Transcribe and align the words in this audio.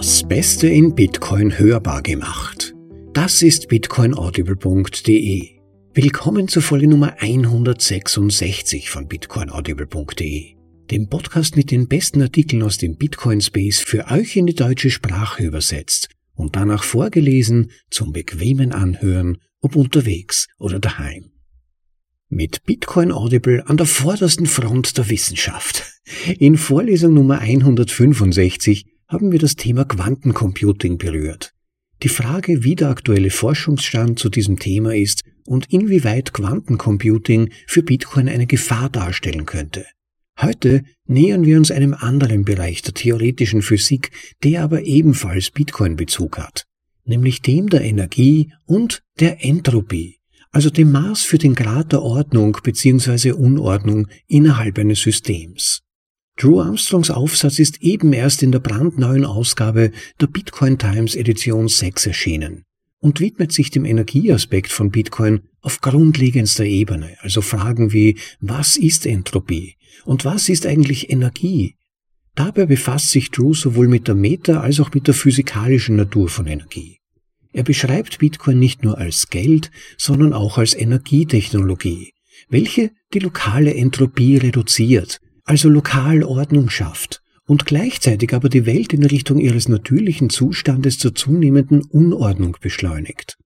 Das 0.00 0.26
Beste 0.26 0.66
in 0.66 0.94
Bitcoin 0.94 1.58
hörbar 1.58 2.00
gemacht. 2.00 2.74
Das 3.12 3.42
ist 3.42 3.68
bitcoinaudible.de. 3.68 5.48
Willkommen 5.92 6.48
zur 6.48 6.62
Folge 6.62 6.88
Nummer 6.88 7.16
166 7.18 8.88
von 8.88 9.08
bitcoinaudible.de, 9.08 10.54
dem 10.90 11.08
Podcast 11.10 11.58
mit 11.58 11.70
den 11.70 11.86
besten 11.86 12.22
Artikeln 12.22 12.62
aus 12.62 12.78
dem 12.78 12.96
Bitcoin 12.96 13.42
Space 13.42 13.80
für 13.80 14.06
euch 14.10 14.36
in 14.36 14.46
die 14.46 14.54
deutsche 14.54 14.88
Sprache 14.90 15.44
übersetzt 15.44 16.08
und 16.34 16.56
danach 16.56 16.82
vorgelesen 16.82 17.70
zum 17.90 18.14
bequemen 18.14 18.72
Anhören, 18.72 19.36
ob 19.60 19.76
unterwegs 19.76 20.48
oder 20.58 20.78
daheim. 20.78 21.32
Mit 22.30 22.64
Bitcoin 22.64 23.12
Audible 23.12 23.64
an 23.66 23.76
der 23.76 23.84
vordersten 23.84 24.46
Front 24.46 24.96
der 24.96 25.10
Wissenschaft. 25.10 25.84
In 26.38 26.56
Vorlesung 26.56 27.12
Nummer 27.12 27.40
165 27.40 28.86
haben 29.10 29.32
wir 29.32 29.40
das 29.40 29.56
Thema 29.56 29.84
Quantencomputing 29.84 30.96
berührt. 30.96 31.52
Die 32.04 32.08
Frage, 32.08 32.62
wie 32.62 32.76
der 32.76 32.90
aktuelle 32.90 33.30
Forschungsstand 33.30 34.20
zu 34.20 34.28
diesem 34.28 34.60
Thema 34.60 34.94
ist 34.94 35.24
und 35.44 35.66
inwieweit 35.72 36.32
Quantencomputing 36.32 37.50
für 37.66 37.82
Bitcoin 37.82 38.28
eine 38.28 38.46
Gefahr 38.46 38.88
darstellen 38.88 39.46
könnte. 39.46 39.84
Heute 40.40 40.84
nähern 41.06 41.44
wir 41.44 41.58
uns 41.58 41.72
einem 41.72 41.92
anderen 41.92 42.44
Bereich 42.44 42.82
der 42.82 42.94
theoretischen 42.94 43.62
Physik, 43.62 44.12
der 44.44 44.62
aber 44.62 44.84
ebenfalls 44.84 45.50
Bitcoin-Bezug 45.50 46.38
hat, 46.38 46.66
nämlich 47.04 47.42
dem 47.42 47.68
der 47.68 47.82
Energie 47.82 48.52
und 48.64 49.02
der 49.18 49.44
Entropie, 49.44 50.20
also 50.52 50.70
dem 50.70 50.92
Maß 50.92 51.22
für 51.22 51.38
den 51.38 51.56
Grad 51.56 51.90
der 51.90 52.02
Ordnung 52.02 52.56
bzw. 52.62 53.32
Unordnung 53.32 54.06
innerhalb 54.28 54.78
eines 54.78 55.00
Systems. 55.00 55.82
Drew 56.40 56.58
Armstrongs 56.58 57.10
Aufsatz 57.10 57.58
ist 57.58 57.82
eben 57.82 58.14
erst 58.14 58.42
in 58.42 58.50
der 58.50 58.60
brandneuen 58.60 59.26
Ausgabe 59.26 59.92
der 60.22 60.26
Bitcoin 60.26 60.78
Times 60.78 61.14
Edition 61.14 61.68
6 61.68 62.06
erschienen 62.06 62.64
und 62.98 63.20
widmet 63.20 63.52
sich 63.52 63.70
dem 63.70 63.84
Energieaspekt 63.84 64.72
von 64.72 64.90
Bitcoin 64.90 65.42
auf 65.60 65.82
grundlegendster 65.82 66.64
Ebene, 66.64 67.18
also 67.20 67.42
Fragen 67.42 67.92
wie 67.92 68.16
was 68.40 68.78
ist 68.78 69.04
Entropie 69.04 69.76
und 70.06 70.24
was 70.24 70.48
ist 70.48 70.64
eigentlich 70.64 71.10
Energie? 71.10 71.74
Dabei 72.34 72.64
befasst 72.64 73.10
sich 73.10 73.30
Drew 73.30 73.52
sowohl 73.52 73.88
mit 73.88 74.08
der 74.08 74.14
Meta- 74.14 74.60
als 74.60 74.80
auch 74.80 74.94
mit 74.94 75.08
der 75.08 75.14
physikalischen 75.14 75.96
Natur 75.96 76.30
von 76.30 76.46
Energie. 76.46 77.00
Er 77.52 77.64
beschreibt 77.64 78.18
Bitcoin 78.18 78.58
nicht 78.58 78.82
nur 78.82 78.96
als 78.96 79.28
Geld, 79.28 79.70
sondern 79.98 80.32
auch 80.32 80.56
als 80.56 80.72
Energietechnologie, 80.72 82.14
welche 82.48 82.92
die 83.12 83.18
lokale 83.18 83.74
Entropie 83.74 84.38
reduziert 84.38 85.20
also 85.44 85.68
lokal 85.68 86.22
Ordnung 86.22 86.70
schafft 86.70 87.22
und 87.46 87.66
gleichzeitig 87.66 88.32
aber 88.32 88.48
die 88.48 88.66
Welt 88.66 88.92
in 88.92 89.04
Richtung 89.04 89.38
ihres 89.38 89.68
natürlichen 89.68 90.30
Zustandes 90.30 90.98
zur 90.98 91.14
zunehmenden 91.14 91.82
Unordnung 91.82 92.56
beschleunigt. 92.60 93.36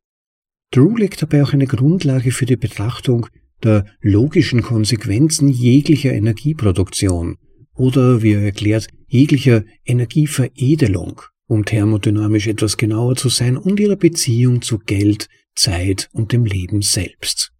Drew 0.71 0.97
legt 0.97 1.23
dabei 1.23 1.43
auch 1.43 1.53
eine 1.53 1.67
Grundlage 1.67 2.31
für 2.31 2.47
die 2.47 2.57
Betrachtung 2.57 3.29
der 3.63 3.87
logischen 4.01 4.61
Konsequenzen 4.61 5.49
jeglicher 5.49 6.13
Energieproduktion 6.13 7.39
oder, 7.75 8.23
wie 8.23 8.33
er 8.33 8.43
erklärt, 8.43 8.89
jeglicher 9.07 9.65
Energieveredelung, 9.85 11.23
um 11.47 11.65
thermodynamisch 11.65 12.47
etwas 12.47 12.77
genauer 12.77 13.17
zu 13.17 13.29
sein, 13.29 13.57
und 13.57 13.81
ihrer 13.81 13.97
Beziehung 13.97 14.61
zu 14.61 14.79
Geld, 14.79 15.29
Zeit 15.55 16.11
und 16.13 16.33
dem 16.33 16.45
Leben 16.45 16.83
selbst. 16.83 17.54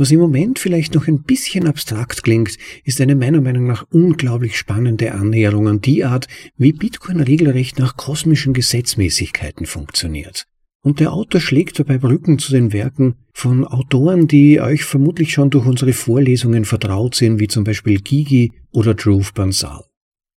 Was 0.00 0.10
im 0.10 0.18
Moment 0.18 0.58
vielleicht 0.58 0.94
noch 0.94 1.08
ein 1.08 1.24
bisschen 1.24 1.66
abstrakt 1.66 2.22
klingt, 2.22 2.56
ist 2.84 3.02
eine 3.02 3.14
meiner 3.14 3.42
Meinung 3.42 3.66
nach 3.66 3.84
unglaublich 3.90 4.56
spannende 4.56 5.12
Annäherung 5.12 5.68
an 5.68 5.82
die 5.82 6.06
Art, 6.06 6.26
wie 6.56 6.72
Bitcoin 6.72 7.20
regelrecht 7.20 7.78
nach 7.78 7.98
kosmischen 7.98 8.54
Gesetzmäßigkeiten 8.54 9.66
funktioniert. 9.66 10.46
Und 10.82 11.00
der 11.00 11.12
Autor 11.12 11.42
schlägt 11.42 11.78
dabei 11.78 11.98
Brücken 11.98 12.38
zu 12.38 12.50
den 12.50 12.72
Werken 12.72 13.16
von 13.34 13.66
Autoren, 13.66 14.26
die 14.26 14.62
euch 14.62 14.84
vermutlich 14.84 15.34
schon 15.34 15.50
durch 15.50 15.66
unsere 15.66 15.92
Vorlesungen 15.92 16.64
vertraut 16.64 17.14
sind, 17.14 17.38
wie 17.38 17.48
zum 17.48 17.64
Beispiel 17.64 18.00
Gigi 18.00 18.52
oder 18.72 18.94
Dhruv 18.94 19.34
Bansal. 19.34 19.84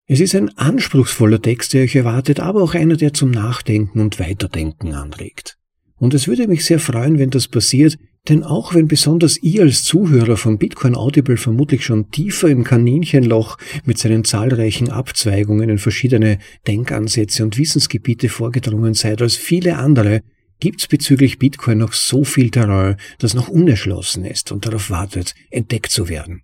Es 0.07 0.21
ist 0.21 0.33
ein 0.33 0.49
anspruchsvoller 0.57 1.39
Text, 1.39 1.75
der 1.75 1.83
euch 1.83 1.95
erwartet, 1.95 2.39
aber 2.39 2.63
auch 2.63 2.73
einer, 2.73 2.97
der 2.97 3.13
zum 3.13 3.29
Nachdenken 3.29 3.99
und 3.99 4.19
Weiterdenken 4.19 4.95
anregt. 4.95 5.59
Und 5.97 6.15
es 6.15 6.27
würde 6.27 6.47
mich 6.47 6.65
sehr 6.65 6.79
freuen, 6.79 7.19
wenn 7.19 7.29
das 7.29 7.47
passiert, 7.47 7.99
denn 8.29 8.43
auch 8.43 8.73
wenn 8.75 8.87
besonders 8.87 9.41
ihr 9.41 9.63
als 9.63 9.83
Zuhörer 9.83 10.37
von 10.37 10.57
Bitcoin 10.57 10.95
Audible 10.95 11.37
vermutlich 11.37 11.83
schon 11.83 12.11
tiefer 12.11 12.49
im 12.49 12.63
Kaninchenloch 12.63 13.57
mit 13.85 13.97
seinen 13.97 14.23
zahlreichen 14.23 14.89
Abzweigungen 14.89 15.69
in 15.69 15.77
verschiedene 15.79 16.37
Denkansätze 16.67 17.43
und 17.43 17.57
Wissensgebiete 17.57 18.29
vorgedrungen 18.29 18.93
seid 18.93 19.21
als 19.21 19.35
viele 19.35 19.77
andere, 19.77 20.21
gibt's 20.59 20.87
bezüglich 20.87 21.39
Bitcoin 21.39 21.79
noch 21.79 21.93
so 21.93 22.23
viel 22.23 22.51
Terrain, 22.51 22.97
das 23.17 23.33
noch 23.33 23.49
unerschlossen 23.49 24.25
ist 24.25 24.51
und 24.51 24.65
darauf 24.65 24.89
wartet, 24.91 25.33
entdeckt 25.49 25.91
zu 25.91 26.07
werden. 26.07 26.43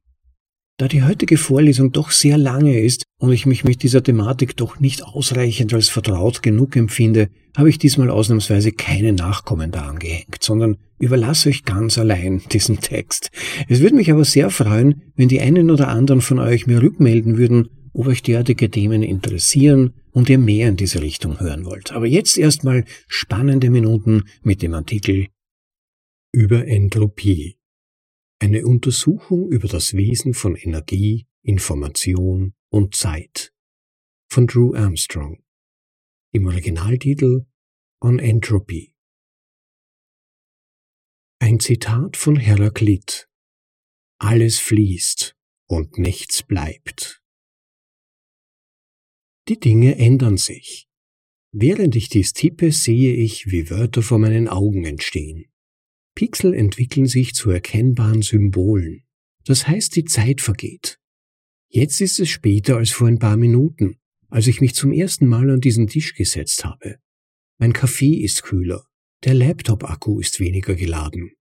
Da 0.80 0.88
die 0.88 1.02
heutige 1.02 1.38
Vorlesung 1.38 1.92
doch 1.92 2.12
sehr 2.12 2.38
lange 2.38 2.80
ist 2.80 3.06
und 3.18 3.32
ich 3.32 3.48
mich 3.48 3.64
mit 3.64 3.82
dieser 3.82 4.04
Thematik 4.04 4.56
doch 4.58 4.80
nicht 4.80 5.04
ausreichend 5.04 5.74
als 5.74 5.90
vertraut 5.90 6.44
genug 6.44 6.76
empfinde, 6.76 7.30
habe 7.58 7.72
ich 7.72 7.80
diesmal 7.80 8.12
ausnahmsweise 8.12 8.72
keine 8.72 9.12
Nachkommen 9.12 9.72
da 9.72 9.88
angehängt, 9.88 10.38
sondern 10.40 10.78
überlasse 11.00 11.50
euch 11.50 11.66
ganz 11.66 11.98
allein 11.98 12.44
diesen 12.52 12.80
Text. 12.80 13.32
Es 13.68 13.80
würde 13.80 13.96
mich 13.96 14.12
aber 14.12 14.24
sehr 14.24 14.52
freuen, 14.52 15.02
wenn 15.16 15.30
die 15.30 15.42
einen 15.42 15.72
oder 15.72 15.88
anderen 15.88 16.22
von 16.22 16.38
euch 16.38 16.68
mir 16.68 16.80
rückmelden 16.80 17.40
würden, 17.40 17.70
ob 17.94 18.06
euch 18.06 18.22
derartige 18.22 18.70
Themen 18.70 19.02
interessieren 19.02 19.94
und 20.12 20.30
ihr 20.30 20.38
mehr 20.38 20.70
in 20.70 20.76
diese 20.76 21.02
Richtung 21.02 21.40
hören 21.40 21.66
wollt. 21.66 21.92
Aber 21.92 22.06
jetzt 22.06 22.38
erstmal 22.38 22.86
spannende 23.08 23.72
Minuten 23.72 24.26
mit 24.44 24.62
dem 24.62 24.76
Artikel 24.76 25.26
über 26.32 26.68
Entropie. 26.68 27.57
Eine 28.40 28.68
Untersuchung 28.68 29.52
über 29.52 29.68
das 29.68 29.94
Wesen 29.94 30.36
von 30.36 30.56
Energie, 30.56 31.26
Information 31.42 32.54
und 32.70 32.96
Zeit 32.96 33.52
von 34.32 34.46
Drew 34.46 34.76
Armstrong. 34.76 35.44
Im 36.32 36.46
Originaltitel 36.46 37.48
On 38.00 38.20
Entropy. 38.20 38.94
Ein 41.40 41.60
Zitat 41.60 42.16
von 42.16 42.36
Heraklit. 42.36 43.28
Alles 44.20 44.60
fließt 44.60 45.36
und 45.68 45.98
nichts 45.98 46.44
bleibt. 46.44 47.24
Die 49.48 49.60
Dinge 49.60 49.98
ändern 49.98 50.38
sich. 50.38 50.88
Während 51.52 51.96
ich 51.96 52.10
dies 52.10 52.34
tippe, 52.34 52.72
sehe 52.72 53.16
ich, 53.16 53.50
wie 53.50 53.72
Wörter 53.72 54.04
vor 54.04 54.20
meinen 54.20 54.48
Augen 54.48 54.86
entstehen. 54.86 55.50
Pixel 56.18 56.56
entwickeln 56.56 57.06
sich 57.06 57.36
zu 57.36 57.52
erkennbaren 57.52 58.24
Symbolen. 58.24 59.04
Das 59.46 59.68
heißt, 59.68 59.96
die 59.96 60.06
Zeit 60.06 60.42
vergeht. 60.42 60.98
Jetzt 61.70 62.02
ist 62.02 62.20
es 62.20 62.28
später 62.28 62.78
als 62.78 62.90
vor 62.90 63.08
ein 63.08 63.20
paar 63.20 63.38
Minuten, 63.38 64.00
als 64.28 64.48
ich 64.48 64.60
mich 64.60 64.74
zum 64.74 64.92
ersten 64.92 65.28
Mal 65.28 65.48
an 65.52 65.62
diesen 65.62 65.86
Tisch 65.86 66.16
gesetzt 66.16 66.66
habe. 66.66 66.98
Mein 67.60 67.72
Kaffee 67.72 68.16
ist 68.16 68.42
kühler, 68.42 68.84
der 69.26 69.36
Laptop-Akku 69.36 70.20
ist 70.20 70.40
weniger 70.40 70.74
geladen. 70.74 71.34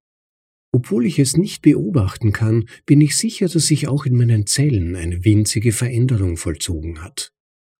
Obwohl 0.72 1.06
ich 1.06 1.18
es 1.18 1.38
nicht 1.38 1.62
beobachten 1.62 2.32
kann, 2.32 2.68
bin 2.84 3.00
ich 3.00 3.16
sicher, 3.16 3.48
dass 3.48 3.68
sich 3.68 3.88
auch 3.88 4.04
in 4.04 4.14
meinen 4.14 4.46
Zellen 4.46 4.94
eine 4.94 5.24
winzige 5.24 5.72
Veränderung 5.72 6.36
vollzogen 6.36 7.02
hat. 7.02 7.32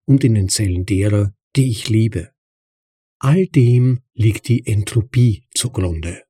Und 0.06 0.24
in 0.24 0.32
den 0.32 0.48
Zellen 0.48 0.86
derer, 0.86 1.34
die 1.56 1.68
ich 1.68 1.90
liebe. 1.90 2.30
All 3.18 3.46
dem 3.48 4.00
liegt 4.14 4.48
die 4.48 4.66
Entropie 4.66 5.44
zugrunde. 5.52 6.25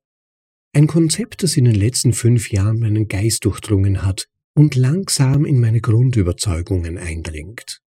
Ein 0.77 0.85
Konzept, 0.85 1.41
das 1.41 1.57
in 1.57 1.65
den 1.65 1.73
letzten 1.73 2.13
fünf 2.13 2.51
Jahren 2.51 2.77
meinen 2.77 3.07
Geist 3.07 3.45
durchdrungen 3.45 4.03
hat 4.03 4.27
und 4.53 4.75
langsam 4.75 5.43
in 5.43 5.59
meine 5.59 5.81
Grundüberzeugungen 5.81 6.99
eindringt. 6.99 7.81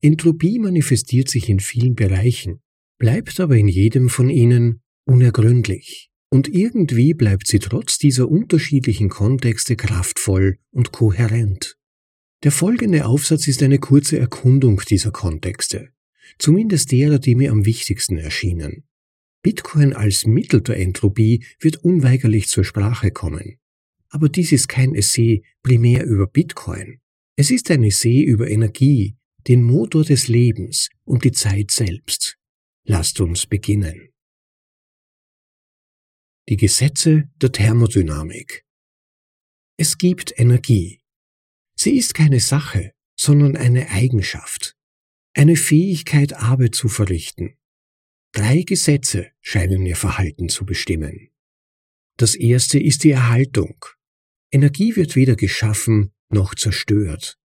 Entropie 0.00 0.58
manifestiert 0.58 1.28
sich 1.28 1.48
in 1.48 1.60
vielen 1.60 1.94
Bereichen, 1.94 2.62
bleibt 2.98 3.38
aber 3.38 3.54
in 3.56 3.68
jedem 3.68 4.08
von 4.08 4.28
ihnen 4.28 4.82
unergründlich, 5.04 6.10
Und 6.30 6.48
irgendwie 6.48 7.14
bleibt 7.14 7.46
sie 7.46 7.60
trotz 7.60 7.96
dieser 7.96 8.28
unterschiedlichen 8.28 9.08
Kontexte 9.08 9.76
kraftvoll 9.76 10.58
und 10.72 10.90
kohärent. 10.90 11.76
Der 12.42 12.50
folgende 12.50 13.06
Aufsatz 13.06 13.46
ist 13.46 13.62
eine 13.62 13.78
kurze 13.78 14.18
Erkundung 14.18 14.82
dieser 14.90 15.12
Kontexte, 15.12 15.90
zumindest 16.40 16.90
derer, 16.90 17.20
die 17.20 17.36
mir 17.36 17.52
am 17.52 17.64
wichtigsten 17.66 18.18
erschienen. 18.18 18.82
Bitcoin 19.42 19.94
als 19.94 20.26
Mittel 20.26 20.60
der 20.60 20.76
Entropie 20.76 21.44
wird 21.60 21.78
unweigerlich 21.78 22.48
zur 22.48 22.64
Sprache 22.64 23.10
kommen. 23.10 23.58
Aber 24.10 24.28
dies 24.28 24.52
ist 24.52 24.68
kein 24.68 24.94
Essay 24.94 25.42
primär 25.62 26.04
über 26.04 26.26
Bitcoin. 26.26 27.00
Es 27.36 27.50
ist 27.50 27.70
ein 27.70 27.84
Essay 27.84 28.22
über 28.22 28.50
Energie, 28.50 29.16
den 29.48 29.62
Motor 29.62 30.04
des 30.04 30.28
Lebens 30.28 30.90
und 31.04 31.24
die 31.24 31.32
Zeit 31.32 31.70
selbst. 31.70 32.36
Lasst 32.84 33.20
uns 33.20 33.46
beginnen. 33.46 34.10
Die 36.48 36.56
Gesetze 36.56 37.30
der 37.36 37.52
Thermodynamik. 37.52 38.64
Es 39.78 39.96
gibt 39.96 40.38
Energie. 40.38 41.00
Sie 41.76 41.96
ist 41.96 42.12
keine 42.12 42.40
Sache, 42.40 42.92
sondern 43.18 43.56
eine 43.56 43.88
Eigenschaft, 43.88 44.76
eine 45.34 45.56
Fähigkeit, 45.56 46.34
Arbeit 46.34 46.74
zu 46.74 46.88
verrichten. 46.88 47.54
Drei 48.32 48.62
Gesetze 48.62 49.28
scheinen 49.40 49.84
ihr 49.86 49.96
Verhalten 49.96 50.48
zu 50.48 50.64
bestimmen. 50.64 51.30
Das 52.16 52.34
erste 52.34 52.78
ist 52.78 53.02
die 53.02 53.10
Erhaltung. 53.10 53.84
Energie 54.52 54.94
wird 54.94 55.16
weder 55.16 55.36
geschaffen 55.36 56.12
noch 56.28 56.54
zerstört. 56.54 57.38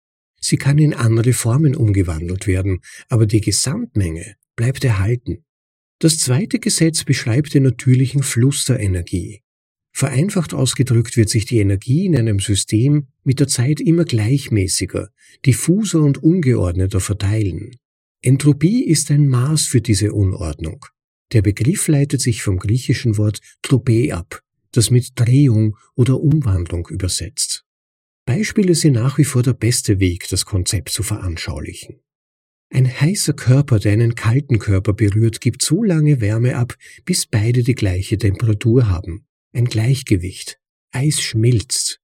Sie 0.41 0.57
kann 0.57 0.77
in 0.77 0.94
andere 0.94 1.31
Formen 1.31 1.75
umgewandelt 1.75 2.47
werden, 2.47 2.81
aber 3.07 3.25
die 3.25 3.39
Gesamtmenge 3.39 4.35
bleibt 4.57 4.83
erhalten. 4.83 5.45
Das 6.00 6.18
zweite 6.18 6.59
Gesetz 6.59 7.06
beschreibt 7.06 7.53
den 7.53 7.63
natürlichen 7.63 8.24
Fluss 8.24 8.65
der 8.65 8.81
Energie. 8.81 9.41
Vereinfacht 9.94 10.53
ausgedrückt 10.53 11.15
wird 11.15 11.30
sich 11.30 11.45
die 11.45 11.59
Energie 11.59 12.07
in 12.07 12.18
einem 12.18 12.39
System 12.39 13.07
mit 13.24 13.39
der 13.39 13.47
Zeit 13.47 13.80
immer 13.80 14.03
gleichmäßiger, 14.03 15.12
diffuser 15.45 16.01
und 16.01 16.21
ungeordneter 16.21 17.00
verteilen. 17.00 17.77
Entropie 18.25 18.85
ist 18.85 19.11
ein 19.11 19.27
Maß 19.27 19.65
für 19.65 19.81
diese 19.81 20.13
Unordnung. 20.13 20.85
Der 21.33 21.41
Begriff 21.41 21.89
leitet 21.89 22.21
sich 22.21 22.41
vom 22.41 22.57
griechischen 22.57 23.17
Wort 23.17 23.41
Tropé 23.61 24.13
ab, 24.13 24.41
das 24.71 24.91
mit 24.91 25.11
Drehung 25.15 25.75
oder 25.95 26.21
Umwandlung 26.21 26.87
übersetzt. 26.87 27.65
Beispiele 28.25 28.75
sind 28.75 28.93
nach 28.93 29.17
wie 29.17 29.25
vor 29.25 29.43
der 29.43 29.51
beste 29.51 29.99
Weg, 29.99 30.29
das 30.29 30.45
Konzept 30.45 30.89
zu 30.89 31.03
veranschaulichen. 31.03 31.99
Ein 32.69 32.87
heißer 32.87 33.33
Körper, 33.33 33.77
der 33.79 33.91
einen 33.91 34.15
kalten 34.15 34.57
Körper 34.57 34.93
berührt, 34.93 35.41
gibt 35.41 35.61
so 35.61 35.83
lange 35.83 36.21
Wärme 36.21 36.55
ab, 36.55 36.77
bis 37.03 37.25
beide 37.25 37.61
die 37.61 37.75
gleiche 37.75 38.17
Temperatur 38.17 38.87
haben. 38.87 39.25
Ein 39.51 39.65
Gleichgewicht. 39.65 40.61
Eis 40.91 41.19
schmilzt. 41.19 41.99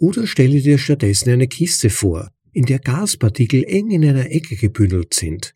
Oder 0.00 0.26
stelle 0.26 0.60
dir 0.60 0.78
stattdessen 0.78 1.30
eine 1.30 1.46
Kiste 1.46 1.88
vor, 1.88 2.32
in 2.52 2.66
der 2.66 2.78
Gaspartikel 2.78 3.64
eng 3.64 3.90
in 3.90 4.04
einer 4.04 4.30
Ecke 4.30 4.56
gebündelt 4.56 5.14
sind. 5.14 5.54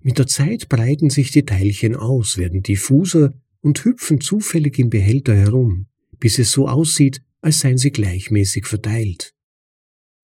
Mit 0.00 0.18
der 0.18 0.26
Zeit 0.26 0.68
breiten 0.68 1.10
sich 1.10 1.30
die 1.32 1.44
Teilchen 1.44 1.96
aus, 1.96 2.36
werden 2.36 2.62
diffuser 2.62 3.34
und 3.60 3.84
hüpfen 3.84 4.20
zufällig 4.20 4.78
im 4.78 4.90
Behälter 4.90 5.34
herum, 5.34 5.86
bis 6.18 6.38
es 6.38 6.52
so 6.52 6.68
aussieht, 6.68 7.22
als 7.40 7.60
seien 7.60 7.78
sie 7.78 7.90
gleichmäßig 7.90 8.66
verteilt. 8.66 9.34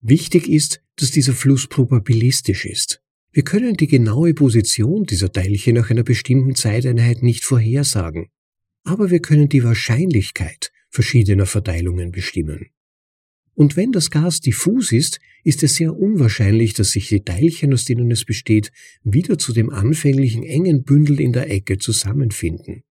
Wichtig 0.01 0.49
ist, 0.49 0.81
dass 0.97 1.11
dieser 1.11 1.33
Fluss 1.33 1.67
probabilistisch 1.67 2.65
ist. 2.65 3.01
Wir 3.31 3.43
können 3.43 3.75
die 3.75 3.87
genaue 3.87 4.33
Position 4.33 5.05
dieser 5.05 5.31
Teilchen 5.31 5.75
nach 5.75 5.89
einer 5.89 6.03
bestimmten 6.03 6.55
Zeiteinheit 6.55 7.23
nicht 7.23 7.43
vorhersagen, 7.43 8.27
aber 8.83 9.09
wir 9.09 9.21
können 9.21 9.49
die 9.49 9.63
Wahrscheinlichkeit 9.63 10.71
verschiedener 10.89 11.47
Verteilungen 11.47 12.11
bestimmen. 12.11 12.67
Und 13.55 13.75
wenn 13.77 13.91
das 13.91 14.09
Gas 14.09 14.39
diffus 14.39 14.91
ist, 14.91 15.19
ist 15.43 15.61
es 15.63 15.75
sehr 15.75 15.95
unwahrscheinlich, 15.95 16.73
dass 16.73 16.91
sich 16.91 17.09
die 17.09 17.23
Teilchen, 17.23 17.73
aus 17.73 17.85
denen 17.85 18.09
es 18.09 18.25
besteht, 18.25 18.71
wieder 19.03 19.37
zu 19.37 19.53
dem 19.53 19.69
anfänglichen 19.69 20.43
engen 20.43 20.83
Bündel 20.83 21.19
in 21.19 21.33
der 21.33 21.49
Ecke 21.49 21.77
zusammenfinden. 21.77 22.83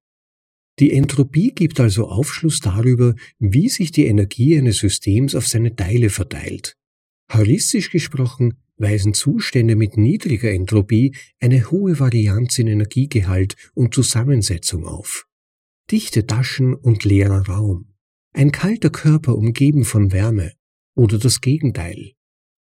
Die 0.78 0.92
Entropie 0.92 1.52
gibt 1.54 1.80
also 1.80 2.06
Aufschluss 2.08 2.60
darüber, 2.60 3.14
wie 3.38 3.68
sich 3.68 3.92
die 3.92 4.06
Energie 4.06 4.56
eines 4.56 4.78
Systems 4.78 5.34
auf 5.34 5.46
seine 5.46 5.74
Teile 5.74 6.10
verteilt. 6.10 6.76
Heuristisch 7.32 7.90
gesprochen 7.90 8.54
weisen 8.76 9.14
Zustände 9.14 9.76
mit 9.76 9.96
niedriger 9.96 10.50
Entropie 10.50 11.14
eine 11.40 11.70
hohe 11.70 11.98
Varianz 12.00 12.58
in 12.58 12.68
Energiegehalt 12.68 13.54
und 13.74 13.94
Zusammensetzung 13.94 14.86
auf. 14.86 15.26
Dichte 15.90 16.26
Taschen 16.26 16.74
und 16.74 17.04
leerer 17.04 17.46
Raum 17.46 17.91
ein 18.32 18.52
kalter 18.52 18.90
Körper 18.90 19.36
umgeben 19.36 19.84
von 19.84 20.12
Wärme 20.12 20.52
oder 20.94 21.18
das 21.18 21.40
Gegenteil. 21.40 22.12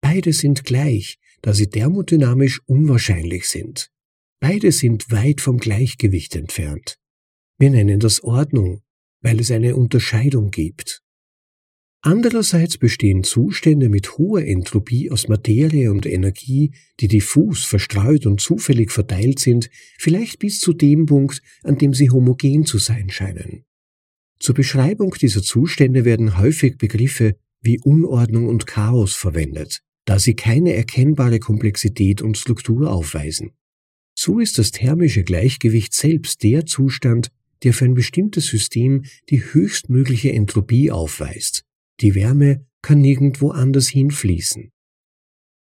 Beide 0.00 0.32
sind 0.32 0.64
gleich, 0.64 1.18
da 1.42 1.54
sie 1.54 1.68
thermodynamisch 1.68 2.60
unwahrscheinlich 2.66 3.48
sind. 3.48 3.90
Beide 4.40 4.72
sind 4.72 5.10
weit 5.10 5.40
vom 5.40 5.58
Gleichgewicht 5.58 6.34
entfernt. 6.34 6.98
Wir 7.58 7.70
nennen 7.70 8.00
das 8.00 8.24
Ordnung, 8.24 8.82
weil 9.20 9.38
es 9.38 9.50
eine 9.50 9.76
Unterscheidung 9.76 10.50
gibt. 10.50 11.02
Andererseits 12.04 12.78
bestehen 12.78 13.22
Zustände 13.22 13.88
mit 13.88 14.18
hoher 14.18 14.44
Entropie 14.44 15.12
aus 15.12 15.28
Materie 15.28 15.92
und 15.92 16.04
Energie, 16.04 16.74
die 16.98 17.06
diffus, 17.06 17.62
verstreut 17.62 18.26
und 18.26 18.40
zufällig 18.40 18.90
verteilt 18.90 19.38
sind, 19.38 19.70
vielleicht 19.98 20.40
bis 20.40 20.58
zu 20.58 20.72
dem 20.72 21.06
Punkt, 21.06 21.40
an 21.62 21.78
dem 21.78 21.94
sie 21.94 22.10
homogen 22.10 22.66
zu 22.66 22.78
sein 22.78 23.08
scheinen. 23.08 23.64
Zur 24.42 24.56
Beschreibung 24.56 25.14
dieser 25.14 25.40
Zustände 25.40 26.04
werden 26.04 26.36
häufig 26.36 26.76
Begriffe 26.76 27.36
wie 27.60 27.78
Unordnung 27.78 28.48
und 28.48 28.66
Chaos 28.66 29.14
verwendet, 29.14 29.82
da 30.04 30.18
sie 30.18 30.34
keine 30.34 30.74
erkennbare 30.74 31.38
Komplexität 31.38 32.22
und 32.22 32.36
Struktur 32.36 32.90
aufweisen. 32.90 33.52
So 34.18 34.40
ist 34.40 34.58
das 34.58 34.72
thermische 34.72 35.22
Gleichgewicht 35.22 35.94
selbst 35.94 36.42
der 36.42 36.66
Zustand, 36.66 37.28
der 37.62 37.72
für 37.72 37.84
ein 37.84 37.94
bestimmtes 37.94 38.46
System 38.46 39.04
die 39.30 39.44
höchstmögliche 39.44 40.32
Entropie 40.32 40.90
aufweist. 40.90 41.64
Die 42.00 42.16
Wärme 42.16 42.66
kann 42.82 43.00
nirgendwo 43.00 43.50
anders 43.50 43.90
hinfließen. 43.90 44.72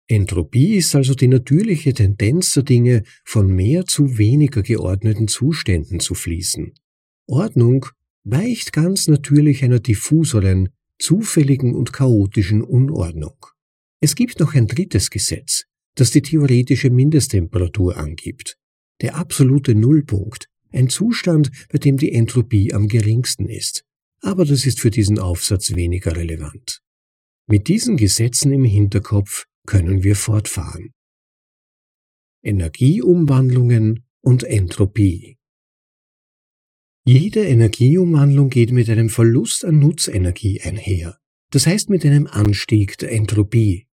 Entropie 0.08 0.74
ist 0.74 0.96
also 0.96 1.14
die 1.14 1.28
natürliche 1.28 1.94
Tendenz 1.94 2.54
der 2.54 2.64
Dinge, 2.64 3.04
von 3.26 3.46
mehr 3.46 3.86
zu 3.86 4.18
weniger 4.18 4.64
geordneten 4.64 5.28
Zuständen 5.28 6.00
zu 6.00 6.16
fließen. 6.16 6.74
Ordnung 7.28 7.86
weicht 8.24 8.74
ganz 8.74 9.08
natürlich 9.08 9.64
einer 9.64 9.80
diffuseren, 9.80 10.70
zufälligen 11.00 11.76
und 11.76 11.94
chaotischen 11.94 12.62
Unordnung. 12.62 13.46
Es 14.00 14.16
gibt 14.16 14.40
noch 14.40 14.54
ein 14.54 14.68
drittes 14.68 15.10
Gesetz, 15.10 15.66
das 15.96 16.12
die 16.12 16.22
theoretische 16.22 16.90
Mindesttemperatur 16.90 17.98
angibt. 17.98 18.58
Der 19.02 19.16
absolute 19.16 19.76
Nullpunkt, 19.76 20.48
ein 20.72 20.90
Zustand, 20.90 21.52
bei 21.70 21.78
dem 21.78 21.98
die 21.98 22.12
Entropie 22.12 22.74
am 22.74 22.88
geringsten 22.88 23.50
ist. 23.50 23.84
Aber 24.22 24.46
das 24.46 24.66
ist 24.66 24.80
für 24.80 24.92
diesen 24.92 25.20
Aufsatz 25.20 25.76
weniger 25.76 26.16
relevant. 26.16 26.82
Mit 27.48 27.68
diesen 27.68 27.98
Gesetzen 27.98 28.52
im 28.52 28.64
Hinterkopf 28.64 29.46
können 29.66 30.04
wir 30.04 30.16
fortfahren. 30.16 30.94
Energieumwandlungen 32.44 34.06
und 34.22 34.44
Entropie. 34.44 35.38
Jede 37.04 37.44
Energieumwandlung 37.44 38.50
geht 38.50 38.72
mit 38.72 38.88
einem 38.88 39.10
Verlust 39.10 39.66
an 39.66 39.80
Nutzenergie 39.80 40.62
einher, 40.62 41.18
das 41.50 41.66
heißt 41.66 41.90
mit 41.90 42.06
einem 42.06 42.28
Anstieg 42.28 43.00
der 43.00 43.12
Entropie. 43.12 43.88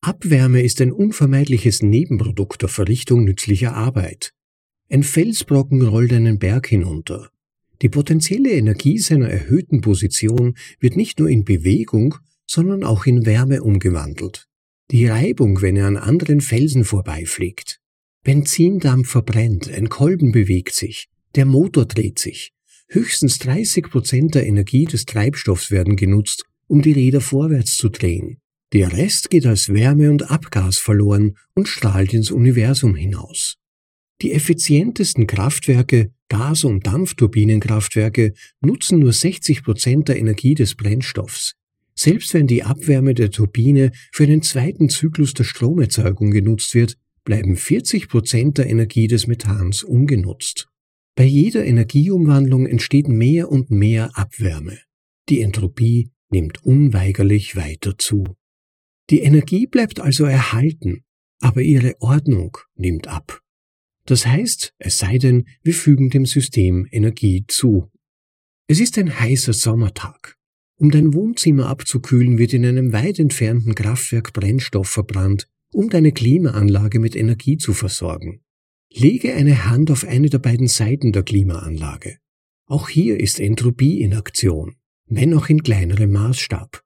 Abwärme 0.00 0.62
ist 0.62 0.80
ein 0.80 0.90
unvermeidliches 0.90 1.82
Nebenprodukt 1.82 2.62
der 2.62 2.70
Verrichtung 2.70 3.24
nützlicher 3.24 3.74
Arbeit. 3.74 4.32
Ein 4.88 5.02
Felsbrocken 5.02 5.82
rollt 5.82 6.14
einen 6.14 6.38
Berg 6.38 6.66
hinunter. 6.66 7.30
Die 7.82 7.90
potenzielle 7.90 8.52
Energie 8.52 8.98
seiner 8.98 9.28
erhöhten 9.28 9.82
Position 9.82 10.54
wird 10.80 10.96
nicht 10.96 11.18
nur 11.18 11.28
in 11.28 11.44
Bewegung, 11.44 12.14
sondern 12.46 12.82
auch 12.82 13.04
in 13.04 13.26
Wärme 13.26 13.62
umgewandelt. 13.62 14.46
Die 14.90 15.06
Reibung, 15.06 15.60
wenn 15.60 15.76
er 15.76 15.86
an 15.86 15.98
anderen 15.98 16.40
Felsen 16.40 16.84
vorbeifliegt. 16.84 17.80
Benzindampf 18.22 19.10
verbrennt, 19.10 19.70
ein 19.70 19.90
Kolben 19.90 20.32
bewegt 20.32 20.74
sich, 20.74 21.08
der 21.36 21.44
Motor 21.44 21.86
dreht 21.86 22.18
sich, 22.18 22.54
Höchstens 22.88 23.38
30 23.40 23.90
Prozent 23.90 24.34
der 24.34 24.46
Energie 24.46 24.84
des 24.84 25.04
Treibstoffs 25.04 25.70
werden 25.70 25.96
genutzt, 25.96 26.44
um 26.68 26.82
die 26.82 26.92
Räder 26.92 27.20
vorwärts 27.20 27.76
zu 27.76 27.88
drehen. 27.88 28.38
Der 28.72 28.92
Rest 28.92 29.30
geht 29.30 29.46
als 29.46 29.68
Wärme 29.68 30.10
und 30.10 30.30
Abgas 30.30 30.78
verloren 30.78 31.36
und 31.54 31.68
strahlt 31.68 32.12
ins 32.12 32.30
Universum 32.30 32.94
hinaus. 32.94 33.56
Die 34.22 34.32
effizientesten 34.32 35.26
Kraftwerke, 35.26 36.12
Gas- 36.28 36.64
und 36.64 36.86
Dampfturbinenkraftwerke, 36.86 38.34
nutzen 38.60 39.00
nur 39.00 39.12
60 39.12 39.64
Prozent 39.64 40.08
der 40.08 40.18
Energie 40.18 40.54
des 40.54 40.76
Brennstoffs. 40.76 41.54
Selbst 41.96 42.34
wenn 42.34 42.46
die 42.46 42.64
Abwärme 42.64 43.14
der 43.14 43.30
Turbine 43.30 43.92
für 44.12 44.24
einen 44.24 44.42
zweiten 44.42 44.88
Zyklus 44.88 45.34
der 45.34 45.44
Stromerzeugung 45.44 46.30
genutzt 46.30 46.74
wird, 46.74 46.96
bleiben 47.24 47.56
40 47.56 48.08
Prozent 48.08 48.58
der 48.58 48.68
Energie 48.68 49.06
des 49.06 49.26
Methans 49.26 49.82
ungenutzt. 49.82 50.68
Bei 51.16 51.24
jeder 51.24 51.64
Energieumwandlung 51.64 52.66
entsteht 52.66 53.08
mehr 53.08 53.50
und 53.50 53.70
mehr 53.70 54.16
Abwärme. 54.18 54.78
Die 55.28 55.40
Entropie 55.40 56.10
nimmt 56.30 56.64
unweigerlich 56.64 57.54
weiter 57.56 57.96
zu. 57.96 58.36
Die 59.10 59.20
Energie 59.20 59.66
bleibt 59.66 60.00
also 60.00 60.24
erhalten, 60.24 61.04
aber 61.40 61.62
ihre 61.62 61.94
Ordnung 62.00 62.58
nimmt 62.74 63.06
ab. 63.06 63.40
Das 64.06 64.26
heißt, 64.26 64.74
es 64.78 64.98
sei 64.98 65.18
denn, 65.18 65.46
wir 65.62 65.74
fügen 65.74 66.10
dem 66.10 66.26
System 66.26 66.86
Energie 66.90 67.44
zu. 67.46 67.90
Es 68.66 68.80
ist 68.80 68.98
ein 68.98 69.18
heißer 69.18 69.52
Sommertag. 69.52 70.36
Um 70.76 70.90
dein 70.90 71.14
Wohnzimmer 71.14 71.68
abzukühlen, 71.68 72.38
wird 72.38 72.52
in 72.52 72.66
einem 72.66 72.92
weit 72.92 73.18
entfernten 73.18 73.74
Kraftwerk 73.74 74.32
Brennstoff 74.32 74.88
verbrannt, 74.88 75.48
um 75.72 75.88
deine 75.88 76.12
Klimaanlage 76.12 76.98
mit 76.98 77.14
Energie 77.14 77.56
zu 77.56 77.72
versorgen. 77.72 78.43
Lege 78.92 79.34
eine 79.34 79.68
Hand 79.68 79.90
auf 79.90 80.04
eine 80.04 80.30
der 80.30 80.38
beiden 80.38 80.68
Seiten 80.68 81.12
der 81.12 81.22
Klimaanlage. 81.22 82.18
Auch 82.66 82.88
hier 82.88 83.20
ist 83.20 83.40
Entropie 83.40 84.00
in 84.00 84.14
Aktion, 84.14 84.76
wenn 85.06 85.34
auch 85.34 85.48
in 85.48 85.62
kleinerem 85.62 86.12
Maßstab. 86.12 86.82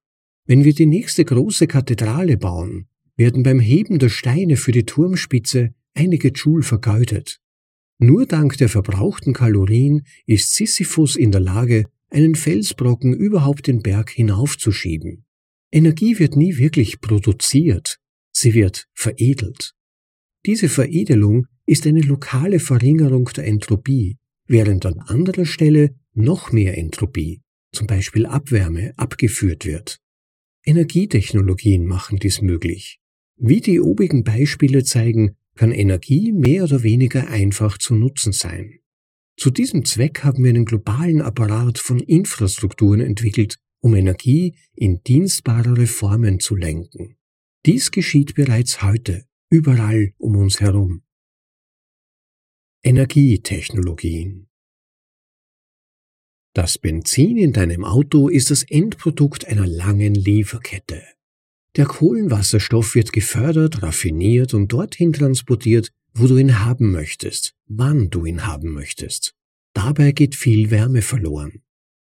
Wenn 0.47 0.64
wir 0.64 0.75
die 0.75 0.87
nächste 0.87 1.25
große 1.25 1.67
Kathedrale 1.67 2.37
bauen, 2.37 2.88
werden 3.17 3.43
beim 3.43 3.61
Heben 3.61 3.99
der 3.99 4.09
Steine 4.09 4.57
für 4.57 4.73
die 4.73 4.85
Turmspitze 4.85 5.75
einige 5.95 6.28
Joule 6.28 6.62
vergeudet. 6.62 7.40
Nur 7.99 8.26
dank 8.26 8.57
der 8.57 8.69
verbrauchten 8.69 9.35
Kalorien 9.35 10.07
ist 10.25 10.55
Sisyphus 10.55 11.17
in 11.17 11.33
der 11.33 11.40
Lage, 11.40 11.85
einen 12.11 12.37
Felsbrocken 12.37 13.12
überhaupt 13.12 13.67
den 13.67 13.83
Berg 13.83 14.11
hinaufzuschieben. 14.11 15.25
Energie 15.71 16.19
wird 16.19 16.37
nie 16.37 16.57
wirklich 16.57 17.00
produziert, 17.00 17.99
sie 18.33 18.55
wird 18.55 18.88
veredelt. 18.95 19.75
Diese 20.47 20.69
Veredelung 20.69 21.47
ist 21.68 21.87
eine 21.87 22.00
lokale 22.00 22.60
Verringerung 22.60 23.26
der 23.37 23.46
Entropie, 23.46 24.16
während 24.46 24.87
an 24.87 25.00
anderer 25.00 25.44
Stelle 25.44 25.94
noch 26.14 26.50
mehr 26.50 26.78
Entropie, 26.78 27.42
zum 27.72 27.87
Beispiel 27.87 28.25
Abwärme, 28.25 28.94
abgeführt 28.96 29.66
wird. 29.66 29.98
Energietechnologien 30.64 31.84
machen 31.84 32.18
dies 32.18 32.40
möglich. 32.40 32.98
Wie 33.37 33.60
die 33.60 33.80
obigen 33.80 34.25
Beispiele 34.25 34.82
zeigen, 34.82 35.37
kann 35.56 35.70
Energie 35.70 36.32
mehr 36.32 36.64
oder 36.64 36.82
weniger 36.82 37.28
einfach 37.28 37.76
zu 37.76 37.94
nutzen 37.94 38.32
sein. 38.32 38.78
Zu 39.37 39.50
diesem 39.50 39.84
Zweck 39.84 40.25
haben 40.25 40.42
wir 40.42 40.50
einen 40.50 40.64
globalen 40.64 41.20
Apparat 41.20 41.78
von 41.78 42.00
Infrastrukturen 42.00 43.00
entwickelt, 43.00 43.58
um 43.80 43.94
Energie 43.94 44.56
in 44.75 45.02
dienstbarere 45.02 45.87
Formen 45.87 46.40
zu 46.40 46.56
lenken. 46.56 47.16
Dies 47.66 47.90
geschieht 47.90 48.34
bereits 48.34 48.82
heute, 48.82 49.25
überall 49.50 50.14
um 50.16 50.34
uns 50.37 50.60
herum. 50.60 51.02
Energietechnologien 52.85 54.47
Das 56.54 56.78
Benzin 56.78 57.37
in 57.37 57.52
deinem 57.52 57.85
Auto 57.85 58.28
ist 58.28 58.52
das 58.52 58.62
Endprodukt 58.62 59.49
einer 59.49 59.66
langen 59.66 60.14
Lieferkette. 60.14 61.02
Der 61.75 61.87
Kohlenwasserstoff 61.87 62.94
wird 62.94 63.12
gefördert, 63.12 63.82
raffiniert 63.82 64.54
und 64.54 64.73
dorthin 64.73 65.12
transportiert, 65.12 65.90
wo 66.14 66.28
du 66.28 66.37
ihn 66.37 66.64
haben 66.64 66.92
möchtest, 66.92 67.56
wann 67.66 68.11
du 68.11 68.25
ihn 68.25 68.47
haben 68.47 68.70
möchtest. 68.70 69.35
Dabei 69.73 70.12
geht 70.12 70.37
viel 70.37 70.70
Wärme 70.70 71.02
verloren. 71.02 71.62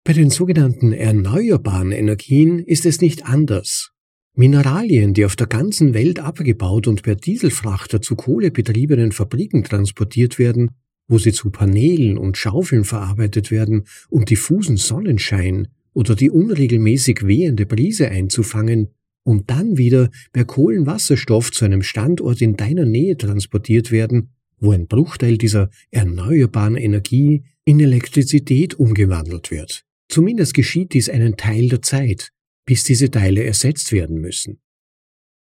Bei 0.05 0.13
den 0.13 0.29
sogenannten 0.29 0.93
erneuerbaren 0.93 1.91
Energien 1.91 2.59
ist 2.59 2.85
es 2.85 3.01
nicht 3.01 3.25
anders. 3.25 3.92
Mineralien, 4.35 5.13
die 5.13 5.25
auf 5.25 5.35
der 5.35 5.47
ganzen 5.47 5.93
Welt 5.93 6.19
abgebaut 6.19 6.87
und 6.87 7.03
per 7.03 7.15
Dieselfrachter 7.15 8.01
zu 8.01 8.15
kohlebetriebenen 8.15 9.11
Fabriken 9.11 9.63
transportiert 9.63 10.39
werden, 10.39 10.71
wo 11.07 11.19
sie 11.19 11.33
zu 11.33 11.51
Paneelen 11.51 12.17
und 12.17 12.37
Schaufeln 12.37 12.83
verarbeitet 12.83 13.51
werden, 13.51 13.83
um 14.09 14.25
diffusen 14.25 14.77
Sonnenschein 14.77 15.67
oder 15.93 16.15
die 16.15 16.31
unregelmäßig 16.31 17.27
wehende 17.27 17.65
Brise 17.65 18.09
einzufangen, 18.09 18.89
und 19.23 19.49
dann 19.49 19.77
wieder 19.77 20.09
per 20.33 20.45
Kohlenwasserstoff 20.45 21.51
zu 21.51 21.65
einem 21.65 21.81
Standort 21.81 22.41
in 22.41 22.57
deiner 22.57 22.85
Nähe 22.85 23.17
transportiert 23.17 23.91
werden, 23.91 24.29
wo 24.59 24.71
ein 24.71 24.87
Bruchteil 24.87 25.37
dieser 25.37 25.69
erneuerbaren 25.91 26.75
Energie 26.75 27.43
in 27.65 27.79
Elektrizität 27.79 28.75
umgewandelt 28.75 29.51
wird. 29.51 29.83
Zumindest 30.09 30.53
geschieht 30.53 30.93
dies 30.93 31.09
einen 31.09 31.37
Teil 31.37 31.69
der 31.69 31.81
Zeit, 31.81 32.29
bis 32.65 32.83
diese 32.83 33.11
Teile 33.11 33.43
ersetzt 33.43 33.91
werden 33.91 34.19
müssen. 34.19 34.61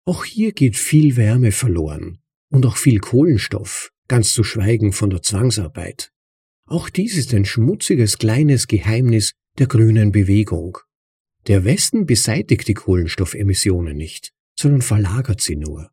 Auch 0.05 0.25
hier 0.25 0.53
geht 0.53 0.77
viel 0.77 1.17
Wärme 1.17 1.53
verloren 1.53 2.19
und 2.51 2.67
auch 2.67 2.77
viel 2.77 2.99
Kohlenstoff, 2.99 3.93
ganz 4.09 4.33
zu 4.33 4.43
schweigen 4.43 4.93
von 4.93 5.11
der 5.11 5.23
Zwangsarbeit. 5.23 6.13
Auch 6.67 6.91
dies 6.91 7.17
ist 7.17 7.35
ein 7.35 7.45
schmutziges 7.45 8.19
kleines 8.19 8.67
Geheimnis 8.67 9.33
der 9.59 9.67
grünen 9.67 10.13
Bewegung. 10.13 10.79
Der 11.47 11.65
Westen 11.65 12.07
beseitigt 12.07 12.69
die 12.69 12.75
Kohlenstoffemissionen 12.75 13.97
nicht, 13.97 14.33
sondern 14.59 14.83
verlagert 14.83 15.41
sie 15.41 15.57
nur. 15.57 15.91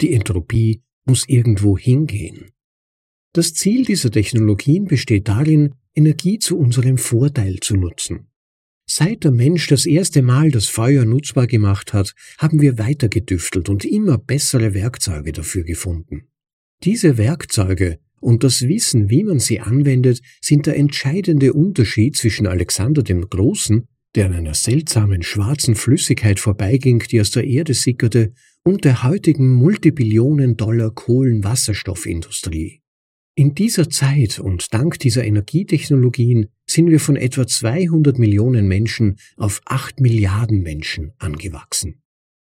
Die 0.00 0.12
Entropie 0.12 0.82
muss 1.04 1.28
irgendwo 1.28 1.78
hingehen. 1.78 2.50
Das 3.32 3.54
Ziel 3.54 3.84
dieser 3.84 4.10
Technologien 4.10 4.86
besteht 4.86 5.28
darin, 5.28 5.74
Energie 5.94 6.38
zu 6.38 6.58
unserem 6.58 6.98
Vorteil 6.98 7.60
zu 7.60 7.76
nutzen. 7.76 8.28
Seit 8.88 9.24
der 9.24 9.32
Mensch 9.32 9.66
das 9.66 9.84
erste 9.84 10.22
Mal 10.22 10.50
das 10.50 10.68
Feuer 10.68 11.04
nutzbar 11.04 11.48
gemacht 11.48 11.92
hat, 11.92 12.14
haben 12.38 12.60
wir 12.60 12.78
weitergedüftelt 12.78 13.68
und 13.68 13.84
immer 13.84 14.16
bessere 14.16 14.74
Werkzeuge 14.74 15.32
dafür 15.32 15.64
gefunden. 15.64 16.28
Diese 16.84 17.18
Werkzeuge 17.18 17.98
und 18.20 18.44
das 18.44 18.62
Wissen, 18.62 19.10
wie 19.10 19.24
man 19.24 19.40
sie 19.40 19.60
anwendet, 19.60 20.20
sind 20.40 20.66
der 20.66 20.76
entscheidende 20.76 21.52
Unterschied 21.52 22.16
zwischen 22.16 22.46
Alexander 22.46 23.02
dem 23.02 23.28
Großen, 23.28 23.88
der 24.14 24.26
an 24.26 24.32
einer 24.32 24.54
seltsamen 24.54 25.22
schwarzen 25.22 25.74
Flüssigkeit 25.74 26.40
vorbeiging, 26.40 27.00
die 27.10 27.20
aus 27.20 27.30
der 27.30 27.44
Erde 27.44 27.74
sickerte, 27.74 28.32
und 28.64 28.84
der 28.84 29.02
heutigen 29.02 29.52
Multibillionen 29.52 30.56
Dollar 30.56 30.90
Kohlenwasserstoffindustrie. 30.92 32.80
In 33.38 33.54
dieser 33.54 33.90
Zeit 33.90 34.38
und 34.38 34.72
dank 34.72 34.98
dieser 34.98 35.22
Energietechnologien 35.22 36.48
sind 36.64 36.90
wir 36.90 36.98
von 36.98 37.16
etwa 37.16 37.46
200 37.46 38.18
Millionen 38.18 38.66
Menschen 38.66 39.18
auf 39.36 39.60
8 39.66 40.00
Milliarden 40.00 40.62
Menschen 40.62 41.12
angewachsen. 41.18 42.00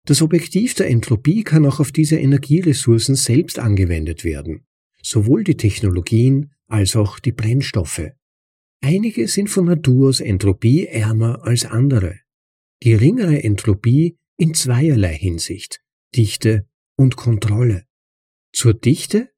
Das 0.05 0.21
Objektiv 0.21 0.75
der 0.75 0.91
Entropie 0.91 1.45
kann 1.45 1.65
auch 1.65 1.81
auf 1.81 1.93
diese 1.93 2.19
Energieressourcen 2.19 3.15
selbst 3.15 3.59
angewendet 3.59 4.23
werden, 4.23 4.67
sowohl 5.03 5.45
die 5.45 5.57
Technologien 5.57 6.53
als 6.69 6.95
auch 6.95 7.21
die 7.21 7.33
Brennstoffe. 7.33 8.11
Einige 8.83 9.29
sind 9.29 9.49
von 9.49 9.65
Natur 9.65 10.11
aus 10.11 10.21
entropieärmer 10.21 11.43
als 11.43 11.65
andere. 11.65 12.21
Geringere 12.81 13.43
Entropie 13.43 14.19
in 14.37 14.53
zweierlei 14.53 15.15
Hinsicht, 15.15 15.81
Dichte 16.15 16.69
und 16.99 17.17
Kontrolle. 17.17 17.87
Zur 18.53 18.75
Dichte 18.75 19.31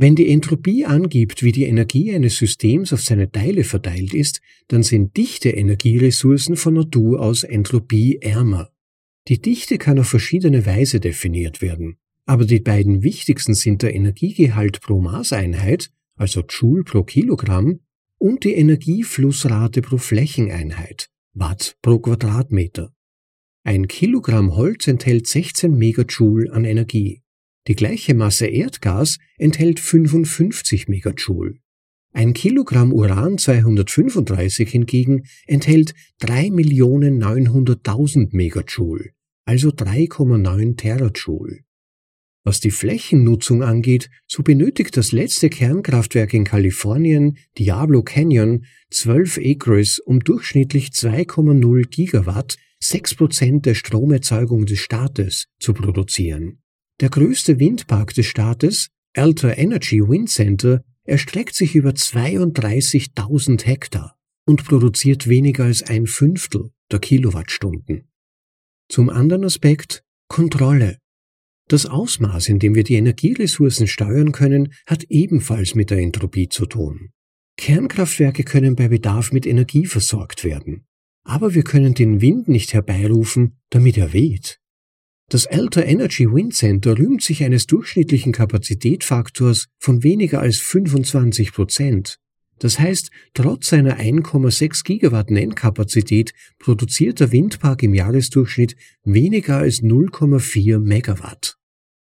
wenn 0.00 0.14
die 0.14 0.28
Entropie 0.30 0.86
angibt, 0.86 1.42
wie 1.42 1.50
die 1.50 1.64
Energie 1.64 2.14
eines 2.14 2.36
Systems 2.36 2.92
auf 2.92 3.02
seine 3.02 3.32
Teile 3.32 3.64
verteilt 3.64 4.14
ist, 4.14 4.40
dann 4.68 4.84
sind 4.84 5.16
dichte 5.16 5.50
Energieressourcen 5.50 6.54
von 6.54 6.74
Natur 6.74 7.20
aus 7.20 7.42
entropieärmer. 7.42 8.70
Die 9.26 9.42
Dichte 9.42 9.76
kann 9.76 9.98
auf 9.98 10.06
verschiedene 10.06 10.64
Weise 10.66 11.00
definiert 11.00 11.60
werden, 11.60 11.96
aber 12.26 12.44
die 12.44 12.60
beiden 12.60 13.02
wichtigsten 13.02 13.54
sind 13.54 13.82
der 13.82 13.92
Energiegehalt 13.92 14.80
pro 14.80 15.00
Maßeinheit, 15.00 15.90
also 16.14 16.44
Joule 16.48 16.84
pro 16.84 17.02
Kilogramm, 17.02 17.80
und 18.18 18.44
die 18.44 18.54
Energieflussrate 18.54 19.82
pro 19.82 19.98
Flächeneinheit, 19.98 21.10
Watt 21.34 21.76
pro 21.82 21.98
Quadratmeter. 21.98 22.94
Ein 23.64 23.88
Kilogramm 23.88 24.54
Holz 24.54 24.86
enthält 24.86 25.26
16 25.26 25.76
Megajoule 25.76 26.52
an 26.52 26.64
Energie. 26.64 27.22
Die 27.66 27.74
gleiche 27.74 28.14
Masse 28.14 28.46
Erdgas 28.46 29.18
enthält 29.36 29.80
55 29.80 30.88
Megajoule. 30.88 31.58
Ein 32.12 32.32
Kilogramm 32.32 32.92
Uran-235 32.92 34.68
hingegen 34.68 35.24
enthält 35.46 35.94
3.900.000 36.22 38.28
Megajoule, 38.32 39.10
also 39.44 39.68
3,9 39.68 40.76
Terajoule. 40.76 41.60
Was 42.44 42.60
die 42.60 42.70
Flächennutzung 42.70 43.62
angeht, 43.62 44.08
so 44.26 44.42
benötigt 44.42 44.96
das 44.96 45.12
letzte 45.12 45.50
Kernkraftwerk 45.50 46.32
in 46.32 46.44
Kalifornien, 46.44 47.36
Diablo 47.58 48.02
Canyon, 48.02 48.64
12 48.90 49.38
Acres, 49.44 49.98
um 49.98 50.20
durchschnittlich 50.20 50.88
2,0 50.88 51.90
Gigawatt, 51.90 52.56
6% 52.82 53.60
der 53.60 53.74
Stromerzeugung 53.74 54.64
des 54.64 54.78
Staates, 54.78 55.48
zu 55.58 55.74
produzieren. 55.74 56.62
Der 57.00 57.10
größte 57.10 57.60
Windpark 57.60 58.14
des 58.14 58.26
Staates, 58.26 58.88
Alta 59.14 59.52
Energy 59.52 60.00
Wind 60.00 60.30
Center, 60.30 60.82
erstreckt 61.04 61.54
sich 61.54 61.74
über 61.74 61.90
32.000 61.90 63.64
Hektar 63.64 64.16
und 64.46 64.64
produziert 64.64 65.28
weniger 65.28 65.64
als 65.64 65.82
ein 65.82 66.06
Fünftel 66.06 66.70
der 66.90 66.98
Kilowattstunden. 66.98 68.08
Zum 68.88 69.10
anderen 69.10 69.44
Aspekt 69.44 70.02
Kontrolle. 70.28 70.98
Das 71.68 71.86
Ausmaß, 71.86 72.48
in 72.48 72.58
dem 72.58 72.74
wir 72.74 72.84
die 72.84 72.94
Energieressourcen 72.94 73.86
steuern 73.86 74.32
können, 74.32 74.72
hat 74.86 75.04
ebenfalls 75.04 75.74
mit 75.74 75.90
der 75.90 75.98
Entropie 75.98 76.48
zu 76.48 76.66
tun. 76.66 77.10
Kernkraftwerke 77.58 78.44
können 78.44 78.74
bei 78.76 78.88
Bedarf 78.88 79.32
mit 79.32 79.46
Energie 79.46 79.86
versorgt 79.86 80.44
werden, 80.44 80.86
aber 81.24 81.54
wir 81.54 81.64
können 81.64 81.94
den 81.94 82.20
Wind 82.20 82.48
nicht 82.48 82.72
herbeirufen, 82.72 83.58
damit 83.70 83.98
er 83.98 84.12
weht. 84.12 84.60
Das 85.30 85.46
Alter 85.46 85.84
Energy 85.84 86.24
Wind 86.32 86.54
Center 86.54 86.98
rühmt 86.98 87.22
sich 87.22 87.44
eines 87.44 87.66
durchschnittlichen 87.66 88.32
Kapazitätsfaktors 88.32 89.66
von 89.78 90.02
weniger 90.02 90.40
als 90.40 90.56
25 90.56 91.52
Prozent. 91.52 92.18
Das 92.58 92.78
heißt, 92.78 93.10
trotz 93.34 93.68
seiner 93.68 93.98
1,6 93.98 94.84
Gigawatt 94.84 95.30
Nennkapazität 95.30 96.32
produziert 96.58 97.20
der 97.20 97.30
Windpark 97.30 97.82
im 97.82 97.92
Jahresdurchschnitt 97.92 98.74
weniger 99.04 99.58
als 99.58 99.82
0,4 99.82 100.78
Megawatt. 100.78 101.58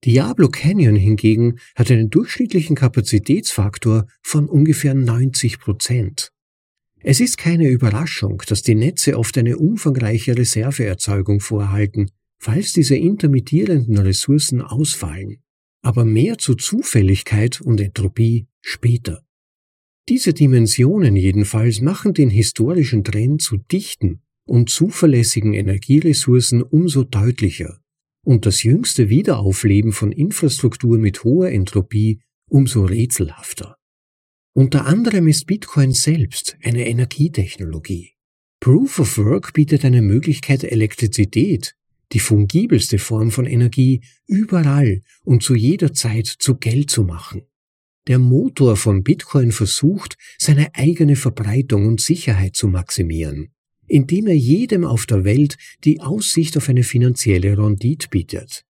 Diablo 0.04 0.49
Canyon 0.49 0.97
hingegen 0.97 1.59
hat 1.76 1.90
einen 1.90 2.09
durchschnittlichen 2.09 2.76
Kapazitätsfaktor 2.76 4.07
von 4.23 4.49
ungefähr 4.49 4.95
90 4.95 5.61
Prozent. 5.61 6.33
Es 7.04 7.21
ist 7.21 7.37
keine 7.37 7.69
Überraschung, 7.69 8.42
dass 8.47 8.62
die 8.62 8.75
Netze 8.75 9.19
oft 9.19 9.37
eine 9.37 9.59
umfangreiche 9.59 10.37
Reserveerzeugung 10.37 11.40
vorhalten, 11.40 12.11
falls 12.42 12.72
diese 12.72 12.96
intermittierenden 12.96 13.99
Ressourcen 13.99 14.62
ausfallen. 14.62 15.38
Aber 15.80 16.04
mehr 16.04 16.38
zu 16.38 16.56
Zufälligkeit 16.56 17.61
und 17.61 17.80
Entropie 17.80 18.49
später. 18.61 19.25
Diese 20.08 20.34
Dimensionen 20.34 21.14
jedenfalls 21.14 21.80
machen 21.80 22.14
den 22.14 22.30
historischen 22.30 23.04
Trend 23.04 23.42
zu 23.42 23.58
dichten 23.58 24.22
und 24.44 24.70
zuverlässigen 24.70 25.54
Energieressourcen 25.54 26.62
umso 26.62 27.04
deutlicher 27.04 27.80
und 28.25 28.44
das 28.44 28.64
jüngste 28.64 29.08
Wiederaufleben 29.08 29.92
von 29.92 30.11
Infrastruktur 30.11 30.99
mit 30.99 31.22
hoher 31.22 31.50
Entropie 31.50 32.22
umso 32.50 32.84
rätselhafter. 32.84 33.76
Unter 34.52 34.87
anderem 34.87 35.28
ist 35.28 35.46
Bitcoin 35.46 35.92
selbst 35.92 36.56
eine 36.62 36.88
Energietechnologie. 36.88 38.14
Proof 38.61 38.99
of 38.99 39.18
Work 39.18 39.52
bietet 39.52 39.84
eine 39.84 40.02
Möglichkeit, 40.02 40.64
Elektrizität, 40.64 41.76
die 42.12 42.21
fungibelste 42.21 42.99
Form 42.99 43.31
von 43.31 43.47
Energie, 43.47 44.02
überall 44.26 45.02
und 45.25 45.42
zu 45.42 45.54
jeder 45.54 45.92
Zeit 45.92 46.26
zu 46.26 46.57
Geld 46.57 46.90
zu 46.90 47.04
machen. 47.04 47.42
Der 48.09 48.19
Motor 48.19 48.76
von 48.76 49.02
Bitcoin 49.02 49.52
versucht, 49.52 50.16
seine 50.38 50.75
eigene 50.75 51.16
Verbreitung 51.16 51.87
und 51.87 52.00
Sicherheit 52.00 52.57
zu 52.57 52.69
maximieren, 52.69 53.52
indem 53.87 54.26
er 54.26 54.37
jedem 54.37 54.85
auf 54.85 55.07
der 55.07 55.25
Welt 55.25 55.57
die 55.85 56.00
Aussicht 56.00 56.57
auf 56.57 56.69
eine 56.69 56.83
finanzielle 56.83 57.57
Rendite 57.57 58.09
bietet. 58.09 58.64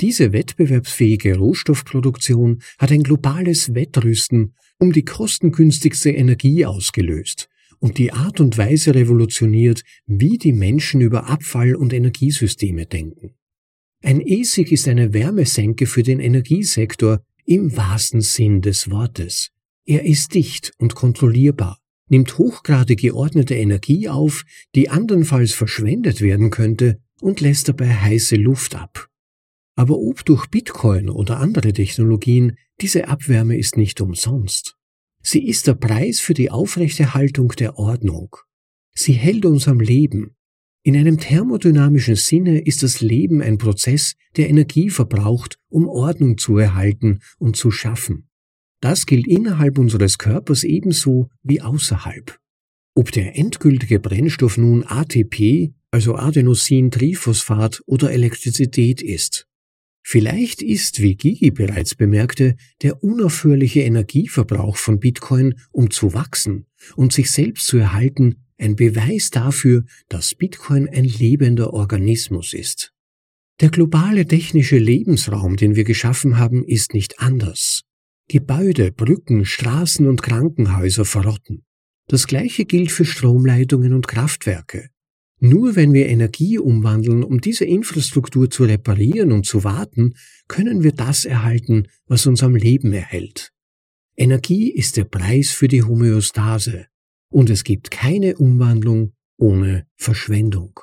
Diese 0.00 0.32
wettbewerbsfähige 0.32 1.36
Rohstoffproduktion 1.36 2.62
hat 2.78 2.90
ein 2.90 3.04
globales 3.04 3.74
Wettrüsten 3.74 4.54
um 4.78 4.92
die 4.92 5.04
kostengünstigste 5.04 6.10
Energie 6.10 6.66
ausgelöst 6.66 7.48
und 7.78 7.98
die 7.98 8.12
Art 8.12 8.40
und 8.40 8.56
Weise 8.58 8.94
revolutioniert, 8.94 9.82
wie 10.06 10.38
die 10.38 10.52
Menschen 10.52 11.00
über 11.00 11.28
Abfall- 11.28 11.74
und 11.74 11.92
Energiesysteme 11.92 12.86
denken. 12.86 13.34
Ein 14.02 14.20
ESIG 14.20 14.72
ist 14.72 14.88
eine 14.88 15.14
Wärmesenke 15.14 15.86
für 15.86 16.02
den 16.02 16.20
Energiesektor, 16.20 17.24
im 17.46 17.76
wahrsten 17.76 18.20
Sinn 18.20 18.60
des 18.60 18.90
Wortes. 18.90 19.50
Er 19.86 20.04
ist 20.04 20.34
dicht 20.34 20.72
und 20.78 20.94
kontrollierbar, 20.94 21.78
nimmt 22.08 22.38
hochgradig 22.38 23.00
geordnete 23.00 23.54
Energie 23.54 24.08
auf, 24.08 24.44
die 24.74 24.88
andernfalls 24.88 25.52
verschwendet 25.52 26.20
werden 26.20 26.50
könnte, 26.50 27.00
und 27.20 27.40
lässt 27.40 27.68
dabei 27.68 27.88
heiße 27.88 28.36
Luft 28.36 28.74
ab. 28.74 29.08
Aber 29.76 29.98
ob 29.98 30.24
durch 30.24 30.46
Bitcoin 30.46 31.08
oder 31.08 31.38
andere 31.38 31.72
Technologien, 31.72 32.56
diese 32.80 33.08
Abwärme 33.08 33.56
ist 33.56 33.76
nicht 33.76 34.00
umsonst. 34.00 34.76
Sie 35.24 35.48
ist 35.48 35.66
der 35.66 35.74
Preis 35.74 36.20
für 36.20 36.34
die 36.34 36.50
Aufrechterhaltung 36.50 37.48
der 37.58 37.78
Ordnung. 37.78 38.36
Sie 38.94 39.14
hält 39.14 39.44
uns 39.44 39.66
am 39.66 39.80
Leben, 39.80 40.36
in 40.86 40.98
einem 40.98 41.18
thermodynamischen 41.18 42.14
Sinne 42.14 42.60
ist 42.60 42.82
das 42.82 43.00
Leben 43.00 43.40
ein 43.40 43.56
Prozess, 43.56 44.16
der 44.36 44.50
Energie 44.50 44.90
verbraucht, 44.90 45.58
um 45.70 45.88
Ordnung 45.88 46.36
zu 46.36 46.58
erhalten 46.58 47.20
und 47.38 47.56
zu 47.56 47.70
schaffen. 47.70 48.28
Das 48.82 49.06
gilt 49.06 49.26
innerhalb 49.26 49.78
unseres 49.78 50.18
Körpers 50.18 50.62
ebenso 50.62 51.30
wie 51.42 51.62
außerhalb. 51.62 52.38
Ob 52.94 53.12
der 53.12 53.38
endgültige 53.38 53.98
Brennstoff 53.98 54.58
nun 54.58 54.84
ATP, 54.84 55.72
also 55.90 56.16
Adenosin-Triphosphat 56.16 57.82
oder 57.86 58.12
Elektrizität 58.12 59.00
ist. 59.00 59.48
Vielleicht 60.06 60.60
ist, 60.60 61.00
wie 61.00 61.16
Gigi 61.16 61.50
bereits 61.50 61.94
bemerkte, 61.94 62.56
der 62.82 63.02
unaufhörliche 63.02 63.80
Energieverbrauch 63.80 64.76
von 64.76 65.00
Bitcoin, 65.00 65.54
um 65.72 65.90
zu 65.90 66.12
wachsen 66.12 66.66
und 66.94 67.14
sich 67.14 67.30
selbst 67.30 67.66
zu 67.66 67.78
erhalten, 67.78 68.36
ein 68.58 68.76
Beweis 68.76 69.30
dafür, 69.30 69.84
dass 70.10 70.34
Bitcoin 70.34 70.88
ein 70.88 71.04
lebender 71.04 71.72
Organismus 71.72 72.52
ist. 72.52 72.92
Der 73.60 73.70
globale 73.70 74.26
technische 74.26 74.76
Lebensraum, 74.76 75.56
den 75.56 75.74
wir 75.74 75.84
geschaffen 75.84 76.38
haben, 76.38 76.64
ist 76.64 76.92
nicht 76.92 77.20
anders. 77.20 77.82
Gebäude, 78.28 78.92
Brücken, 78.92 79.46
Straßen 79.46 80.06
und 80.06 80.22
Krankenhäuser 80.22 81.06
verrotten. 81.06 81.64
Das 82.08 82.26
gleiche 82.26 82.66
gilt 82.66 82.92
für 82.92 83.06
Stromleitungen 83.06 83.94
und 83.94 84.06
Kraftwerke. 84.06 84.90
Nur 85.40 85.76
wenn 85.76 85.92
wir 85.92 86.06
Energie 86.06 86.58
umwandeln, 86.58 87.22
um 87.22 87.40
diese 87.40 87.64
Infrastruktur 87.64 88.50
zu 88.50 88.64
reparieren 88.64 89.32
und 89.32 89.46
zu 89.46 89.64
warten, 89.64 90.14
können 90.48 90.82
wir 90.82 90.92
das 90.92 91.24
erhalten, 91.24 91.88
was 92.06 92.26
uns 92.26 92.42
am 92.42 92.54
Leben 92.54 92.92
erhält. 92.92 93.52
Energie 94.16 94.70
ist 94.70 94.96
der 94.96 95.04
Preis 95.04 95.50
für 95.50 95.68
die 95.68 95.82
Homöostase, 95.82 96.86
und 97.30 97.50
es 97.50 97.64
gibt 97.64 97.90
keine 97.90 98.36
Umwandlung 98.36 99.12
ohne 99.36 99.86
Verschwendung. 99.96 100.78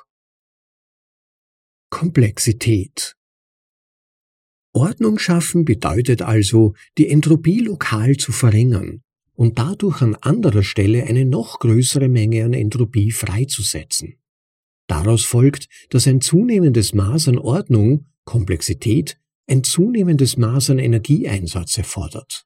Komplexität 1.90 3.16
Ordnung 4.74 5.18
schaffen 5.18 5.64
bedeutet 5.64 6.22
also, 6.22 6.74
die 6.96 7.08
Entropie 7.08 7.60
lokal 7.60 8.16
zu 8.16 8.32
verringern 8.32 9.02
und 9.34 9.58
dadurch 9.58 10.00
an 10.00 10.14
anderer 10.16 10.62
Stelle 10.62 11.04
eine 11.04 11.26
noch 11.26 11.58
größere 11.58 12.08
Menge 12.08 12.44
an 12.44 12.54
Entropie 12.54 13.10
freizusetzen. 13.10 14.16
Daraus 14.92 15.24
folgt, 15.24 15.68
dass 15.88 16.06
ein 16.06 16.20
zunehmendes 16.20 16.92
Maß 16.92 17.28
an 17.28 17.38
Ordnung, 17.38 18.04
Komplexität, 18.26 19.18
ein 19.46 19.64
zunehmendes 19.64 20.36
Maß 20.36 20.68
an 20.68 20.78
Energieeinsatz 20.78 21.78
erfordert. 21.78 22.44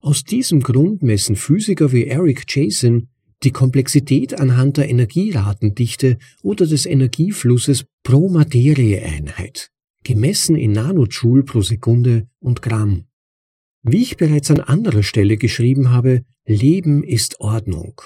Aus 0.00 0.24
diesem 0.24 0.62
Grund 0.62 1.04
messen 1.04 1.36
Physiker 1.36 1.92
wie 1.92 2.08
Eric 2.08 2.42
Jason 2.48 3.06
die 3.44 3.52
Komplexität 3.52 4.34
anhand 4.34 4.78
der 4.78 4.88
Energieratendichte 4.88 6.18
oder 6.42 6.66
des 6.66 6.86
Energieflusses 6.86 7.84
pro 8.02 8.28
Materieeinheit, 8.30 9.70
gemessen 10.02 10.56
in 10.56 10.72
Nanojoule 10.72 11.44
pro 11.44 11.60
Sekunde 11.60 12.26
und 12.40 12.62
Gramm. 12.62 13.04
Wie 13.84 14.02
ich 14.02 14.16
bereits 14.16 14.50
an 14.50 14.58
anderer 14.58 15.04
Stelle 15.04 15.36
geschrieben 15.36 15.90
habe, 15.90 16.24
Leben 16.46 17.04
ist 17.04 17.38
Ordnung. 17.38 18.00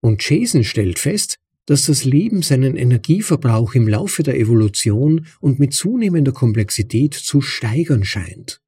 Und 0.00 0.28
Jason 0.28 0.64
stellt 0.64 0.98
fest, 0.98 1.38
dass 1.66 1.86
das 1.86 2.04
Leben 2.04 2.42
seinen 2.42 2.76
Energieverbrauch 2.76 3.74
im 3.74 3.88
Laufe 3.88 4.22
der 4.22 4.38
Evolution 4.38 5.26
und 5.40 5.58
mit 5.58 5.74
zunehmender 5.74 6.32
Komplexität 6.32 7.14
zu 7.14 7.40
steigern 7.40 8.04
scheint. 8.04 8.60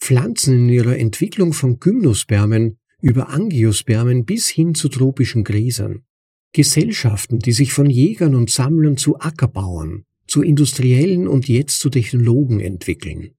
Pflanzen 0.00 0.56
in 0.56 0.68
ihrer 0.68 0.98
Entwicklung 0.98 1.52
von 1.52 1.78
Gymnospermen 1.78 2.78
über 3.00 3.28
Angiospermen 3.30 4.24
bis 4.24 4.48
hin 4.48 4.74
zu 4.74 4.88
tropischen 4.88 5.44
Gräsern. 5.44 6.02
Gesellschaften, 6.52 7.38
die 7.38 7.52
sich 7.52 7.72
von 7.72 7.88
Jägern 7.88 8.34
und 8.34 8.50
Sammlern 8.50 8.96
zu 8.96 9.18
Ackerbauern, 9.18 10.04
zu 10.26 10.42
Industriellen 10.42 11.28
und 11.28 11.48
jetzt 11.48 11.78
zu 11.78 11.88
Technologen 11.88 12.60
entwickeln. 12.60 13.30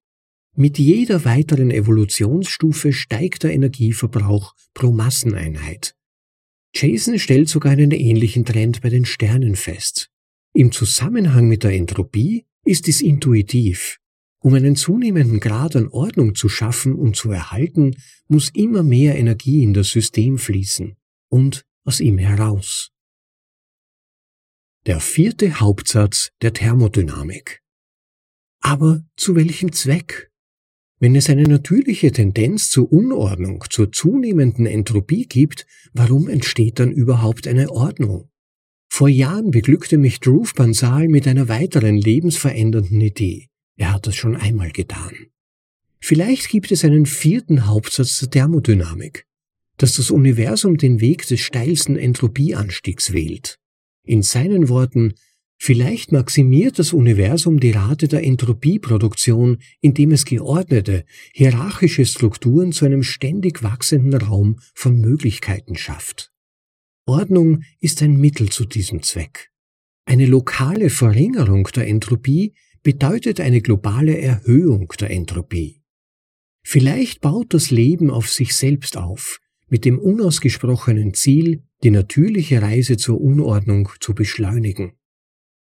Mit 0.56 0.78
jeder 0.78 1.26
weiteren 1.26 1.72
Evolutionsstufe 1.72 2.94
steigt 2.94 3.44
der 3.44 3.54
Energieverbrauch 3.54 4.54
pro 4.74 4.92
Masseneinheit. 4.92 5.96
Jason 6.76 7.20
stellt 7.20 7.50
sogar 7.50 7.74
einen 7.74 7.92
ähnlichen 7.92 8.46
Trend 8.46 8.82
bei 8.82 8.90
den 8.90 9.06
Sternen 9.06 9.56
fest. 9.56 10.10
Im 10.54 10.72
Zusammenhang 10.72 11.48
mit 11.48 11.64
der 11.64 11.74
Entropie 11.74 12.46
ist 12.66 12.88
es 12.88 13.02
intuitiv. 13.02 14.00
Um 14.40 14.54
einen 14.56 14.76
zunehmenden 14.76 15.40
Grad 15.40 15.76
an 15.76 15.88
Ordnung 15.88 16.36
zu 16.36 16.50
schaffen 16.50 16.96
und 16.96 17.16
zu 17.16 17.32
erhalten, 17.32 17.96
muss 18.28 18.50
immer 18.54 18.84
mehr 18.84 19.16
Energie 19.18 19.64
in 19.64 19.74
das 19.74 19.90
System 19.90 20.38
fließen 20.38 20.98
und 21.30 21.66
aus 21.86 22.00
ihm 22.00 22.18
heraus. 22.18 22.92
Der 24.86 25.00
vierte 25.00 25.62
Hauptsatz 25.62 26.32
der 26.42 26.54
Thermodynamik. 26.54 27.62
Aber 28.60 29.06
zu 29.16 29.36
welchem 29.36 29.72
Zweck? 29.72 30.33
Wenn 31.04 31.18
es 31.18 31.30
eine 31.30 31.44
natürliche 31.44 32.14
Tendenz 32.14 32.70
zur 32.70 32.90
Unordnung, 32.90 33.66
zur 33.70 33.92
zunehmenden 33.92 34.66
Entropie 34.66 35.26
gibt, 35.26 35.66
warum 35.92 36.30
entsteht 36.30 36.80
dann 36.80 36.94
überhaupt 36.94 37.46
eine 37.46 37.72
Ordnung? 37.72 38.30
Vor 38.88 39.10
Jahren 39.10 39.52
beglückte 39.52 39.98
mich 39.98 40.22
Drew 40.22 40.46
Bansal 40.56 41.10
mit 41.10 41.28
einer 41.28 41.50
weiteren 41.50 41.98
lebensverändernden 41.98 43.02
Idee. 43.02 43.50
Er 43.76 43.92
hat 43.92 44.08
das 44.08 44.16
schon 44.16 44.38
einmal 44.38 44.72
getan. 44.72 45.12
Vielleicht 46.00 46.48
gibt 46.48 46.72
es 46.72 46.86
einen 46.86 47.06
vierten 47.06 47.68
Hauptsatz 47.68 48.20
der 48.20 48.30
Thermodynamik. 48.30 49.26
dass 49.76 49.96
das 49.96 50.10
Universum 50.10 50.78
den 50.78 51.02
Weg 51.02 51.28
des 51.28 51.42
steilsten 51.42 51.98
Entropieanstiegs 51.98 53.12
wählt. 53.12 53.60
In 54.06 54.22
seinen 54.22 54.70
Worten 54.70 55.16
Vielleicht 55.66 56.12
maximiert 56.12 56.78
das 56.78 56.92
Universum 56.92 57.58
die 57.62 57.72
Rate 57.72 58.10
der 58.10 58.22
Entropieproduktion, 58.26 59.60
indem 59.80 60.12
es 60.12 60.26
geordnete, 60.26 61.06
hierarchische 61.32 62.06
Strukturen 62.06 62.74
zu 62.74 62.84
einem 62.84 63.02
ständig 63.02 63.64
wachsenden 63.64 64.22
Raum 64.22 64.60
von 64.74 65.00
Möglichkeiten 65.00 65.78
schafft. 65.78 66.34
Ordnung 67.06 67.64
ist 67.80 68.02
ein 68.02 68.18
Mittel 68.18 68.50
zu 68.50 68.66
diesem 68.66 69.04
Zweck. 69.04 69.52
Eine 70.04 70.26
lokale 70.26 70.90
Verringerung 70.90 71.64
der 71.74 71.88
Entropie 71.88 72.56
bedeutet 72.82 73.40
eine 73.40 73.62
globale 73.62 74.18
Erhöhung 74.18 74.92
der 75.00 75.12
Entropie. 75.12 75.82
Vielleicht 76.66 77.22
baut 77.22 77.54
das 77.54 77.72
Leben 77.72 78.10
auf 78.10 78.30
sich 78.30 78.54
selbst 78.54 78.98
auf, 78.98 79.40
mit 79.70 79.86
dem 79.86 79.98
unausgesprochenen 79.98 81.14
Ziel, 81.14 81.64
die 81.84 81.92
natürliche 81.92 82.62
Reise 82.62 82.98
zur 82.98 83.22
Unordnung 83.22 83.88
zu 84.02 84.14
beschleunigen. 84.14 84.98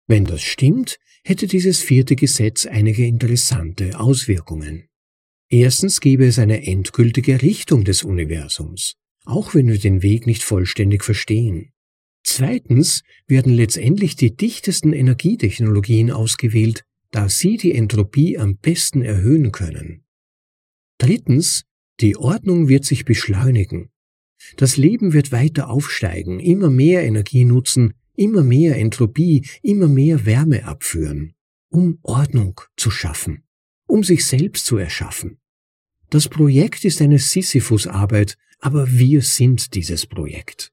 Wenn 0.07 0.25
das 0.25 0.41
stimmt, 0.41 0.97
hätte 1.23 1.47
dieses 1.47 1.81
vierte 1.81 2.15
Gesetz 2.15 2.65
einige 2.65 3.05
interessante 3.05 3.99
Auswirkungen. 3.99 4.87
Erstens 5.49 6.01
gäbe 6.01 6.25
es 6.25 6.39
eine 6.39 6.65
endgültige 6.65 7.41
Richtung 7.41 7.83
des 7.83 8.03
Universums, 8.03 8.95
auch 9.23 9.53
wenn 9.53 9.67
wir 9.67 9.79
den 9.79 10.01
Weg 10.01 10.25
nicht 10.27 10.43
vollständig 10.43 11.03
verstehen. 11.03 11.71
Zweitens 12.23 13.03
werden 13.27 13.53
letztendlich 13.53 14.15
die 14.15 14.35
dichtesten 14.35 14.93
Energietechnologien 14.93 16.11
ausgewählt, 16.11 16.83
da 17.11 17.29
sie 17.29 17.57
die 17.57 17.73
Entropie 17.73 18.37
am 18.37 18.57
besten 18.57 19.01
erhöhen 19.01 19.51
können. 19.51 20.03
Drittens, 20.97 21.63
die 21.99 22.17
Ordnung 22.17 22.69
wird 22.69 22.85
sich 22.85 23.05
beschleunigen. 23.05 23.89
Das 24.57 24.77
Leben 24.77 25.13
wird 25.13 25.31
weiter 25.31 25.69
aufsteigen, 25.69 26.39
immer 26.39 26.69
mehr 26.69 27.03
Energie 27.03 27.45
nutzen, 27.45 27.93
immer 28.15 28.43
mehr 28.43 28.77
Entropie, 28.77 29.45
immer 29.61 29.87
mehr 29.87 30.25
Wärme 30.25 30.65
abführen, 30.65 31.33
um 31.69 31.99
Ordnung 32.03 32.59
zu 32.77 32.91
schaffen, 32.91 33.43
um 33.87 34.03
sich 34.03 34.25
selbst 34.25 34.65
zu 34.65 34.77
erschaffen. 34.77 35.37
Das 36.09 36.29
Projekt 36.29 36.85
ist 36.85 37.01
eine 37.01 37.17
Sisyphus-Arbeit, 37.17 38.37
aber 38.59 38.91
wir 38.91 39.21
sind 39.21 39.73
dieses 39.73 40.05
Projekt. 40.05 40.71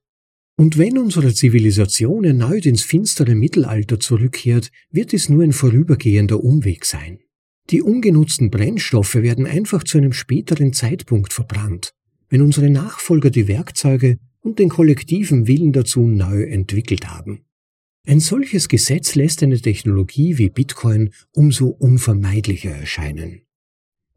Und 0.55 0.77
wenn 0.77 0.99
unsere 0.99 1.33
Zivilisation 1.33 2.23
erneut 2.23 2.67
ins 2.67 2.83
finstere 2.83 3.33
Mittelalter 3.33 3.99
zurückkehrt, 3.99 4.69
wird 4.91 5.13
es 5.13 5.27
nur 5.27 5.43
ein 5.43 5.53
vorübergehender 5.53 6.43
Umweg 6.43 6.85
sein. 6.85 7.19
Die 7.71 7.81
ungenutzten 7.81 8.51
Brennstoffe 8.51 9.15
werden 9.15 9.47
einfach 9.47 9.83
zu 9.83 9.97
einem 9.97 10.13
späteren 10.13 10.73
Zeitpunkt 10.73 11.33
verbrannt, 11.33 11.93
wenn 12.29 12.41
unsere 12.41 12.69
Nachfolger 12.69 13.29
die 13.29 13.47
Werkzeuge 13.47 14.19
und 14.41 14.59
den 14.59 14.69
kollektiven 14.69 15.47
Willen 15.47 15.71
dazu 15.71 16.01
neu 16.01 16.43
entwickelt 16.43 17.07
haben. 17.09 17.45
Ein 18.07 18.19
solches 18.19 18.67
Gesetz 18.67 19.15
lässt 19.15 19.43
eine 19.43 19.59
Technologie 19.59 20.37
wie 20.37 20.49
Bitcoin 20.49 21.13
umso 21.33 21.67
unvermeidlicher 21.67 22.71
erscheinen. 22.71 23.43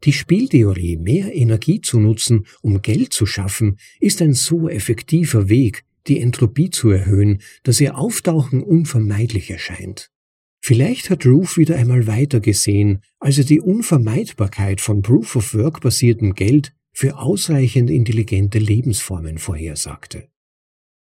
Die 0.03 0.13
Spieltheorie, 0.13 0.97
mehr 0.97 1.33
Energie 1.35 1.81
zu 1.81 1.99
nutzen, 1.99 2.45
um 2.61 2.81
Geld 2.81 3.13
zu 3.13 3.25
schaffen, 3.25 3.77
ist 3.99 4.21
ein 4.21 4.33
so 4.33 4.67
effektiver 4.69 5.49
Weg, 5.49 5.83
die 6.07 6.19
Entropie 6.19 6.69
zu 6.69 6.89
erhöhen, 6.89 7.41
dass 7.63 7.81
ihr 7.81 7.97
Auftauchen 7.97 8.61
unvermeidlich 8.61 9.49
erscheint. 9.49 10.11
Vielleicht 10.63 11.11
hat 11.11 11.25
Roof 11.25 11.57
wieder 11.57 11.75
einmal 11.75 12.07
weiter 12.07 12.39
gesehen, 12.39 13.01
als 13.19 13.37
er 13.37 13.43
die 13.43 13.61
Unvermeidbarkeit 13.61 14.81
von 14.81 15.03
Proof-of-Work 15.03 15.81
basiertem 15.81 16.33
Geld 16.33 16.73
für 16.95 17.17
ausreichend 17.17 17.89
intelligente 17.89 18.57
Lebensformen 18.57 19.37
vorhersagte. 19.37 20.29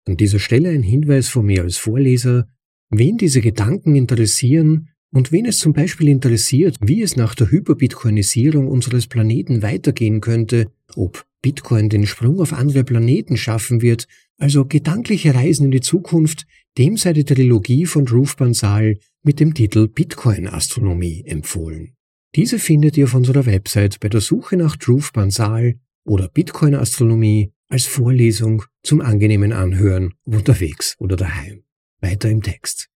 An 0.06 0.17
dieser 0.17 0.39
Stelle 0.39 0.69
ein 0.69 0.84
Hinweis 0.84 1.30
von 1.30 1.45
mir 1.45 1.63
als 1.63 1.78
Vorleser, 1.78 2.47
wen 2.89 3.17
diese 3.17 3.39
Gedanken 3.39 3.95
interessieren 3.95 4.89
und 5.13 5.32
wen 5.32 5.45
es 5.45 5.60
zum 5.60 5.71
Beispiel 5.71 6.10
interessiert, 6.10 6.76
wie 6.82 7.02
es 7.02 7.15
nach 7.15 7.36
der 7.36 7.52
Hyperbitcoinisierung 7.52 8.67
unseres 8.67 9.08
Planeten 9.08 9.62
weitergehen 9.62 10.19
könnte, 10.19 10.69
ob 10.95 11.26
Bitcoin 11.41 11.88
den 11.88 12.06
Sprung 12.06 12.41
auf 12.41 12.52
andere 12.52 12.84
Planeten 12.84 13.38
schaffen 13.38 13.82
wird, 13.82 14.08
also 14.38 14.65
gedankliche 14.65 15.34
Reisen 15.36 15.65
in 15.65 15.71
die 15.71 15.82
Zukunft, 15.82 16.45
dem 16.78 16.97
sei 16.97 17.13
die 17.13 17.23
Trilogie 17.23 17.86
von 17.86 18.08
Ruth 18.10 18.36
Bansal 18.36 19.00
mit 19.23 19.39
dem 19.39 19.54
Titel 19.54 19.88
Bitcoin 19.88 20.47
Astronomie 20.47 21.23
empfohlen. 21.26 21.97
Diese 22.36 22.60
findet 22.60 22.98
ihr 22.98 23.06
auf 23.06 23.13
unserer 23.13 23.46
Website 23.46 24.00
bei 24.00 24.10
der 24.10 24.22
Suche 24.22 24.58
nach 24.58 24.76
Truth 24.76 25.13
Bansal 25.13 25.80
oder 26.06 26.28
Bitcoin 26.30 26.76
Astronomie 26.76 27.52
als 27.70 27.86
Vorlesung 27.86 28.63
zum 28.84 29.02
angenehmen 29.02 29.54
Anhören 29.54 30.13
unterwegs 30.24 30.96
oder 31.00 31.16
daheim. 31.16 31.63
Weiter 32.00 32.30
im 32.30 32.42
Text. 32.42 32.90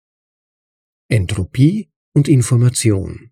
Entropie 1.08 1.88
und 2.14 2.28
Information. 2.28 3.30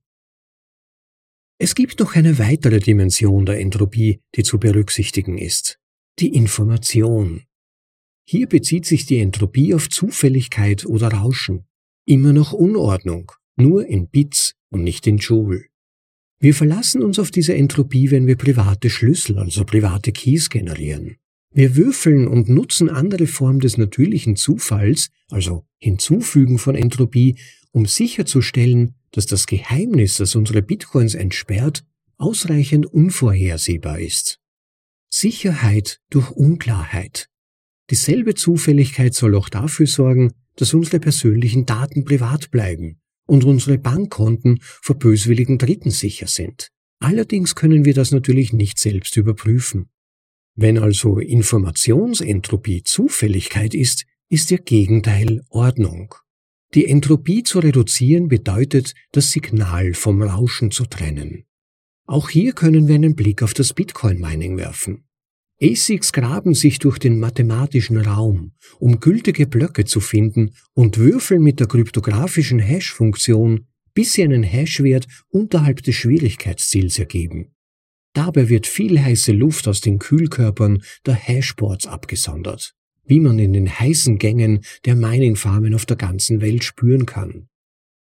Es 1.59 1.74
gibt 1.74 2.00
noch 2.00 2.14
eine 2.14 2.38
weitere 2.38 2.80
Dimension 2.80 3.46
der 3.46 3.61
Entropie, 3.61 4.20
die 4.35 4.42
zu 4.42 4.59
berücksichtigen 4.59 5.38
ist. 5.38 5.80
Die 6.18 6.35
Information. 6.35 7.44
Hier 8.28 8.48
bezieht 8.48 8.87
sich 8.87 9.06
die 9.06 9.18
Entropie 9.18 9.74
auf 9.74 9.88
Zufälligkeit 9.88 10.85
oder 10.87 11.09
Rauschen. 11.09 11.66
Immer 12.06 12.32
noch 12.32 12.52
Unordnung, 12.52 13.32
nur 13.56 13.87
in 13.87 14.09
Bits 14.09 14.54
und 14.70 14.85
nicht 14.85 15.06
in 15.06 15.18
Joule. 15.18 15.66
Wir 16.38 16.55
verlassen 16.55 17.03
uns 17.03 17.18
auf 17.18 17.31
diese 17.31 17.55
Entropie, 17.55 18.11
wenn 18.11 18.27
wir 18.27 18.37
private 18.37 18.90
Schlüssel, 18.90 19.38
also 19.38 19.64
private 19.64 20.12
Keys 20.12 20.51
generieren. 20.51 21.16
Wir 21.53 21.77
würfeln 21.77 22.29
und 22.29 22.51
nutzen 22.51 22.90
andere 22.90 23.27
Formen 23.27 23.61
des 23.61 23.79
natürlichen 23.79 24.37
Zufalls, 24.37 25.09
also 25.31 25.64
Hinzufügen 25.79 26.59
von 26.59 26.75
Entropie, 26.75 27.38
um 27.72 27.87
sicherzustellen, 27.87 28.94
dass 29.12 29.25
das 29.25 29.46
Geheimnis, 29.46 30.18
das 30.18 30.35
unsere 30.35 30.61
Bitcoins 30.61 31.14
entsperrt, 31.14 31.85
ausreichend 32.18 32.85
unvorhersehbar 32.85 33.99
ist. 33.99 34.38
Sicherheit 35.09 36.01
durch 36.11 36.31
Unklarheit. 36.31 37.31
Dieselbe 37.90 38.35
Zufälligkeit 38.35 39.14
soll 39.14 39.35
auch 39.35 39.49
dafür 39.49 39.87
sorgen, 39.87 40.33
dass 40.57 40.75
unsere 40.75 41.01
persönlichen 41.01 41.64
Daten 41.64 42.05
privat 42.05 42.51
bleiben 42.51 42.99
und 43.26 43.44
unsere 43.44 43.78
Bankkonten 43.78 44.60
vor 44.62 44.96
böswilligen 44.96 45.58
Dritten 45.58 45.90
sicher 45.90 46.26
sind. 46.26 46.70
Allerdings 47.00 47.54
können 47.54 47.84
wir 47.84 47.94
das 47.94 48.10
natürlich 48.10 48.52
nicht 48.52 48.78
selbst 48.78 49.16
überprüfen. 49.16 49.90
Wenn 50.54 50.78
also 50.78 51.18
Informationsentropie 51.18 52.82
Zufälligkeit 52.82 53.74
ist, 53.74 54.06
ist 54.28 54.50
ihr 54.50 54.58
Gegenteil 54.58 55.42
Ordnung. 55.50 56.14
Die 56.74 56.86
Entropie 56.86 57.42
zu 57.42 57.58
reduzieren 57.58 58.28
bedeutet, 58.28 58.94
das 59.12 59.30
Signal 59.30 59.94
vom 59.94 60.22
Rauschen 60.22 60.70
zu 60.70 60.86
trennen. 60.86 61.44
Auch 62.06 62.28
hier 62.28 62.52
können 62.52 62.88
wir 62.88 62.94
einen 62.94 63.14
Blick 63.14 63.42
auf 63.42 63.54
das 63.54 63.72
Bitcoin-Mining 63.72 64.56
werfen. 64.56 65.05
ASICs 65.62 66.12
graben 66.12 66.52
sich 66.52 66.78
durch 66.78 66.98
den 66.98 67.18
mathematischen 67.18 67.96
Raum, 67.96 68.52
um 68.78 69.00
gültige 69.00 69.46
Blöcke 69.46 69.86
zu 69.86 70.00
finden 70.00 70.50
und 70.74 70.98
würfeln 70.98 71.42
mit 71.42 71.60
der 71.60 71.66
kryptografischen 71.66 72.58
Hash-Funktion, 72.58 73.66
bis 73.94 74.12
sie 74.12 74.22
einen 74.22 74.42
Hashwert 74.42 75.06
unterhalb 75.28 75.82
des 75.82 75.94
Schwierigkeitsziels 75.94 76.98
ergeben. 76.98 77.54
Dabei 78.12 78.50
wird 78.50 78.66
viel 78.66 79.00
heiße 79.00 79.32
Luft 79.32 79.66
aus 79.66 79.80
den 79.80 79.98
Kühlkörpern 79.98 80.82
der 81.06 81.14
Hashboards 81.14 81.86
abgesondert, 81.86 82.74
wie 83.06 83.20
man 83.20 83.38
in 83.38 83.54
den 83.54 83.70
heißen 83.70 84.18
Gängen 84.18 84.60
der 84.84 84.94
Mining-Farmen 84.94 85.74
auf 85.74 85.86
der 85.86 85.96
ganzen 85.96 86.42
Welt 86.42 86.64
spüren 86.64 87.06
kann. 87.06 87.48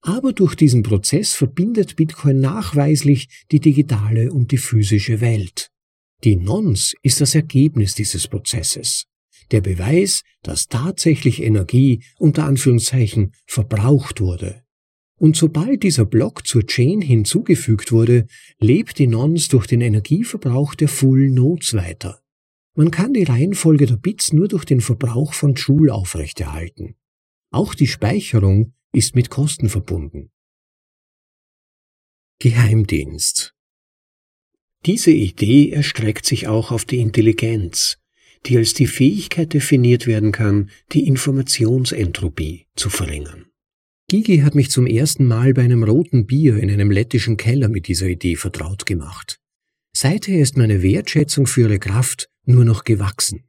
Aber 0.03 0.35
durch 0.35 0.55
diesen 0.55 0.83
Prozess 0.83 1.35
verbindet 1.35 1.97
Bitcoin 1.97 2.41
nachweislich 2.41 3.47
die 3.51 3.61
digitale 3.61 4.33
und 4.33 4.53
die 4.53 4.59
physische 4.59 5.23
Welt. 5.23 5.71
Die 6.25 6.35
Nonce 6.35 6.95
ist 7.03 7.21
das 7.21 7.35
Ergebnis 7.37 7.95
dieses 7.95 8.27
Prozesses. 8.27 9.07
Der 9.53 9.61
Beweis, 9.61 10.25
dass 10.43 10.67
tatsächlich 10.67 11.43
Energie 11.43 12.03
unter 12.19 12.45
Anführungszeichen 12.45 13.33
verbraucht 13.47 14.21
wurde. 14.21 14.65
Und 15.17 15.37
sobald 15.37 15.85
dieser 15.85 16.05
Block 16.05 16.47
zur 16.47 16.67
Chain 16.67 17.01
hinzugefügt 17.01 17.93
wurde, 17.93 18.27
lebt 18.59 18.99
die 18.99 19.07
Nonce 19.07 19.49
durch 19.49 19.67
den 19.67 19.81
Energieverbrauch 19.81 20.75
der 20.75 20.89
Full 20.89 21.31
Nodes 21.31 21.75
weiter. 21.75 22.21
Man 22.75 22.91
kann 22.91 23.13
die 23.13 23.25
Reihenfolge 23.25 23.87
der 23.87 23.97
Bits 23.97 24.33
nur 24.33 24.49
durch 24.49 24.65
den 24.65 24.81
Verbrauch 24.81 25.35
von 25.35 25.55
Joule 25.55 25.93
aufrechterhalten. 25.93 26.97
Auch 27.51 27.75
die 27.75 27.89
Speicherung 27.89 28.75
ist 28.93 29.15
mit 29.15 29.31
Kosten 29.31 29.69
verbunden. 29.69 30.31
Geheimdienst 32.41 33.58
diese 34.87 35.11
Idee 35.11 35.71
erstreckt 35.71 36.25
sich 36.25 36.47
auch 36.47 36.71
auf 36.71 36.85
die 36.85 36.99
Intelligenz, 36.99 37.99
die 38.47 38.57
als 38.57 38.75
die 38.75 38.87
Fähigkeit 38.87 39.53
definiert 39.53 40.07
werden 40.07 40.33
kann, 40.33 40.71
die 40.93 41.07
Informationsentropie 41.07 42.67
zu 42.77 42.91
verringern. 42.91 43.47
Gigi 44.09 44.39
hat 44.39 44.55
mich 44.55 44.71
zum 44.71 44.87
ersten 44.87 45.27
Mal 45.27 45.53
bei 45.53 45.63
einem 45.63 45.83
roten 45.83 46.27
Bier 46.27 46.57
in 46.57 46.71
einem 46.71 46.91
lettischen 46.91 47.37
Keller 47.37 47.69
mit 47.69 47.89
dieser 47.89 48.07
Idee 48.07 48.37
vertraut 48.37 48.87
gemacht. 48.87 49.39
Seither 49.93 50.39
ist 50.39 50.57
meine 50.57 50.83
Wertschätzung 50.83 51.47
für 51.47 51.63
ihre 51.63 51.79
Kraft 51.79 52.31
nur 52.47 52.65
noch 52.65 52.85
gewachsen. 52.85 53.45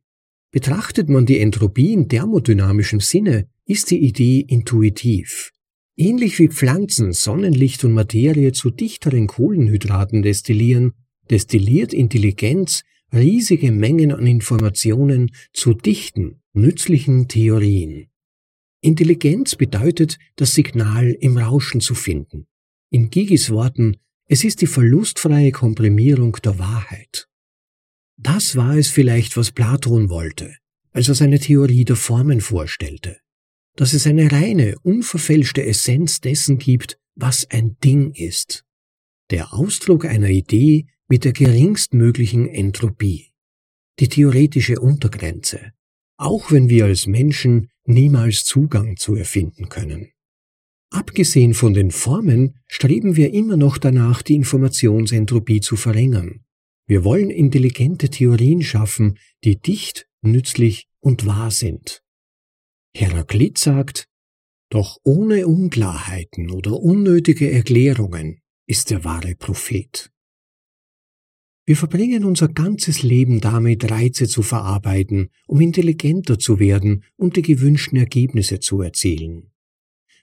Betrachtet 0.52 1.08
man 1.10 1.26
die 1.26 1.40
Entropie 1.40 1.94
in 1.94 2.10
thermodynamischem 2.10 3.00
Sinne, 3.00 3.48
ist 3.66 3.92
die 3.92 4.00
Idee 4.00 4.40
intuitiv. 4.42 5.52
Ähnlich 5.96 6.40
wie 6.40 6.48
Pflanzen 6.48 7.14
Sonnenlicht 7.14 7.84
und 7.84 7.94
Materie 7.94 8.52
zu 8.52 8.72
dichteren 8.72 9.28
Kohlenhydraten 9.28 10.24
destillieren, 10.24 10.94
destilliert 11.30 11.94
Intelligenz 11.94 12.84
riesige 13.14 13.72
Mengen 13.72 14.12
an 14.12 14.28
Informationen 14.28 15.32
zu 15.54 15.74
dichten, 15.74 16.42
nützlichen 16.54 17.28
Theorien. 17.28 18.08
Intelligenz 18.82 19.56
bedeutet, 19.56 20.18
das 20.36 20.54
Signal 20.54 21.12
im 21.12 21.38
Rauschen 21.38 21.82
zu 21.82 21.96
finden. 21.96 22.48
In 22.92 23.10
Gigis 23.10 23.50
Worten, 23.50 23.98
es 24.26 24.44
ist 24.44 24.62
die 24.62 24.68
verlustfreie 24.68 25.52
Komprimierung 25.52 26.38
der 26.44 26.60
Wahrheit. 26.60 27.28
Das 28.18 28.56
war 28.56 28.76
es 28.78 28.90
vielleicht, 28.90 29.38
was 29.38 29.52
Platon 29.52 30.10
wollte, 30.10 30.56
als 30.92 31.10
er 31.10 31.16
seine 31.16 31.40
Theorie 31.40 31.86
der 31.86 31.96
Formen 31.96 32.42
vorstellte, 32.42 33.18
dass 33.76 33.94
es 33.94 34.06
eine 34.08 34.32
reine, 34.32 34.76
unverfälschte 34.84 35.66
Essenz 35.66 36.22
dessen 36.22 36.58
gibt, 36.58 37.00
was 37.16 37.50
ein 37.50 37.78
Ding 37.84 38.12
ist, 38.12 38.66
der 39.30 39.54
Ausdruck 39.54 40.06
einer 40.06 40.30
Idee 40.30 40.88
mit 41.10 41.26
der 41.26 41.34
geringstmöglichen 41.34 42.48
Entropie, 42.48 43.32
die 44.00 44.08
theoretische 44.08 44.80
Untergrenze, 44.80 45.74
auch 46.18 46.52
wenn 46.52 46.70
wir 46.70 46.86
als 46.86 47.08
Menschen 47.08 47.70
niemals 47.86 48.46
Zugang 48.46 48.96
zu 48.96 49.16
erfinden 49.16 49.68
können. 49.68 50.12
Abgesehen 50.92 51.54
von 51.54 51.74
den 51.74 51.92
Formen 51.92 52.56
streben 52.68 53.16
wir 53.16 53.34
immer 53.34 53.58
noch 53.58 53.78
danach, 53.78 54.22
die 54.22 54.36
Informationsentropie 54.36 55.62
zu 55.62 55.76
verringern, 55.76 56.46
wir 56.90 57.04
wollen 57.04 57.30
intelligente 57.30 58.10
Theorien 58.10 58.64
schaffen, 58.64 59.20
die 59.44 59.58
dicht, 59.58 60.08
nützlich 60.24 60.88
und 61.00 61.28
wahr 61.28 61.52
sind. 61.52 62.02
Heraklit 62.96 63.60
sagt, 63.60 64.08
doch 64.72 64.98
ohne 65.04 65.46
Unklarheiten 65.46 66.50
oder 66.50 66.74
unnötige 66.80 67.52
Erklärungen 67.52 68.42
ist 68.66 68.90
der 68.90 69.04
wahre 69.04 69.36
Prophet. 69.36 70.10
Wir 71.70 71.76
verbringen 71.76 72.26
unser 72.26 72.48
ganzes 72.48 73.04
Leben 73.04 73.42
damit, 73.42 73.92
Reize 73.92 74.28
zu 74.28 74.42
verarbeiten, 74.42 75.30
um 75.46 75.62
intelligenter 75.62 76.40
zu 76.40 76.58
werden 76.58 77.04
und 77.16 77.36
die 77.36 77.44
gewünschten 77.44 77.96
Ergebnisse 77.96 78.60
zu 78.60 78.82
erzielen. 78.82 79.52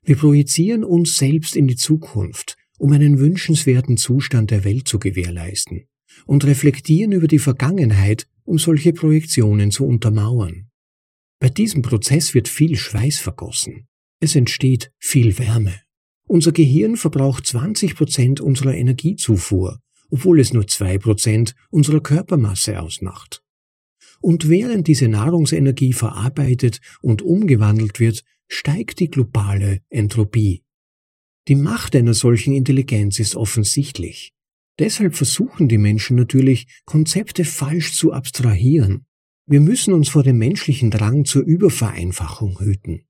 Wir 0.02 0.16
projizieren 0.16 0.82
uns 0.82 1.16
selbst 1.18 1.54
in 1.54 1.68
die 1.68 1.76
Zukunft, 1.76 2.56
um 2.78 2.90
einen 2.90 3.20
wünschenswerten 3.20 3.96
Zustand 3.96 4.50
der 4.50 4.64
Welt 4.64 4.88
zu 4.88 4.98
gewährleisten 4.98 5.86
und 6.26 6.44
reflektieren 6.44 7.12
über 7.12 7.28
die 7.28 7.38
Vergangenheit, 7.38 8.26
um 8.42 8.58
solche 8.58 8.92
Projektionen 8.92 9.70
zu 9.70 9.86
untermauern. 9.86 10.68
Bei 11.38 11.48
diesem 11.48 11.82
Prozess 11.82 12.34
wird 12.34 12.48
viel 12.48 12.74
Schweiß 12.74 13.20
vergossen. 13.20 13.86
Es 14.18 14.34
entsteht 14.34 14.90
viel 14.98 15.38
Wärme. 15.38 15.80
Unser 16.26 16.50
Gehirn 16.50 16.96
verbraucht 16.96 17.46
20 17.46 17.94
Prozent 17.94 18.40
unserer 18.40 18.74
Energiezufuhr, 18.74 19.78
obwohl 20.10 20.40
es 20.40 20.52
nur 20.52 20.66
zwei 20.66 20.98
Prozent 20.98 21.54
unserer 21.70 22.00
Körpermasse 22.00 22.80
ausmacht. 22.80 23.42
Und 24.20 24.48
während 24.48 24.86
diese 24.88 25.08
Nahrungsenergie 25.08 25.92
verarbeitet 25.92 26.80
und 27.00 27.22
umgewandelt 27.22 28.00
wird, 28.00 28.24
steigt 28.48 29.00
die 29.00 29.10
globale 29.10 29.80
Entropie. 29.88 30.62
Die 31.48 31.54
Macht 31.54 31.94
einer 31.94 32.14
solchen 32.14 32.54
Intelligenz 32.54 33.18
ist 33.18 33.36
offensichtlich. 33.36 34.32
Deshalb 34.78 35.14
versuchen 35.14 35.68
die 35.68 35.78
Menschen 35.78 36.16
natürlich, 36.16 36.66
Konzepte 36.84 37.44
falsch 37.44 37.94
zu 37.94 38.12
abstrahieren. 38.12 39.06
Wir 39.46 39.60
müssen 39.60 39.94
uns 39.94 40.08
vor 40.08 40.22
dem 40.22 40.38
menschlichen 40.38 40.90
Drang 40.90 41.24
zur 41.24 41.42
Übervereinfachung 41.42 42.58
hüten. 42.58 43.02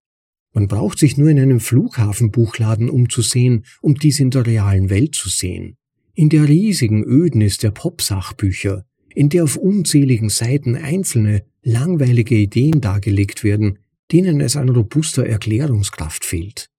Man 0.53 0.69
braucht 0.69 0.99
sich 0.99 1.17
nur 1.17 1.29
in 1.29 1.39
einem 1.39 1.61
Flughafenbuchladen 1.61 2.89
umzusehen, 2.89 3.65
um 3.81 3.95
dies 3.95 4.21
in 4.21 4.31
der 4.31 4.47
realen 4.47 4.91
Welt 4.91 5.15
zu 5.15 5.29
sehen. 5.29 5.77
In 6.19 6.31
der 6.31 6.49
riesigen 6.49 7.05
Ödnis 7.05 7.59
der 7.59 7.71
Popsachbücher, 7.73 8.87
in 9.15 9.29
der 9.29 9.45
auf 9.45 9.59
unzähligen 9.59 10.31
Seiten 10.31 10.75
einzelne, 10.75 11.45
langweilige 11.63 12.37
Ideen 12.37 12.81
dargelegt 12.81 13.45
werden, 13.45 13.81
denen 14.11 14.41
es 14.41 14.57
an 14.57 14.71
robuster 14.71 15.27
Erklärungskraft 15.27 16.25
fehlt. 16.25 16.71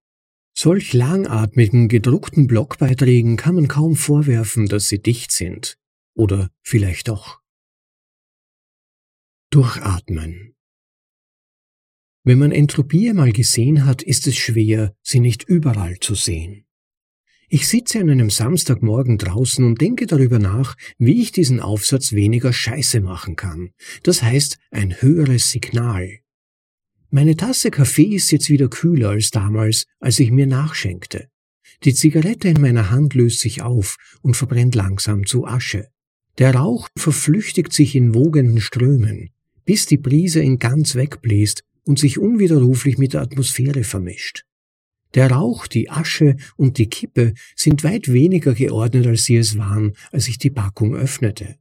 Solch 0.57 0.93
langatmigen 0.93 1.87
gedruckten 1.87 2.47
Blogbeiträgen 2.47 3.37
kann 3.37 3.53
man 3.53 3.67
kaum 3.67 3.95
vorwerfen, 3.95 4.65
dass 4.65 4.89
sie 4.89 5.03
dicht 5.03 5.31
sind. 5.31 5.77
Oder 6.15 6.49
vielleicht 6.63 7.07
doch. 7.07 7.39
Durchatmen. 9.51 10.55
Wenn 12.23 12.39
man 12.39 12.51
Entropie 12.51 13.11
einmal 13.11 13.33
gesehen 13.33 13.85
hat, 13.85 14.01
ist 14.01 14.25
es 14.25 14.35
schwer, 14.35 14.95
sie 15.03 15.19
nicht 15.19 15.43
überall 15.43 15.99
zu 15.99 16.15
sehen. 16.15 16.66
Ich 17.49 17.67
sitze 17.67 17.99
an 17.99 18.09
einem 18.09 18.29
Samstagmorgen 18.29 19.17
draußen 19.17 19.63
und 19.63 19.79
denke 19.79 20.05
darüber 20.05 20.39
nach, 20.39 20.75
wie 20.97 21.21
ich 21.21 21.31
diesen 21.31 21.59
Aufsatz 21.59 22.11
weniger 22.11 22.51
Scheiße 22.51 22.99
machen 22.99 23.35
kann. 23.35 23.71
Das 24.03 24.21
heißt, 24.21 24.57
ein 24.71 25.01
höheres 25.01 25.49
Signal, 25.51 26.19
meine 27.09 27.37
Tasse 27.37 27.71
Kaffee 27.71 28.15
ist 28.15 28.31
jetzt 28.31 28.49
wieder 28.49 28.67
kühler 28.67 29.09
als 29.11 29.31
damals, 29.31 29.85
als 29.99 30.19
ich 30.19 30.29
mir 30.29 30.45
nachschenkte. 30.45 31.29
Die 31.85 31.93
Zigarette 31.93 32.49
in 32.49 32.59
meiner 32.59 32.91
Hand 32.91 33.13
löst 33.13 33.39
sich 33.39 33.61
auf 33.61 33.95
und 34.21 34.35
verbrennt 34.35 34.75
langsam 34.75 35.25
zu 35.25 35.45
Asche. 35.45 35.87
Der 36.37 36.53
Rauch 36.53 36.89
verflüchtigt 36.97 37.71
sich 37.71 37.95
in 37.95 38.13
wogenden 38.13 38.59
Strömen, 38.59 39.29
bis 39.63 39.85
die 39.85 39.97
Brise 39.97 40.41
ihn 40.41 40.59
ganz 40.59 40.95
wegbläst 40.95 41.63
und 41.85 41.97
sich 41.97 42.19
unwiderruflich 42.19 42.97
mit 42.97 43.13
der 43.13 43.21
Atmosphäre 43.21 43.85
vermischt. 43.85 44.43
Der 45.13 45.31
Rauch, 45.31 45.67
die 45.67 45.89
Asche 45.89 46.35
und 46.55 46.77
die 46.77 46.89
Kippe 46.89 47.33
sind 47.55 47.83
weit 47.83 48.11
weniger 48.11 48.53
geordnet, 48.53 49.07
als 49.07 49.25
sie 49.25 49.37
es 49.37 49.57
waren, 49.57 49.93
als 50.11 50.27
ich 50.27 50.37
die 50.37 50.49
Packung 50.49 50.95
öffnete. 50.95 51.55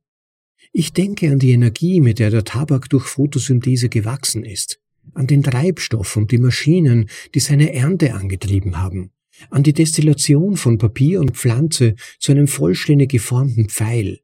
Ich 0.72 0.92
denke 0.92 1.30
an 1.30 1.38
die 1.38 1.52
Energie, 1.52 2.00
mit 2.00 2.18
der 2.18 2.30
der 2.30 2.44
Tabak 2.44 2.90
durch 2.90 3.06
Photosynthese 3.06 3.88
gewachsen 3.88 4.44
ist, 4.44 4.80
an 5.14 5.26
den 5.26 5.42
Treibstoff 5.42 6.16
und 6.16 6.30
die 6.32 6.38
Maschinen, 6.38 7.08
die 7.34 7.40
seine 7.40 7.72
Ernte 7.72 8.14
angetrieben 8.14 8.78
haben, 8.78 9.10
an 9.50 9.62
die 9.62 9.72
Destillation 9.72 10.56
von 10.56 10.78
Papier 10.78 11.20
und 11.20 11.36
Pflanze 11.36 11.94
zu 12.18 12.32
einem 12.32 12.48
vollständig 12.48 13.10
geformten 13.10 13.68
Pfeil. 13.68 14.20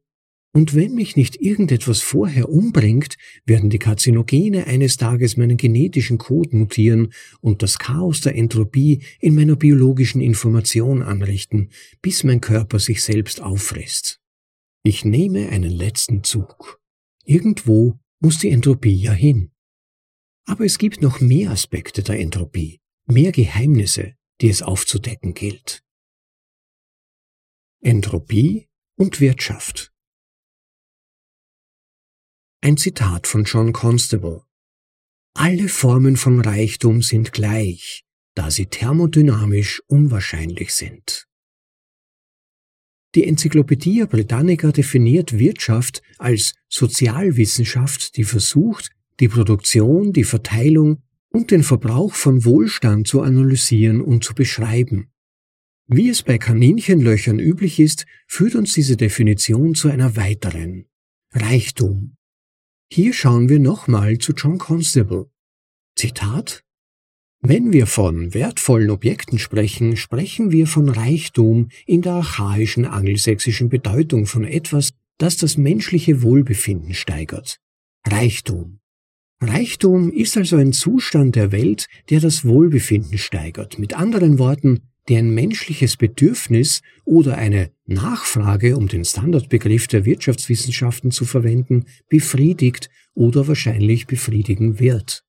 Und 0.55 0.75
wenn 0.75 0.93
mich 0.93 1.15
nicht 1.15 1.41
irgendetwas 1.41 2.01
vorher 2.01 2.47
umbringt, 2.47 3.15
werden 3.43 3.71
die 3.71 3.79
Karzinogene 3.79 4.67
eines 4.67 4.97
Tages 4.97 5.35
meinen 5.35 5.57
genetischen 5.57 6.19
Code 6.19 6.55
mutieren 6.55 7.11
und 7.41 7.63
das 7.63 7.79
Chaos 7.79 8.21
der 8.21 8.35
Entropie 8.35 9.01
in 9.19 9.33
meiner 9.33 9.55
biologischen 9.55 10.21
Information 10.21 11.01
anrichten, 11.01 11.71
bis 12.03 12.23
mein 12.23 12.39
Körper 12.39 12.77
sich 12.77 13.03
selbst 13.03 13.41
auffrisst. 13.41 14.21
Ich 14.83 15.03
nehme 15.03 15.49
einen 15.49 15.71
letzten 15.71 16.23
Zug. 16.23 16.79
Irgendwo 17.25 17.97
muss 18.19 18.37
die 18.37 18.49
Entropie 18.49 18.95
ja 18.95 19.11
hin. 19.11 19.51
Aber 20.45 20.65
es 20.65 20.77
gibt 20.77 21.01
noch 21.01 21.19
mehr 21.19 21.49
Aspekte 21.49 22.03
der 22.03 22.19
Entropie, 22.19 22.79
mehr 23.05 23.31
Geheimnisse, 23.31 24.13
die 24.41 24.49
es 24.49 24.61
aufzudecken 24.61 25.33
gilt. 25.33 25.83
Entropie 27.81 28.67
und 28.97 29.19
Wirtschaft. 29.19 29.92
Ein 32.65 32.77
Zitat 32.77 33.27
von 33.27 33.43
John 33.43 33.73
Constable. 33.73 34.43
Alle 35.33 35.67
Formen 35.67 36.15
von 36.15 36.39
Reichtum 36.39 37.01
sind 37.01 37.33
gleich, 37.33 38.05
da 38.35 38.51
sie 38.51 38.67
thermodynamisch 38.67 39.83
unwahrscheinlich 39.87 40.73
sind. 40.73 41.27
Die 43.15 43.25
Enzyklopädie 43.25 44.05
Britannica 44.05 44.71
definiert 44.71 45.37
Wirtschaft 45.37 46.01
als 46.19 46.53
Sozialwissenschaft, 46.69 48.15
die 48.15 48.23
versucht, 48.23 48.91
die 49.19 49.27
Produktion, 49.27 50.13
die 50.13 50.23
Verteilung 50.23 51.03
und 51.31 51.51
den 51.51 51.63
Verbrauch 51.63 52.13
von 52.13 52.45
Wohlstand 52.45 53.09
zu 53.09 53.23
analysieren 53.23 53.99
und 53.99 54.23
zu 54.23 54.33
beschreiben. 54.33 55.11
Wie 55.87 56.07
es 56.07 56.23
bei 56.23 56.37
Kaninchenlöchern 56.37 57.39
üblich 57.39 57.81
ist, 57.81 58.05
führt 58.25 58.55
uns 58.55 58.71
diese 58.71 58.95
Definition 58.95 59.75
zu 59.75 59.89
einer 59.89 60.15
weiteren 60.15 60.85
Reichtum. 61.33 62.15
Hier 62.95 63.11
schauen 63.11 63.49
wir 63.49 63.59
nochmal 63.59 64.19
zu 64.19 64.33
John 64.33 64.59
Constable. 64.59 65.25
Zitat 65.95 66.63
Wenn 67.41 67.73
wir 67.73 67.87
von 67.87 68.35
wertvollen 68.35 68.91
Objekten 68.91 69.39
sprechen, 69.39 69.97
sprechen 69.97 70.51
wir 70.51 70.67
von 70.67 70.89
Reichtum 70.89 71.69
in 71.87 72.03
der 72.03 72.13
archaischen 72.13 72.85
angelsächsischen 72.85 73.69
Bedeutung 73.69 74.27
von 74.27 74.43
etwas, 74.43 74.91
das 75.17 75.37
das 75.37 75.57
menschliche 75.57 76.21
Wohlbefinden 76.21 76.93
steigert. 76.93 77.59
Reichtum. 78.05 78.77
Reichtum 79.41 80.11
ist 80.11 80.37
also 80.37 80.57
ein 80.57 80.71
Zustand 80.71 81.35
der 81.35 81.51
Welt, 81.51 81.87
der 82.11 82.19
das 82.19 82.45
Wohlbefinden 82.45 83.17
steigert. 83.17 83.79
Mit 83.79 83.95
anderen 83.95 84.37
Worten, 84.37 84.81
die 85.09 85.17
ein 85.17 85.33
menschliches 85.33 85.97
Bedürfnis 85.97 86.81
oder 87.05 87.37
eine 87.37 87.71
Nachfrage, 87.85 88.77
um 88.77 88.87
den 88.87 89.03
Standardbegriff 89.03 89.87
der 89.87 90.05
Wirtschaftswissenschaften 90.05 91.11
zu 91.11 91.25
verwenden, 91.25 91.85
befriedigt 92.09 92.89
oder 93.13 93.47
wahrscheinlich 93.47 94.07
befriedigen 94.07 94.79
wird. 94.79 95.23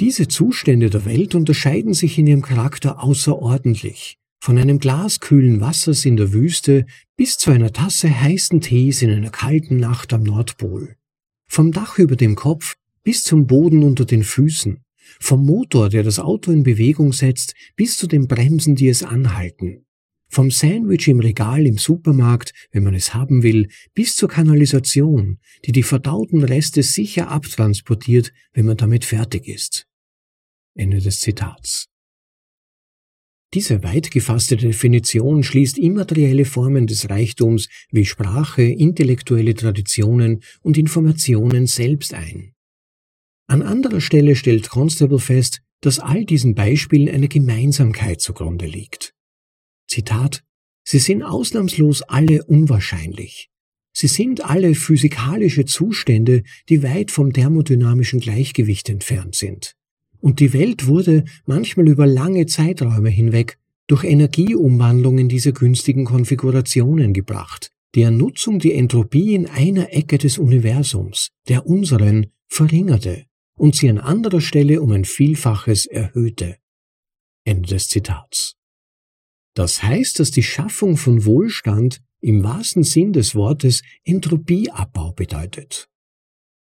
Diese 0.00 0.28
Zustände 0.28 0.88
der 0.88 1.04
Welt 1.04 1.34
unterscheiden 1.34 1.92
sich 1.92 2.18
in 2.18 2.26
ihrem 2.26 2.42
Charakter 2.42 3.02
außerordentlich. 3.02 4.16
Von 4.42 4.56
einem 4.56 4.78
Glas 4.78 5.20
kühlen 5.20 5.60
Wassers 5.60 6.06
in 6.06 6.16
der 6.16 6.32
Wüste 6.32 6.86
bis 7.16 7.36
zu 7.36 7.50
einer 7.50 7.74
Tasse 7.74 8.08
heißen 8.08 8.62
Tees 8.62 9.02
in 9.02 9.10
einer 9.10 9.28
kalten 9.28 9.76
Nacht 9.76 10.14
am 10.14 10.22
Nordpol. 10.22 10.96
Vom 11.46 11.72
Dach 11.72 11.98
über 11.98 12.16
dem 12.16 12.36
Kopf 12.36 12.76
bis 13.02 13.22
zum 13.22 13.46
Boden 13.46 13.82
unter 13.82 14.06
den 14.06 14.22
Füßen. 14.22 14.80
Vom 15.18 15.44
Motor, 15.44 15.88
der 15.88 16.02
das 16.02 16.18
Auto 16.18 16.52
in 16.52 16.62
Bewegung 16.62 17.12
setzt, 17.12 17.54
bis 17.76 17.96
zu 17.96 18.06
den 18.06 18.28
Bremsen, 18.28 18.76
die 18.76 18.88
es 18.88 19.02
anhalten. 19.02 19.86
Vom 20.28 20.52
Sandwich 20.52 21.08
im 21.08 21.18
Regal 21.18 21.66
im 21.66 21.76
Supermarkt, 21.76 22.52
wenn 22.70 22.84
man 22.84 22.94
es 22.94 23.14
haben 23.14 23.42
will, 23.42 23.68
bis 23.94 24.14
zur 24.14 24.28
Kanalisation, 24.28 25.40
die 25.64 25.72
die 25.72 25.82
verdauten 25.82 26.44
Reste 26.44 26.84
sicher 26.84 27.28
abtransportiert, 27.28 28.32
wenn 28.52 28.66
man 28.66 28.76
damit 28.76 29.04
fertig 29.04 29.48
ist. 29.48 29.88
Ende 30.74 31.00
des 31.00 31.18
Zitats. 31.18 31.88
Diese 33.52 33.82
weit 33.82 34.12
gefasste 34.12 34.56
Definition 34.56 35.42
schließt 35.42 35.76
immaterielle 35.76 36.44
Formen 36.44 36.86
des 36.86 37.10
Reichtums 37.10 37.68
wie 37.90 38.06
Sprache, 38.06 38.62
intellektuelle 38.62 39.54
Traditionen 39.54 40.44
und 40.62 40.78
Informationen 40.78 41.66
selbst 41.66 42.14
ein. 42.14 42.52
An 43.50 43.62
anderer 43.62 44.00
Stelle 44.00 44.36
stellt 44.36 44.68
Constable 44.68 45.18
fest, 45.18 45.60
dass 45.80 45.98
all 45.98 46.24
diesen 46.24 46.54
Beispielen 46.54 47.12
eine 47.12 47.26
Gemeinsamkeit 47.26 48.20
zugrunde 48.20 48.66
liegt. 48.66 49.12
Zitat 49.88 50.44
Sie 50.84 51.00
sind 51.00 51.24
ausnahmslos 51.24 52.02
alle 52.02 52.44
unwahrscheinlich. 52.44 53.50
Sie 53.92 54.06
sind 54.06 54.44
alle 54.44 54.76
physikalische 54.76 55.64
Zustände, 55.64 56.44
die 56.68 56.84
weit 56.84 57.10
vom 57.10 57.32
thermodynamischen 57.32 58.20
Gleichgewicht 58.20 58.88
entfernt 58.88 59.34
sind. 59.34 59.74
Und 60.20 60.38
die 60.38 60.52
Welt 60.52 60.86
wurde 60.86 61.24
manchmal 61.44 61.88
über 61.88 62.06
lange 62.06 62.46
Zeiträume 62.46 63.08
hinweg 63.10 63.58
durch 63.88 64.04
Energieumwandlung 64.04 65.18
in 65.18 65.28
diese 65.28 65.52
günstigen 65.52 66.04
Konfigurationen 66.04 67.12
gebracht, 67.12 67.72
deren 67.96 68.16
Nutzung 68.16 68.60
die 68.60 68.74
Entropie 68.74 69.34
in 69.34 69.48
einer 69.48 69.92
Ecke 69.92 70.18
des 70.18 70.38
Universums, 70.38 71.30
der 71.48 71.66
unseren, 71.66 72.26
verringerte 72.46 73.24
und 73.60 73.76
sie 73.76 73.90
an 73.90 73.98
anderer 73.98 74.40
Stelle 74.40 74.80
um 74.80 74.90
ein 74.92 75.04
Vielfaches 75.04 75.84
erhöhte. 75.84 76.56
Ende 77.44 77.68
des 77.68 77.88
Zitats. 77.88 78.56
Das 79.54 79.82
heißt, 79.82 80.18
dass 80.18 80.30
die 80.30 80.42
Schaffung 80.42 80.96
von 80.96 81.26
Wohlstand 81.26 82.00
im 82.22 82.42
wahrsten 82.42 82.84
Sinn 82.84 83.12
des 83.12 83.34
Wortes 83.34 83.82
Entropieabbau 84.04 85.12
bedeutet. 85.12 85.90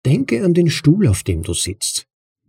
Denke 0.07 0.45
an 0.45 0.55
den 0.55 0.71
Stuhl, 0.71 1.09
auf 1.09 1.25
dem 1.25 1.43
du 1.43 1.53
sitzt. 1.53 2.07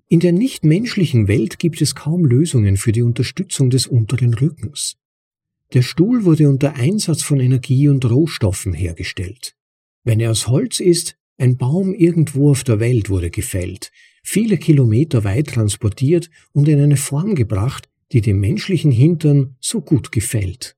In 0.09 0.19
der 0.19 0.31
nichtmenschlichen 0.31 1.27
Welt 1.27 1.57
gibt 1.57 1.81
es 1.81 1.95
kaum 1.95 2.23
Lösungen 2.23 2.77
für 2.77 2.91
die 2.91 3.01
Unterstützung 3.01 3.71
des 3.71 3.87
unteren 3.87 4.35
Rückens. 4.35 4.97
Der 5.73 5.81
Stuhl 5.81 6.23
wurde 6.23 6.47
unter 6.49 6.75
Einsatz 6.75 7.23
von 7.23 7.39
Energie 7.39 7.87
und 7.87 8.05
Rohstoffen 8.07 8.73
hergestellt. 8.73 9.55
Wenn 10.03 10.19
er 10.19 10.29
aus 10.29 10.47
Holz 10.47 10.79
ist, 10.79 11.17
ein 11.39 11.57
Baum 11.57 11.95
irgendwo 11.95 12.51
auf 12.51 12.63
der 12.63 12.79
Welt 12.79 13.09
wurde 13.09 13.31
gefällt, 13.31 13.91
viele 14.25 14.57
Kilometer 14.57 15.23
weit 15.23 15.47
transportiert 15.47 16.29
und 16.51 16.67
in 16.67 16.81
eine 16.81 16.97
Form 16.97 17.35
gebracht, 17.35 17.87
die 18.11 18.21
dem 18.21 18.39
menschlichen 18.39 18.91
Hintern 18.91 19.55
so 19.59 19.81
gut 19.81 20.11
gefällt. 20.11 20.75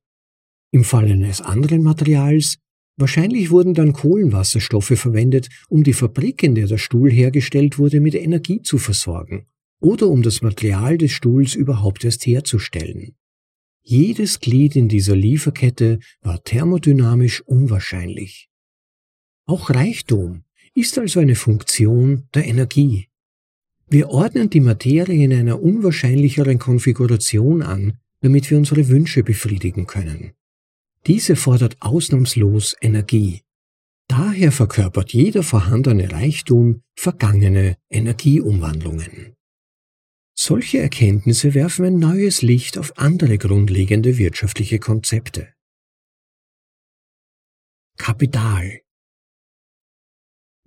Im 0.72 0.84
Fall 0.84 1.06
eines 1.12 1.42
anderen 1.42 1.82
Materials, 1.82 2.58
wahrscheinlich 2.98 3.50
wurden 3.50 3.74
dann 3.74 3.94
Kohlenwasserstoffe 3.94 4.94
verwendet, 5.00 5.50
um 5.70 5.84
die 5.84 5.94
Fabrik, 5.94 6.44
in 6.44 6.56
der 6.56 6.68
der 6.68 6.78
Stuhl 6.78 7.12
hergestellt 7.12 7.80
wurde, 7.80 8.02
mit 8.02 8.16
Energie 8.16 8.62
zu 8.62 8.78
versorgen 8.78 9.48
oder 9.80 10.08
um 10.08 10.24
das 10.24 10.42
Material 10.42 10.98
des 10.98 11.12
Stuhls 11.12 11.56
überhaupt 11.56 12.04
erst 12.04 12.26
herzustellen. 12.26 13.16
Jedes 13.82 14.40
Glied 14.40 14.76
in 14.76 14.90
dieser 14.90 15.16
Lieferkette 15.16 16.00
war 16.22 16.44
thermodynamisch 16.44 17.42
unwahrscheinlich. 17.42 18.50
Auch 19.46 19.70
Reichtum 19.70 20.44
ist 20.74 20.98
also 20.98 21.22
eine 21.22 21.36
Funktion 21.36 22.28
der 22.34 22.46
Energie. 22.46 23.08
Wir 23.90 24.10
ordnen 24.10 24.50
die 24.50 24.60
Materie 24.60 25.24
in 25.24 25.34
einer 25.34 25.62
unwahrscheinlicheren 25.62 26.60
Konfiguration 26.60 27.62
an, 27.62 27.98
damit 28.22 28.50
wir 28.52 28.58
unsere 28.58 28.90
Wünsche 28.90 29.24
befriedigen 29.24 29.88
können. 29.88 30.34
Diese 31.06 31.38
fordert 31.38 31.78
ausnahmslos 31.80 32.76
Energie. 32.82 33.44
Daher 34.10 34.52
verkörpert 34.52 35.14
jeder 35.14 35.44
vorhandene 35.44 36.12
Reichtum 36.12 36.82
vergangene 36.96 37.78
Energieumwandlungen. 37.90 39.36
Solche 40.34 40.80
Erkenntnisse 40.80 41.54
werfen 41.54 41.86
ein 41.86 42.00
neues 42.00 42.42
Licht 42.42 42.78
auf 42.78 42.98
andere 42.98 43.38
grundlegende 43.38 44.18
wirtschaftliche 44.18 44.80
Konzepte. 44.80 45.48
Kapital 47.98 48.82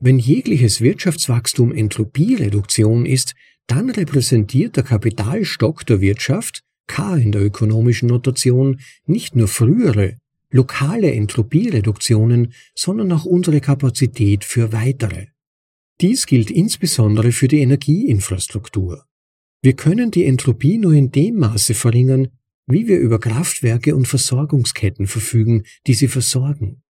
wenn 0.01 0.19
jegliches 0.19 0.81
Wirtschaftswachstum 0.81 1.73
Entropiereduktion 1.73 3.07
ist, 3.07 3.35
dann 3.67 3.91
repräsentiert 3.91 4.77
der 4.77 4.83
Kapitalstock 4.83 5.87
der 5.87 6.01
Wirtschaft, 6.01 6.63
K 6.87 7.17
in 7.17 7.33
der 7.33 7.45
ökonomischen 7.45 8.09
Notation, 8.09 8.81
nicht 9.07 9.37
nur 9.37 9.47
frühere, 9.47 10.17
lokale 10.51 11.13
Entropiereduktionen, 11.13 12.53
sondern 12.75 13.13
auch 13.13 13.25
unsere 13.25 13.61
Kapazität 13.61 14.45
für 14.45 14.73
weitere. 14.73 15.27
Dies 16.01 16.27
gilt 16.27 16.51
insbesondere 16.51 17.31
für 17.31 17.47
die 17.47 17.61
Energieinfrastruktur. 17.61 19.05
Wir 19.63 19.75
können 19.75 20.11
die 20.11 20.25
Entropie 20.25 20.79
nur 20.79 20.95
in 20.95 21.13
dem 21.13 21.37
Maße 21.37 21.75
verringern, 21.75 22.29
wie 22.67 22.89
wir 22.89 22.99
über 22.99 23.21
Kraftwerke 23.21 23.95
und 23.95 24.09
Versorgungsketten 24.09 25.07
verfügen, 25.07 25.65
die 25.87 25.95
sie 25.95 26.09
versorgen. 26.09 26.83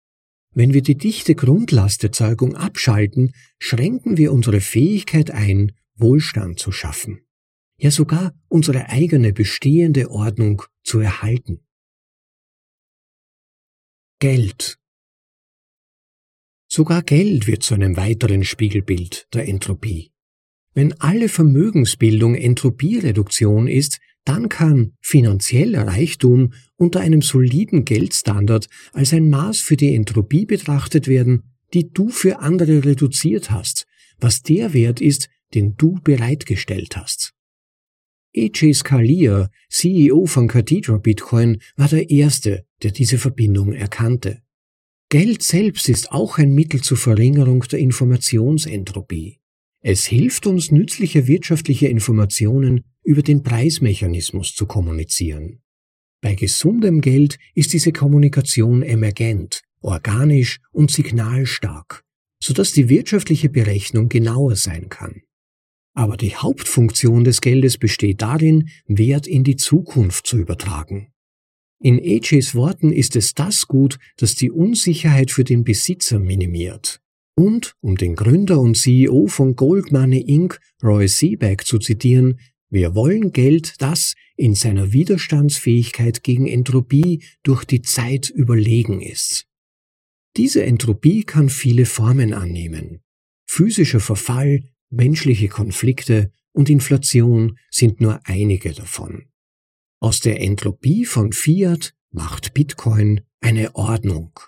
Wenn 0.61 0.75
wir 0.75 0.83
die 0.83 0.99
dichte 0.99 1.35
Grundlasterzeugung 1.35 2.55
abschalten, 2.55 3.33
schränken 3.59 4.19
wir 4.19 4.31
unsere 4.31 4.61
Fähigkeit 4.61 5.31
ein, 5.31 5.73
Wohlstand 5.95 6.59
zu 6.59 6.71
schaffen. 6.71 7.23
Ja 7.79 7.91
sogar 7.91 8.35
unsere 8.49 8.91
eigene 8.91 9.33
bestehende 9.33 10.11
Ordnung 10.11 10.63
zu 10.85 10.99
erhalten. 11.01 11.61
Geld. 14.19 14.79
Sogar 16.69 17.05
Geld 17.05 17.47
wird 17.47 17.63
zu 17.63 17.73
einem 17.73 17.97
weiteren 17.97 18.45
Spiegelbild 18.45 19.29
der 19.33 19.49
Entropie. 19.49 20.13
Wenn 20.75 20.93
alle 21.01 21.31
Vermögensbildung 21.31 22.35
Entropiereduktion 22.35 23.67
ist, 23.67 23.99
dann 24.25 24.51
kann 24.51 24.93
finanzieller 25.01 25.87
Reichtum 25.87 26.53
unter 26.81 27.01
einem 27.01 27.21
soliden 27.21 27.85
Geldstandard 27.85 28.67
als 28.93 29.13
ein 29.13 29.29
Maß 29.29 29.61
für 29.61 29.77
die 29.77 29.95
Entropie 29.95 30.47
betrachtet 30.47 31.07
werden, 31.07 31.43
die 31.75 31.91
du 31.93 32.09
für 32.09 32.41
andere 32.41 32.85
reduziert 32.85 33.51
hast, 33.51 33.87
was 34.19 34.43
der 34.43 34.73
Wert 34.73 35.01
ist, 35.01 35.29
den 35.55 35.77
du 35.77 36.01
bereitgestellt 36.03 36.97
hast. 36.97 37.35
E.J. 38.33 38.75
Scalia, 38.75 39.51
CEO 39.69 40.25
von 40.25 40.49
Cathedra 40.49 40.97
Bitcoin, 40.97 41.61
war 41.77 41.89
der 41.89 42.09
Erste, 42.11 42.65
der 42.83 42.93
diese 42.93 43.19
Verbindung 43.19 43.73
erkannte. 43.73 44.41
Geld 45.11 45.43
selbst 45.43 45.89
ist 45.89 46.13
auch 46.13 46.39
ein 46.39 46.55
Mittel 46.55 46.81
zur 46.81 46.97
Verringerung 46.97 47.63
der 47.63 47.81
Informationsentropie. 47.81 49.41
Es 49.83 50.07
hilft 50.07 50.47
uns, 50.47 50.71
nützliche 50.71 51.27
wirtschaftliche 51.27 51.89
Informationen 51.89 52.85
über 53.03 53.23
den 53.23 53.43
Preismechanismus 53.43 54.55
zu 54.55 54.67
kommunizieren. 54.67 55.61
Bei 56.21 56.35
gesundem 56.35 57.01
Geld 57.01 57.39
ist 57.55 57.73
diese 57.73 57.93
Kommunikation 57.93 58.83
emergent, 58.83 59.63
organisch 59.81 60.61
und 60.73 60.91
signalstark, 60.91 62.05
sodass 62.43 62.73
die 62.73 62.89
wirtschaftliche 62.89 63.49
Berechnung 63.49 64.09
genauer 64.09 64.57
sein 64.57 64.89
kann. 64.89 65.23
Aber 65.95 66.17
die 66.17 66.37
Hauptfunktion 66.37 67.25
des 67.25 67.41
Geldes 67.41 67.79
besteht 67.79 68.23
darin, 68.23 68.69
Wert 68.87 69.27
in 69.27 69.45
die 69.45 69.57
Zukunft 69.57 70.27
zu 70.27 70.39
übertragen. 70.39 71.13
In 71.83 71.99
AJs 71.99 72.55
Worten 72.55 72.93
ist 72.93 73.17
es 73.17 73.35
das 73.35 73.67
Gut, 73.67 73.99
das 74.19 74.35
die 74.35 74.51
Unsicherheit 74.51 75.31
für 75.31 75.45
den 75.45 75.65
Besitzer 75.65 76.19
minimiert. 76.19 77.01
Und, 77.35 77.75
um 77.81 77.97
den 77.97 78.17
Gründer 78.17 78.61
und 78.61 78.77
CEO 78.77 79.27
von 79.27 79.57
Gold 79.57 79.91
Money 79.91 80.21
Inc., 80.21 80.61
Roy 80.83 81.09
Seaback 81.09 81.65
zu 81.65 81.79
zitieren, 81.79 82.39
wir 82.71 82.95
wollen 82.95 83.33
Geld, 83.33 83.81
das 83.83 84.15
in 84.37 84.55
seiner 84.55 84.93
Widerstandsfähigkeit 84.93 86.23
gegen 86.23 86.47
Entropie 86.47 87.25
durch 87.43 87.65
die 87.65 87.83
Zeit 87.83 88.31
überlegen 88.31 89.03
ist. 89.03 89.47
Diese 90.37 90.65
Entropie 90.65 91.25
kann 91.25 91.49
viele 91.49 91.85
Formen 91.85 92.33
annehmen. 92.33 93.03
Physischer 93.47 94.01
Verfall, 94.01 94.63
menschliche 94.89 95.49
Konflikte 95.49 96.33
und 96.53 96.71
Inflation 96.71 97.59
sind 97.71 98.01
nur 98.01 98.21
einige 98.25 98.73
davon. 98.73 99.29
Aus 100.01 100.21
der 100.21 100.41
Entropie 100.41 101.05
von 101.05 101.33
Fiat 101.33 101.95
macht 102.11 102.55
Bitcoin 102.55 103.23
eine 103.41 103.75
Ordnung. 103.75 104.39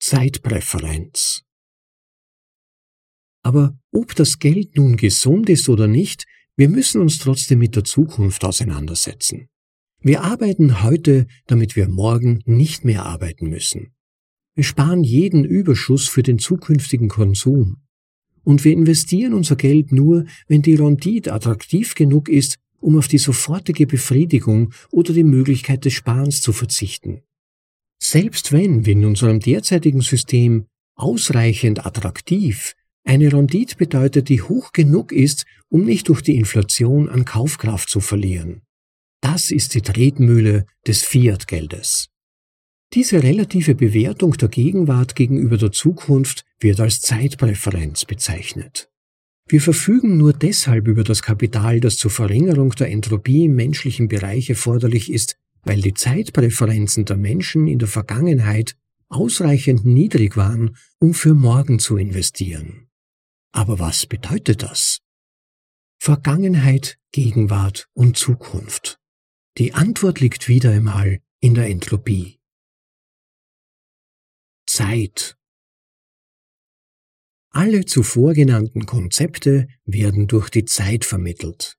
Zeitpräferenz. 0.00 1.43
Aber 3.44 3.78
ob 3.92 4.16
das 4.16 4.38
Geld 4.38 4.76
nun 4.76 4.96
gesund 4.96 5.48
ist 5.48 5.68
oder 5.68 5.86
nicht, 5.86 6.24
wir 6.56 6.68
müssen 6.68 7.00
uns 7.00 7.18
trotzdem 7.18 7.58
mit 7.58 7.76
der 7.76 7.84
Zukunft 7.84 8.44
auseinandersetzen. 8.44 9.48
Wir 10.00 10.22
arbeiten 10.22 10.82
heute, 10.82 11.26
damit 11.46 11.76
wir 11.76 11.88
morgen 11.88 12.40
nicht 12.46 12.84
mehr 12.84 13.04
arbeiten 13.04 13.48
müssen. 13.48 13.92
Wir 14.54 14.64
sparen 14.64 15.04
jeden 15.04 15.44
Überschuss 15.44 16.08
für 16.08 16.22
den 16.22 16.38
zukünftigen 16.38 17.08
Konsum. 17.08 17.82
Und 18.44 18.64
wir 18.64 18.72
investieren 18.72 19.34
unser 19.34 19.56
Geld 19.56 19.92
nur, 19.92 20.24
wenn 20.46 20.62
die 20.62 20.74
Rendite 20.74 21.32
attraktiv 21.32 21.94
genug 21.94 22.28
ist, 22.28 22.56
um 22.80 22.96
auf 22.96 23.08
die 23.08 23.18
sofortige 23.18 23.86
Befriedigung 23.86 24.72
oder 24.90 25.12
die 25.12 25.24
Möglichkeit 25.24 25.84
des 25.84 25.94
Sparens 25.94 26.40
zu 26.40 26.52
verzichten. 26.52 27.22
Selbst 27.98 28.52
wenn, 28.52 28.86
wie 28.86 28.92
in 28.92 29.04
unserem 29.04 29.40
derzeitigen 29.40 30.02
System, 30.02 30.66
ausreichend 30.94 31.84
attraktiv 31.84 32.74
eine 33.04 33.32
Rendite 33.32 33.76
bedeutet, 33.76 34.28
die 34.28 34.42
hoch 34.42 34.72
genug 34.72 35.12
ist, 35.12 35.44
um 35.68 35.84
nicht 35.84 36.08
durch 36.08 36.22
die 36.22 36.36
Inflation 36.36 37.08
an 37.08 37.24
Kaufkraft 37.24 37.88
zu 37.88 38.00
verlieren. 38.00 38.62
Das 39.20 39.50
ist 39.50 39.74
die 39.74 39.82
Tretmühle 39.82 40.66
des 40.86 41.02
Fiat-Geldes. 41.02 42.08
Diese 42.92 43.22
relative 43.22 43.74
Bewertung 43.74 44.32
der 44.32 44.48
Gegenwart 44.48 45.16
gegenüber 45.16 45.56
der 45.56 45.72
Zukunft 45.72 46.44
wird 46.60 46.80
als 46.80 47.00
Zeitpräferenz 47.00 48.04
bezeichnet. 48.04 48.88
Wir 49.46 49.60
verfügen 49.60 50.16
nur 50.16 50.32
deshalb 50.32 50.88
über 50.88 51.04
das 51.04 51.22
Kapital, 51.22 51.80
das 51.80 51.96
zur 51.96 52.10
Verringerung 52.10 52.70
der 52.70 52.90
Entropie 52.90 53.44
im 53.44 53.54
menschlichen 53.54 54.08
Bereich 54.08 54.48
erforderlich 54.48 55.12
ist, 55.12 55.36
weil 55.64 55.80
die 55.80 55.94
Zeitpräferenzen 55.94 57.04
der 57.04 57.16
Menschen 57.16 57.66
in 57.66 57.78
der 57.78 57.88
Vergangenheit 57.88 58.76
ausreichend 59.08 59.84
niedrig 59.84 60.36
waren, 60.36 60.76
um 60.98 61.14
für 61.14 61.34
morgen 61.34 61.78
zu 61.78 61.96
investieren. 61.96 62.83
Aber 63.54 63.78
was 63.78 64.06
bedeutet 64.06 64.64
das? 64.64 65.00
Vergangenheit, 66.00 66.98
Gegenwart 67.12 67.88
und 67.94 68.18
Zukunft. 68.18 68.98
Die 69.58 69.74
Antwort 69.74 70.18
liegt 70.18 70.48
wieder 70.48 70.72
einmal 70.72 71.20
in 71.38 71.54
der 71.54 71.68
Entropie. 71.68 72.40
Zeit. 74.66 75.36
Alle 77.50 77.84
zuvor 77.84 78.34
genannten 78.34 78.86
Konzepte 78.86 79.68
werden 79.84 80.26
durch 80.26 80.50
die 80.50 80.64
Zeit 80.64 81.04
vermittelt. 81.04 81.76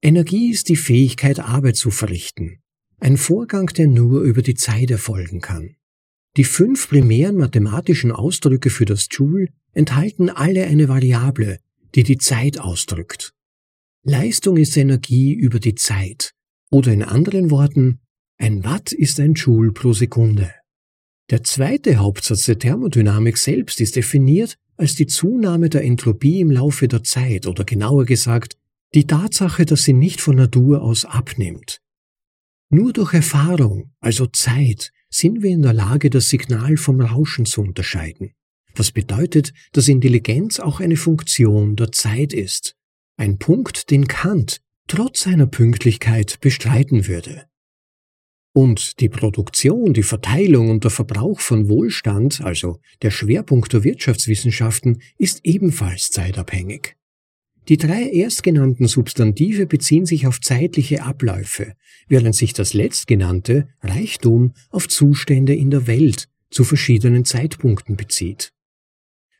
Energie 0.00 0.50
ist 0.50 0.70
die 0.70 0.76
Fähigkeit, 0.76 1.38
Arbeit 1.38 1.76
zu 1.76 1.90
verrichten, 1.90 2.62
ein 2.98 3.18
Vorgang, 3.18 3.66
der 3.66 3.88
nur 3.88 4.22
über 4.22 4.40
die 4.40 4.54
Zeit 4.54 4.90
erfolgen 4.90 5.42
kann. 5.42 5.76
Die 6.38 6.44
fünf 6.44 6.88
primären 6.88 7.36
mathematischen 7.36 8.10
Ausdrücke 8.10 8.70
für 8.70 8.86
das 8.86 9.08
Joule 9.10 9.48
enthalten 9.74 10.30
alle 10.30 10.64
eine 10.64 10.88
Variable, 10.88 11.58
die 11.94 12.02
die 12.02 12.18
Zeit 12.18 12.58
ausdrückt. 12.58 13.34
Leistung 14.04 14.56
ist 14.56 14.76
Energie 14.76 15.32
über 15.32 15.60
die 15.60 15.74
Zeit, 15.74 16.32
oder 16.70 16.92
in 16.92 17.02
anderen 17.02 17.50
Worten, 17.50 18.00
ein 18.38 18.64
Watt 18.64 18.92
ist 18.92 19.20
ein 19.20 19.34
Joule 19.34 19.72
pro 19.72 19.92
Sekunde. 19.92 20.52
Der 21.30 21.42
zweite 21.42 21.96
Hauptsatz 21.96 22.44
der 22.44 22.58
Thermodynamik 22.58 23.38
selbst 23.38 23.80
ist 23.80 23.96
definiert 23.96 24.56
als 24.76 24.94
die 24.94 25.06
Zunahme 25.06 25.70
der 25.70 25.84
Entropie 25.84 26.40
im 26.40 26.50
Laufe 26.50 26.88
der 26.88 27.02
Zeit 27.02 27.46
oder 27.46 27.64
genauer 27.64 28.04
gesagt, 28.04 28.56
die 28.94 29.06
Tatsache, 29.06 29.64
dass 29.64 29.84
sie 29.84 29.92
nicht 29.92 30.20
von 30.20 30.36
Natur 30.36 30.82
aus 30.82 31.04
abnimmt. 31.04 31.80
Nur 32.70 32.92
durch 32.92 33.14
Erfahrung, 33.14 33.92
also 34.00 34.26
Zeit, 34.26 34.92
sind 35.08 35.42
wir 35.42 35.50
in 35.50 35.62
der 35.62 35.72
Lage, 35.72 36.10
das 36.10 36.28
Signal 36.28 36.76
vom 36.76 37.00
Rauschen 37.00 37.46
zu 37.46 37.60
unterscheiden. 37.60 38.34
Was 38.76 38.90
bedeutet, 38.90 39.52
dass 39.72 39.88
Intelligenz 39.88 40.60
auch 40.60 40.80
eine 40.80 40.96
Funktion 40.96 41.76
der 41.76 41.92
Zeit 41.92 42.32
ist. 42.32 42.74
Ein 43.16 43.38
Punkt, 43.38 43.90
den 43.90 44.08
Kant 44.08 44.60
trotz 44.88 45.22
seiner 45.22 45.46
Pünktlichkeit 45.46 46.40
bestreiten 46.40 47.06
würde. 47.06 47.46
Und 48.52 49.00
die 49.00 49.08
Produktion, 49.08 49.94
die 49.94 50.04
Verteilung 50.04 50.70
und 50.70 50.84
der 50.84 50.92
Verbrauch 50.92 51.40
von 51.40 51.68
Wohlstand, 51.68 52.40
also 52.42 52.78
der 53.02 53.10
Schwerpunkt 53.10 53.72
der 53.72 53.82
Wirtschaftswissenschaften, 53.82 55.02
ist 55.18 55.40
ebenfalls 55.42 56.10
zeitabhängig. 56.10 56.96
Die 57.68 57.78
drei 57.78 58.10
erstgenannten 58.10 58.86
Substantive 58.86 59.66
beziehen 59.66 60.06
sich 60.06 60.26
auf 60.28 60.40
zeitliche 60.40 61.02
Abläufe, 61.02 61.74
während 62.06 62.36
sich 62.36 62.52
das 62.52 62.74
letztgenannte 62.74 63.68
Reichtum 63.82 64.52
auf 64.70 64.86
Zustände 64.86 65.54
in 65.54 65.70
der 65.70 65.88
Welt 65.88 66.28
zu 66.50 66.62
verschiedenen 66.62 67.24
Zeitpunkten 67.24 67.96
bezieht. 67.96 68.53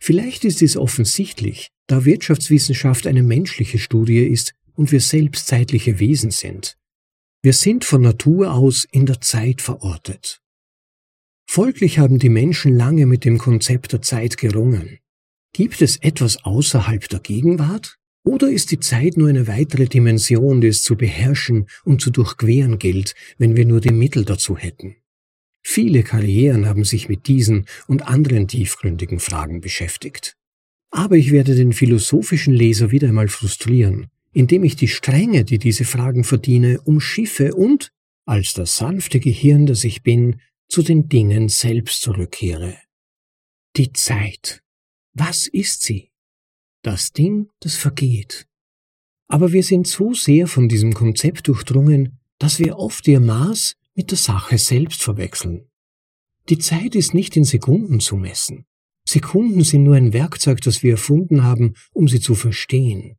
Vielleicht 0.06 0.44
ist 0.44 0.60
es 0.60 0.76
offensichtlich, 0.76 1.70
da 1.86 2.04
Wirtschaftswissenschaft 2.04 3.06
eine 3.06 3.22
menschliche 3.22 3.78
Studie 3.78 4.18
ist 4.18 4.52
und 4.74 4.92
wir 4.92 5.00
selbst 5.00 5.46
zeitliche 5.46 5.98
Wesen 5.98 6.30
sind. 6.30 6.76
Wir 7.42 7.54
sind 7.54 7.86
von 7.86 8.02
Natur 8.02 8.52
aus 8.52 8.86
in 8.92 9.06
der 9.06 9.22
Zeit 9.22 9.62
verortet. 9.62 10.42
Folglich 11.48 11.98
haben 11.98 12.18
die 12.18 12.28
Menschen 12.28 12.76
lange 12.76 13.06
mit 13.06 13.24
dem 13.24 13.38
Konzept 13.38 13.94
der 13.94 14.02
Zeit 14.02 14.36
gerungen. 14.36 14.98
Gibt 15.54 15.80
es 15.80 15.96
etwas 15.96 16.44
außerhalb 16.44 17.08
der 17.08 17.20
Gegenwart? 17.20 17.96
Oder 18.26 18.50
ist 18.50 18.72
die 18.72 18.80
Zeit 18.80 19.16
nur 19.16 19.30
eine 19.30 19.46
weitere 19.46 19.86
Dimension, 19.86 20.60
die 20.60 20.68
es 20.68 20.82
zu 20.82 20.96
beherrschen 20.96 21.66
und 21.82 22.02
zu 22.02 22.10
durchqueren 22.10 22.78
gilt, 22.78 23.14
wenn 23.38 23.56
wir 23.56 23.64
nur 23.64 23.80
die 23.80 23.94
Mittel 23.94 24.26
dazu 24.26 24.58
hätten? 24.58 24.96
Viele 25.64 26.02
Karrieren 26.02 26.66
haben 26.66 26.84
sich 26.84 27.08
mit 27.08 27.26
diesen 27.26 27.66
und 27.86 28.06
anderen 28.06 28.46
tiefgründigen 28.46 29.18
Fragen 29.18 29.60
beschäftigt. 29.60 30.36
Aber 30.90 31.16
ich 31.16 31.32
werde 31.32 31.56
den 31.56 31.72
philosophischen 31.72 32.54
Leser 32.54 32.90
wieder 32.90 33.08
einmal 33.08 33.28
frustrieren, 33.28 34.06
indem 34.32 34.62
ich 34.62 34.76
die 34.76 34.88
Strenge, 34.88 35.44
die 35.44 35.58
diese 35.58 35.84
Fragen 35.84 36.22
verdiene, 36.22 36.80
umschiffe 36.82 37.54
und, 37.54 37.90
als 38.26 38.52
das 38.52 38.76
sanfte 38.76 39.18
Gehirn, 39.18 39.66
das 39.66 39.82
ich 39.84 40.02
bin, 40.02 40.40
zu 40.68 40.82
den 40.82 41.08
Dingen 41.08 41.48
selbst 41.48 42.02
zurückkehre. 42.02 42.76
Die 43.76 43.92
Zeit. 43.92 44.62
Was 45.14 45.48
ist 45.48 45.82
sie? 45.82 46.10
das 46.84 47.12
Ding, 47.12 47.48
das 47.60 47.74
vergeht. 47.74 48.46
Aber 49.28 49.52
wir 49.52 49.62
sind 49.62 49.86
so 49.86 50.14
sehr 50.14 50.46
von 50.46 50.68
diesem 50.68 50.94
Konzept 50.94 51.48
durchdrungen, 51.48 52.18
dass 52.38 52.58
wir 52.58 52.78
oft 52.78 53.08
ihr 53.08 53.20
Maß 53.20 53.76
mit 53.94 54.10
der 54.10 54.18
Sache 54.18 54.58
selbst 54.58 55.02
verwechseln. 55.02 55.70
Die 56.48 56.58
Zeit 56.58 56.94
ist 56.94 57.14
nicht 57.14 57.36
in 57.36 57.44
Sekunden 57.44 58.00
zu 58.00 58.16
messen. 58.16 58.66
Sekunden 59.06 59.62
sind 59.64 59.84
nur 59.84 59.96
ein 59.96 60.12
Werkzeug, 60.12 60.60
das 60.60 60.82
wir 60.82 60.92
erfunden 60.92 61.42
haben, 61.42 61.74
um 61.92 62.08
sie 62.08 62.20
zu 62.20 62.34
verstehen. 62.34 63.18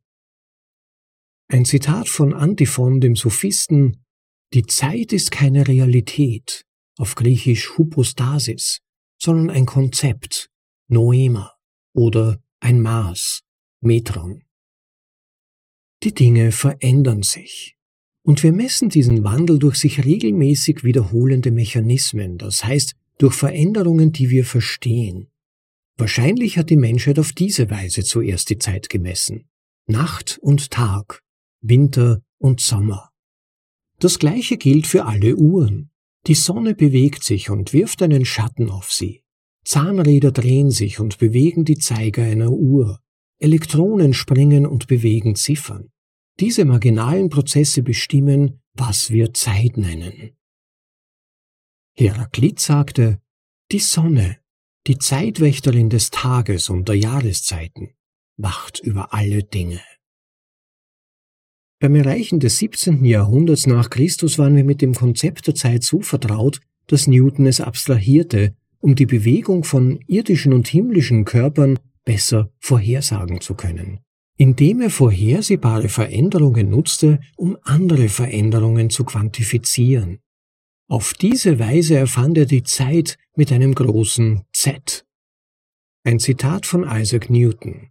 Ein 1.48 1.64
Zitat 1.64 2.08
von 2.08 2.34
Antiphon, 2.34 3.00
dem 3.00 3.16
Sophisten 3.16 4.04
Die 4.52 4.64
Zeit 4.64 5.12
ist 5.12 5.30
keine 5.30 5.66
Realität, 5.66 6.64
auf 6.98 7.14
Griechisch 7.14 7.76
Hypostasis, 7.76 8.80
sondern 9.20 9.50
ein 9.50 9.66
Konzept, 9.66 10.50
Noema 10.88 11.56
oder 11.94 12.40
ein 12.60 12.80
Maß, 12.80 13.42
Metron. 13.80 14.44
Die 16.02 16.14
Dinge 16.14 16.52
verändern 16.52 17.22
sich. 17.22 17.75
Und 18.26 18.42
wir 18.42 18.52
messen 18.52 18.88
diesen 18.88 19.22
Wandel 19.22 19.60
durch 19.60 19.76
sich 19.76 20.04
regelmäßig 20.04 20.82
wiederholende 20.82 21.52
Mechanismen, 21.52 22.38
das 22.38 22.64
heißt 22.64 22.96
durch 23.18 23.34
Veränderungen, 23.34 24.10
die 24.10 24.30
wir 24.30 24.44
verstehen. 24.44 25.28
Wahrscheinlich 25.96 26.58
hat 26.58 26.68
die 26.68 26.76
Menschheit 26.76 27.20
auf 27.20 27.30
diese 27.30 27.70
Weise 27.70 28.02
zuerst 28.02 28.50
die 28.50 28.58
Zeit 28.58 28.88
gemessen. 28.88 29.44
Nacht 29.86 30.40
und 30.42 30.72
Tag, 30.72 31.22
Winter 31.60 32.20
und 32.38 32.60
Sommer. 32.60 33.10
Das 34.00 34.18
gleiche 34.18 34.56
gilt 34.56 34.88
für 34.88 35.04
alle 35.04 35.36
Uhren. 35.36 35.92
Die 36.26 36.34
Sonne 36.34 36.74
bewegt 36.74 37.22
sich 37.22 37.48
und 37.48 37.72
wirft 37.72 38.02
einen 38.02 38.24
Schatten 38.24 38.70
auf 38.70 38.92
sie. 38.92 39.22
Zahnräder 39.64 40.32
drehen 40.32 40.72
sich 40.72 40.98
und 40.98 41.18
bewegen 41.18 41.64
die 41.64 41.78
Zeiger 41.78 42.24
einer 42.24 42.50
Uhr. 42.50 42.98
Elektronen 43.38 44.14
springen 44.14 44.66
und 44.66 44.88
bewegen 44.88 45.36
Ziffern. 45.36 45.92
Diese 46.38 46.64
marginalen 46.64 47.30
Prozesse 47.30 47.82
bestimmen, 47.82 48.60
was 48.74 49.10
wir 49.10 49.32
Zeit 49.32 49.76
nennen. 49.76 50.36
Heraklit 51.96 52.60
sagte, 52.60 53.22
die 53.72 53.78
Sonne, 53.78 54.38
die 54.86 54.98
Zeitwächterin 54.98 55.88
des 55.88 56.10
Tages 56.10 56.68
und 56.68 56.88
der 56.88 56.96
Jahreszeiten, 56.96 57.94
wacht 58.36 58.80
über 58.80 59.14
alle 59.14 59.42
Dinge. 59.42 59.80
Beim 61.78 61.94
Erreichen 61.94 62.38
des 62.38 62.58
17. 62.58 63.04
Jahrhunderts 63.04 63.66
nach 63.66 63.90
Christus 63.90 64.38
waren 64.38 64.56
wir 64.56 64.64
mit 64.64 64.82
dem 64.82 64.94
Konzept 64.94 65.46
der 65.46 65.54
Zeit 65.54 65.82
so 65.82 66.00
vertraut, 66.00 66.60
dass 66.86 67.06
Newton 67.06 67.46
es 67.46 67.60
abstrahierte, 67.60 68.54
um 68.78 68.94
die 68.94 69.06
Bewegung 69.06 69.64
von 69.64 70.00
irdischen 70.06 70.52
und 70.52 70.68
himmlischen 70.68 71.24
Körpern 71.24 71.78
besser 72.04 72.52
vorhersagen 72.60 73.40
zu 73.40 73.54
können. 73.54 74.00
Indem 74.36 74.82
er 74.82 74.90
vorhersehbare 74.90 75.88
Veränderungen 75.88 76.70
nutzte, 76.70 77.20
um 77.36 77.56
andere 77.62 78.08
Veränderungen 78.08 78.90
zu 78.90 79.04
quantifizieren. 79.04 80.20
Auf 80.88 81.14
diese 81.14 81.58
Weise 81.58 81.96
erfand 81.96 82.38
er 82.38 82.46
die 82.46 82.62
Zeit 82.62 83.18
mit 83.34 83.50
einem 83.50 83.74
großen 83.74 84.42
Z. 84.52 85.04
Ein 86.04 86.20
Zitat 86.20 86.66
von 86.66 86.84
Isaac 86.88 87.28
Newton. 87.30 87.90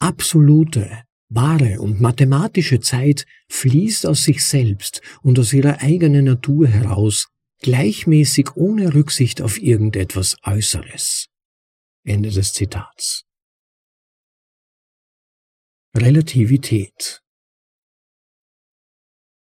Absolute, 0.00 1.04
wahre 1.28 1.80
und 1.80 2.00
mathematische 2.00 2.80
Zeit 2.80 3.26
fließt 3.48 4.06
aus 4.06 4.24
sich 4.24 4.44
selbst 4.44 5.02
und 5.22 5.38
aus 5.38 5.52
ihrer 5.52 5.80
eigenen 5.80 6.24
Natur 6.24 6.66
heraus, 6.66 7.28
gleichmäßig 7.60 8.56
ohne 8.56 8.94
Rücksicht 8.94 9.42
auf 9.42 9.60
irgendetwas 9.60 10.36
Äußeres. 10.42 11.28
Ende 12.04 12.30
des 12.30 12.52
Zitats. 12.52 13.27
Relativität 15.96 17.22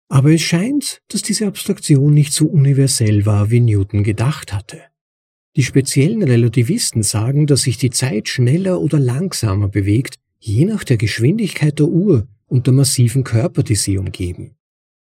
aber 0.08 0.32
es 0.32 0.40
scheint, 0.40 1.02
dass 1.08 1.22
diese 1.22 1.46
Abstraktion 1.46 2.14
nicht 2.14 2.32
so 2.32 2.46
universell 2.46 3.26
war, 3.26 3.50
wie 3.50 3.60
Newton 3.60 4.02
gedacht 4.02 4.52
hatte. 4.52 4.80
Die 5.56 5.62
speziellen 5.62 6.22
Relativisten 6.22 7.02
sagen, 7.02 7.46
dass 7.46 7.62
sich 7.62 7.76
die 7.76 7.90
Zeit 7.90 8.28
schneller 8.28 8.80
oder 8.80 8.98
langsamer 8.98 9.68
bewegt, 9.68 10.14
je 10.38 10.64
nach 10.64 10.84
der 10.84 10.96
Geschwindigkeit 10.96 11.78
der 11.78 11.88
Uhr 11.88 12.26
und 12.46 12.66
der 12.66 12.74
massiven 12.74 13.24
Körper, 13.24 13.62
die 13.62 13.74
sie 13.74 13.98
umgeben. 13.98 14.56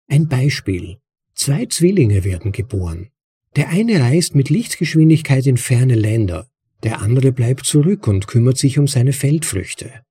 Ein 0.06 0.28
Beispiel. 0.28 0.98
Zwei 1.34 1.66
Zwillinge 1.66 2.22
werden 2.22 2.52
geboren. 2.52 3.08
Der 3.56 3.70
eine 3.70 4.00
reist 4.00 4.34
mit 4.34 4.50
Lichtgeschwindigkeit 4.50 5.46
in 5.46 5.56
ferne 5.56 5.94
Länder, 5.96 6.48
der 6.84 7.00
andere 7.00 7.32
bleibt 7.32 7.64
zurück 7.64 8.06
und 8.06 8.28
kümmert 8.28 8.58
sich 8.58 8.78
um 8.78 8.86
seine 8.86 9.12
Feldfrüchte. 9.12 10.03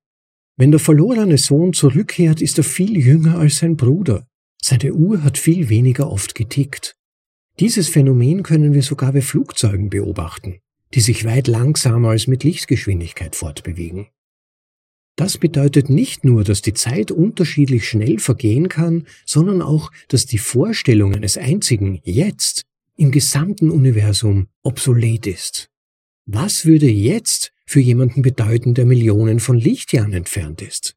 Wenn 0.56 0.70
der 0.70 0.80
verlorene 0.80 1.38
Sohn 1.38 1.72
zurückkehrt, 1.72 2.40
ist 2.40 2.58
er 2.58 2.64
viel 2.64 2.96
jünger 2.96 3.38
als 3.38 3.58
sein 3.58 3.76
Bruder. 3.76 4.26
Seine 4.62 4.94
Uhr 4.94 5.22
hat 5.22 5.36
viel 5.36 5.68
weniger 5.68 6.10
oft 6.10 6.34
getickt. 6.34 6.96
Dieses 7.60 7.88
Phänomen 7.88 8.42
können 8.42 8.72
wir 8.72 8.82
sogar 8.82 9.12
bei 9.12 9.20
Flugzeugen 9.20 9.90
beobachten, 9.90 10.60
die 10.94 11.00
sich 11.00 11.24
weit 11.24 11.48
langsamer 11.48 12.10
als 12.10 12.26
mit 12.26 12.44
Lichtgeschwindigkeit 12.44 13.36
fortbewegen. 13.36 14.08
Das 15.16 15.38
bedeutet 15.38 15.90
nicht 15.90 16.24
nur, 16.24 16.42
dass 16.42 16.62
die 16.62 16.74
Zeit 16.74 17.12
unterschiedlich 17.12 17.88
schnell 17.88 18.18
vergehen 18.18 18.68
kann, 18.68 19.06
sondern 19.24 19.62
auch, 19.62 19.92
dass 20.08 20.26
die 20.26 20.38
Vorstellung 20.38 21.14
eines 21.14 21.38
einzigen 21.38 22.00
Jetzt 22.02 22.64
im 22.96 23.10
gesamten 23.10 23.70
Universum 23.70 24.48
obsolet 24.62 25.26
ist. 25.26 25.68
Was 26.26 26.64
würde 26.64 26.90
jetzt 26.90 27.52
für 27.66 27.80
jemanden 27.80 28.22
bedeuten, 28.22 28.74
der 28.74 28.86
Millionen 28.86 29.40
von 29.40 29.58
Lichtjahren 29.58 30.12
entfernt 30.12 30.62
ist? 30.62 30.96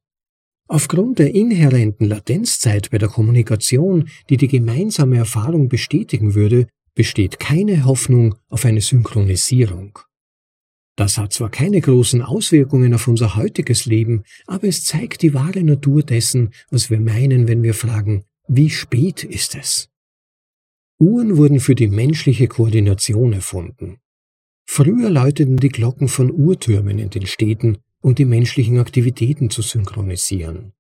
Aufgrund 0.68 1.20
der 1.20 1.34
inhärenten 1.34 2.08
Latenzzeit 2.08 2.90
bei 2.92 2.98
der 2.98 3.08
Kommunikation, 3.08 4.10
die 4.30 4.38
die 4.38 4.50
gemeinsame 4.50 5.18
Erfahrung 5.18 5.70
bestätigen 5.70 6.36
würde, 6.36 6.68
besteht 6.94 7.40
keine 7.40 7.86
Hoffnung 7.86 8.36
auf 8.50 8.66
eine 8.66 8.82
Synchronisierung. 8.82 10.00
Das 10.98 11.18
hat 11.18 11.32
zwar 11.32 11.50
keine 11.50 11.80
großen 11.80 12.24
Auswirkungen 12.24 12.94
auf 12.96 13.08
unser 13.08 13.36
heutiges 13.36 13.86
Leben, 13.86 14.24
aber 14.48 14.68
es 14.68 14.84
zeigt 14.84 15.22
die 15.22 15.34
wahre 15.34 15.64
Natur 15.64 16.02
dessen, 16.02 16.50
was 16.72 16.90
wir 16.90 17.00
meinen, 17.00 17.48
wenn 17.48 17.62
wir 17.62 17.76
fragen, 17.76 18.26
wie 18.48 18.72
spät 18.72 19.24
ist 19.24 19.56
es? 19.56 19.90
Uhren 21.00 21.38
wurden 21.38 21.60
für 21.60 21.76
die 21.76 21.88
menschliche 21.88 22.48
Koordination 22.48 23.34
erfunden. 23.34 24.00
Früher 24.70 25.10
läuteten 25.10 25.58
die 25.58 25.70
Glocken 25.70 26.08
von 26.08 26.32
Uhrtürmen 26.32 27.00
in 27.00 27.10
den 27.10 27.26
Städten, 27.26 27.78
um 28.02 28.14
die 28.14 28.26
menschlichen 28.26 28.78
Aktivitäten 28.78 29.50
zu 29.50 29.62
synchronisieren. 29.62 30.74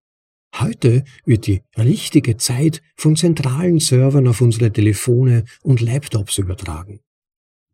Heute 0.55 1.03
wird 1.25 1.47
die 1.47 1.61
richtige 1.77 2.37
Zeit 2.37 2.81
von 2.95 3.15
zentralen 3.15 3.79
Servern 3.79 4.27
auf 4.27 4.41
unsere 4.41 4.71
Telefone 4.71 5.45
und 5.63 5.81
Laptops 5.81 6.37
übertragen. 6.37 6.99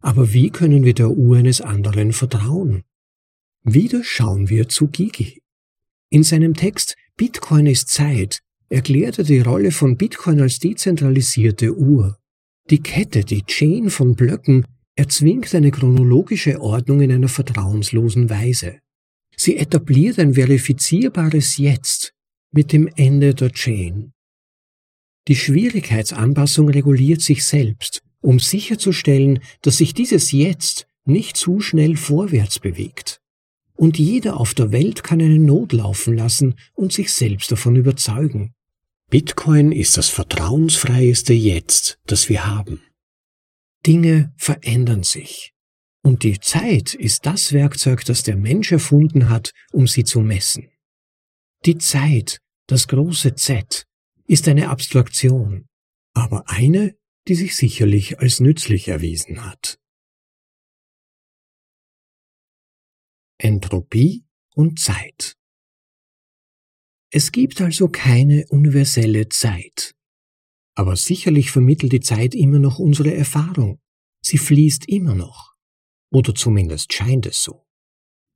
Aber 0.01 0.33
wie 0.33 0.49
können 0.49 0.83
wir 0.83 0.93
der 0.93 1.09
Uhr 1.09 1.37
eines 1.37 1.61
anderen 1.61 2.13
vertrauen? 2.13 2.83
Wieder 3.63 4.03
schauen 4.03 4.49
wir 4.49 4.69
zu 4.69 4.87
Gigi. 4.87 5.41
In 6.09 6.23
seinem 6.23 6.53
Text 6.53 6.95
Bitcoin 7.17 7.65
ist 7.65 7.89
Zeit 7.89 8.39
erklärt 8.69 9.17
er 9.17 9.23
die 9.23 9.39
Rolle 9.39 9.71
von 9.71 9.97
Bitcoin 9.97 10.41
als 10.41 10.59
dezentralisierte 10.59 11.75
Uhr. 11.75 12.17
Die 12.69 12.81
Kette, 12.81 13.23
die 13.23 13.43
Chain 13.43 13.89
von 13.89 14.15
Blöcken, 14.15 14.65
erzwingt 14.95 15.53
eine 15.55 15.71
chronologische 15.71 16.61
Ordnung 16.61 17.01
in 17.01 17.11
einer 17.11 17.27
vertrauenslosen 17.27 18.29
Weise. 18.29 18.79
Sie 19.35 19.57
etabliert 19.57 20.19
ein 20.19 20.35
verifizierbares 20.35 21.57
Jetzt 21.57 22.13
mit 22.51 22.71
dem 22.71 22.87
Ende 22.95 23.33
der 23.33 23.51
Chain. 23.51 24.11
Die 25.27 25.35
Schwierigkeitsanpassung 25.35 26.69
reguliert 26.69 27.21
sich 27.21 27.45
selbst, 27.45 28.03
um 28.21 28.39
sicherzustellen, 28.39 29.39
dass 29.61 29.77
sich 29.77 29.93
dieses 29.93 30.31
Jetzt 30.31 30.87
nicht 31.05 31.37
zu 31.37 31.59
schnell 31.59 31.95
vorwärts 31.95 32.59
bewegt. 32.59 33.19
Und 33.75 33.97
jeder 33.97 34.37
auf 34.37 34.53
der 34.53 34.71
Welt 34.71 35.03
kann 35.03 35.21
eine 35.21 35.39
Not 35.39 35.73
laufen 35.73 36.15
lassen 36.15 36.55
und 36.73 36.93
sich 36.93 37.11
selbst 37.11 37.51
davon 37.51 37.75
überzeugen. 37.75 38.53
Bitcoin 39.09 39.71
ist 39.71 39.97
das 39.97 40.09
vertrauensfreieste 40.09 41.33
Jetzt, 41.33 41.99
das 42.05 42.29
wir 42.29 42.45
haben. 42.45 42.81
Dinge 43.85 44.33
verändern 44.37 45.03
sich. 45.03 45.53
Und 46.05 46.23
die 46.23 46.39
Zeit 46.39 46.93
ist 46.93 47.25
das 47.25 47.53
Werkzeug, 47.53 48.03
das 48.05 48.23
der 48.23 48.35
Mensch 48.35 48.71
erfunden 48.71 49.29
hat, 49.29 49.53
um 49.71 49.87
sie 49.87 50.03
zu 50.03 50.19
messen. 50.19 50.69
Die 51.65 51.77
Zeit, 51.77 52.39
das 52.67 52.87
große 52.87 53.35
Z, 53.35 53.85
ist 54.27 54.47
eine 54.47 54.69
Abstraktion, 54.69 55.65
aber 56.13 56.49
eine, 56.49 56.95
die 57.27 57.35
sich 57.35 57.55
sicherlich 57.55 58.19
als 58.19 58.41
nützlich 58.41 58.89
erwiesen 58.89 59.45
hat. 59.45 59.79
Entropie 63.37 64.25
und 64.55 64.79
Zeit 64.79 65.35
Es 67.09 67.31
gibt 67.31 67.61
also 67.61 67.89
keine 67.89 68.45
universelle 68.49 69.29
Zeit. 69.29 69.93
Aber 70.75 70.95
sicherlich 70.95 71.51
vermittelt 71.51 71.91
die 71.91 71.99
Zeit 71.99 72.33
immer 72.33 72.59
noch 72.59 72.79
unsere 72.79 73.13
Erfahrung. 73.13 73.79
Sie 74.21 74.37
fließt 74.37 74.87
immer 74.87 75.15
noch. 75.15 75.53
Oder 76.11 76.33
zumindest 76.33 76.93
scheint 76.93 77.25
es 77.25 77.43
so. 77.43 77.65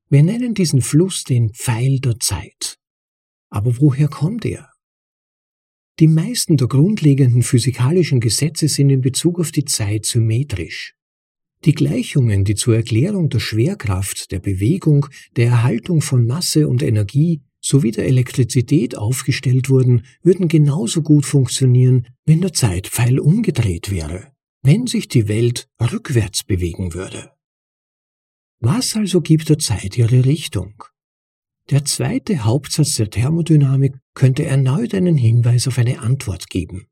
Wir 0.10 0.24
nennen 0.24 0.54
diesen 0.54 0.82
Fluss 0.82 1.24
den 1.24 1.54
Pfeil 1.54 2.00
der 2.00 2.20
Zeit. 2.20 2.78
Aber 3.50 3.80
woher 3.80 4.08
kommt 4.08 4.46
er? 4.46 4.70
Die 6.00 6.08
meisten 6.08 6.58
der 6.58 6.68
grundlegenden 6.68 7.42
physikalischen 7.42 8.20
Gesetze 8.20 8.68
sind 8.68 8.90
in 8.90 9.02
Bezug 9.02 9.40
auf 9.40 9.52
die 9.52 9.66
Zeit 9.66 10.06
symmetrisch. 10.06 10.94
Die 11.66 11.74
Gleichungen, 11.74 12.44
die 12.44 12.54
zur 12.54 12.76
Erklärung 12.76 13.30
der 13.30 13.40
Schwerkraft, 13.40 14.32
der 14.32 14.40
Bewegung, 14.40 15.08
der 15.36 15.48
Erhaltung 15.48 16.02
von 16.02 16.28
Masse 16.28 16.68
und 16.68 16.84
Energie 16.84 17.42
sowie 17.68 17.92
der 17.92 18.06
Elektrizität 18.06 18.98
aufgestellt 18.98 19.70
wurden, 19.70 20.06
würden 20.24 20.48
genauso 20.48 21.02
gut 21.02 21.26
funktionieren, 21.26 22.08
wenn 22.26 22.42
der 22.42 22.54
Zeitpfeil 22.54 23.20
umgedreht 23.20 23.92
wäre, 23.92 24.32
wenn 24.64 24.88
sich 24.88 25.08
die 25.08 25.28
Welt 25.28 25.68
rückwärts 25.80 26.44
bewegen 26.44 26.94
würde. 26.94 27.32
Was 28.60 28.96
also 28.96 29.22
gibt 29.22 29.50
der 29.50 29.60
Zeit 29.60 29.98
ihre 29.98 30.26
Richtung? 30.26 30.84
Der 31.70 31.84
zweite 31.84 32.46
Hauptsatz 32.46 32.96
der 32.96 33.10
Thermodynamik 33.10 33.96
könnte 34.14 34.46
erneut 34.46 34.96
einen 34.96 35.18
Hinweis 35.18 35.68
auf 35.68 35.78
eine 35.78 36.00
Antwort 36.00 36.50
geben. 36.50 36.88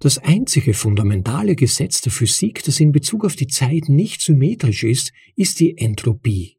Das 0.00 0.18
einzige 0.18 0.72
fundamentale 0.74 1.54
Gesetz 1.54 2.00
der 2.00 2.10
Physik, 2.10 2.64
das 2.64 2.80
in 2.80 2.90
Bezug 2.90 3.24
auf 3.24 3.36
die 3.36 3.46
Zeit 3.46 3.88
nicht 3.88 4.22
symmetrisch 4.22 4.82
ist, 4.82 5.12
ist 5.36 5.60
die 5.60 5.76
Entropie. 5.76 6.56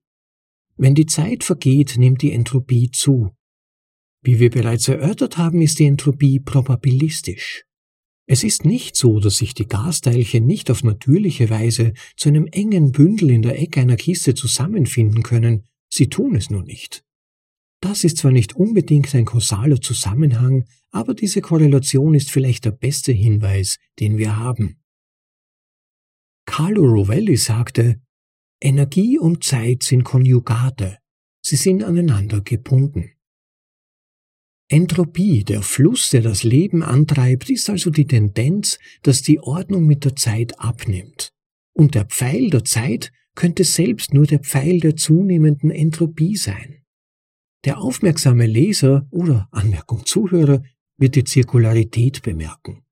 Wenn 0.75 0.95
die 0.95 1.05
Zeit 1.05 1.43
vergeht, 1.43 1.95
nimmt 1.97 2.21
die 2.21 2.31
Entropie 2.31 2.89
zu. 2.91 3.31
Wie 4.21 4.39
wir 4.39 4.49
bereits 4.49 4.87
erörtert 4.87 5.37
haben, 5.37 5.61
ist 5.61 5.79
die 5.79 5.85
Entropie 5.85 6.39
probabilistisch. 6.39 7.65
Es 8.25 8.43
ist 8.43 8.63
nicht 8.63 8.95
so, 8.95 9.19
dass 9.19 9.37
sich 9.37 9.53
die 9.53 9.67
Gasteilchen 9.67 10.45
nicht 10.45 10.71
auf 10.71 10.83
natürliche 10.83 11.49
Weise 11.49 11.93
zu 12.15 12.29
einem 12.29 12.47
engen 12.47 12.93
Bündel 12.93 13.31
in 13.31 13.41
der 13.41 13.59
Ecke 13.59 13.81
einer 13.81 13.97
Kiste 13.97 14.33
zusammenfinden 14.33 15.23
können, 15.23 15.65
sie 15.89 16.07
tun 16.07 16.35
es 16.35 16.49
nur 16.49 16.63
nicht. 16.63 17.03
Das 17.81 18.05
ist 18.05 18.17
zwar 18.17 18.31
nicht 18.31 18.55
unbedingt 18.55 19.13
ein 19.13 19.25
kausaler 19.25 19.81
Zusammenhang, 19.81 20.65
aber 20.91 21.13
diese 21.13 21.41
Korrelation 21.41 22.15
ist 22.15 22.31
vielleicht 22.31 22.63
der 22.63 22.71
beste 22.71 23.11
Hinweis, 23.11 23.77
den 23.99 24.17
wir 24.17 24.37
haben. 24.37 24.77
Carlo 26.45 26.83
Rovelli 26.83 27.35
sagte, 27.35 27.99
Energie 28.63 29.19
und 29.19 29.43
Zeit 29.43 29.83
sind 29.83 30.05
Konjugate, 30.05 30.99
sie 31.41 31.57
sind 31.57 31.83
aneinander 31.83 32.39
gebunden. 32.39 33.11
Entropie, 34.69 35.43
der 35.43 35.61
Fluss, 35.61 36.11
der 36.11 36.21
das 36.21 36.43
Leben 36.43 36.81
antreibt, 36.81 37.49
ist 37.49 37.69
also 37.69 37.89
die 37.89 38.07
Tendenz, 38.07 38.79
dass 39.01 39.21
die 39.21 39.41
Ordnung 39.41 39.85
mit 39.85 40.05
der 40.05 40.15
Zeit 40.15 40.57
abnimmt. 40.61 41.33
Und 41.73 41.93
der 41.93 42.05
Pfeil 42.05 42.49
der 42.51 42.63
Zeit 42.63 43.11
könnte 43.35 43.65
selbst 43.65 44.13
nur 44.13 44.27
der 44.27 44.39
Pfeil 44.39 44.79
der 44.79 44.95
zunehmenden 44.95 45.69
Entropie 45.69 46.37
sein. 46.37 46.85
Der 47.65 47.79
aufmerksame 47.79 48.45
Leser 48.45 49.07
oder 49.11 49.49
Anmerkung 49.51 50.05
Zuhörer 50.05 50.63
wird 50.97 51.15
die 51.15 51.25
Zirkularität 51.25 52.21
bemerken. 52.21 52.85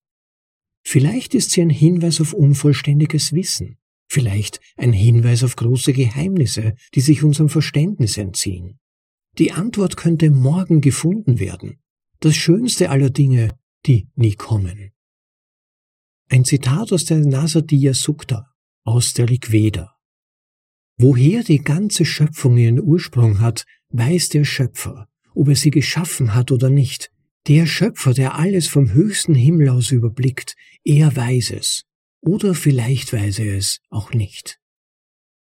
Vielleicht 0.86 1.34
ist 1.34 1.52
sie 1.52 1.62
ein 1.62 1.70
Hinweis 1.70 2.20
auf 2.20 2.34
unvollständiges 2.34 3.32
Wissen, 3.32 3.78
vielleicht 4.12 4.60
ein 4.76 4.92
Hinweis 4.92 5.42
auf 5.44 5.56
große 5.56 5.94
Geheimnisse, 5.94 6.76
die 6.94 7.02
sich 7.02 7.24
unserem 7.24 7.48
Verständnis 7.48 8.18
entziehen. 8.18 8.78
Die 9.38 9.54
Antwort 9.54 9.96
könnte 9.96 10.30
morgen 10.30 10.82
gefunden 10.82 11.40
werden, 11.40 11.80
das 12.20 12.36
schönste 12.36 12.90
aller 12.90 13.10
Dinge, 13.10 13.58
die 13.86 14.10
nie 14.16 14.36
kommen. 14.36 14.92
Ein 16.30 16.44
Zitat 16.44 16.92
aus 16.92 17.06
der 17.06 17.20
Nasadiya 17.20 17.94
Sukta, 17.94 18.48
aus 18.84 19.14
der 19.14 19.30
Rigveda. 19.30 19.96
Woher 20.98 21.44
die 21.44 21.60
ganze 21.60 22.04
Schöpfung 22.04 22.58
ihren 22.58 22.82
Ursprung 22.82 23.40
hat, 23.40 23.66
weiß 23.90 24.28
der 24.30 24.44
Schöpfer, 24.44 25.08
ob 25.34 25.48
er 25.48 25.56
sie 25.56 25.72
geschaffen 25.72 26.36
hat 26.36 26.52
oder 26.52 26.70
nicht, 26.70 27.12
der 27.48 27.66
Schöpfer, 27.66 28.14
der 28.14 28.36
alles 28.36 28.68
vom 28.68 28.92
höchsten 28.92 29.36
Himmel 29.36 29.70
aus 29.70 29.92
überblickt, 29.92 30.56
er 30.84 31.16
weiß 31.16 31.52
es. 31.52 31.86
Oder 32.22 32.54
vielleicht 32.54 33.14
weiß 33.14 33.40
er 33.40 33.58
es 33.58 33.82
auch 33.90 34.14
nicht. 34.14 34.60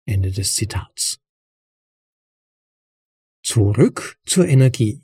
Ende 0.06 0.32
des 0.32 0.56
Zitats. 0.56 1.20
Zurück 3.44 4.18
zur 4.26 4.48
Energie. 4.48 5.04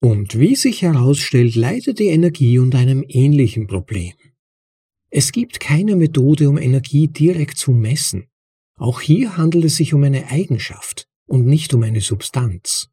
Und 0.00 0.38
wie 0.38 0.56
sich 0.56 0.82
herausstellt, 0.82 1.54
leidet 1.54 1.98
die 1.98 2.08
Energie 2.08 2.58
unter 2.58 2.78
einem 2.78 3.04
ähnlichen 3.06 3.66
Problem. 3.66 4.14
Es 5.10 5.30
gibt 5.30 5.60
keine 5.60 5.94
Methode, 5.94 6.48
um 6.48 6.56
Energie 6.56 7.06
direkt 7.06 7.58
zu 7.58 7.72
messen. 7.72 8.28
Auch 8.76 9.00
hier 9.00 9.36
handelt 9.36 9.66
es 9.66 9.76
sich 9.76 9.92
um 9.94 10.02
eine 10.02 10.28
Eigenschaft 10.28 11.06
und 11.26 11.46
nicht 11.46 11.74
um 11.74 11.82
eine 11.82 12.00
Substanz. 12.00 12.88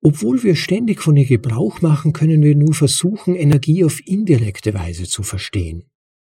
Obwohl 0.00 0.42
wir 0.42 0.54
ständig 0.54 1.02
von 1.02 1.16
ihr 1.16 1.26
Gebrauch 1.26 1.80
machen, 1.82 2.12
können 2.12 2.42
wir 2.42 2.54
nur 2.54 2.74
versuchen, 2.74 3.34
Energie 3.34 3.84
auf 3.84 4.00
indirekte 4.06 4.74
Weise 4.74 5.04
zu 5.04 5.22
verstehen. 5.22 5.90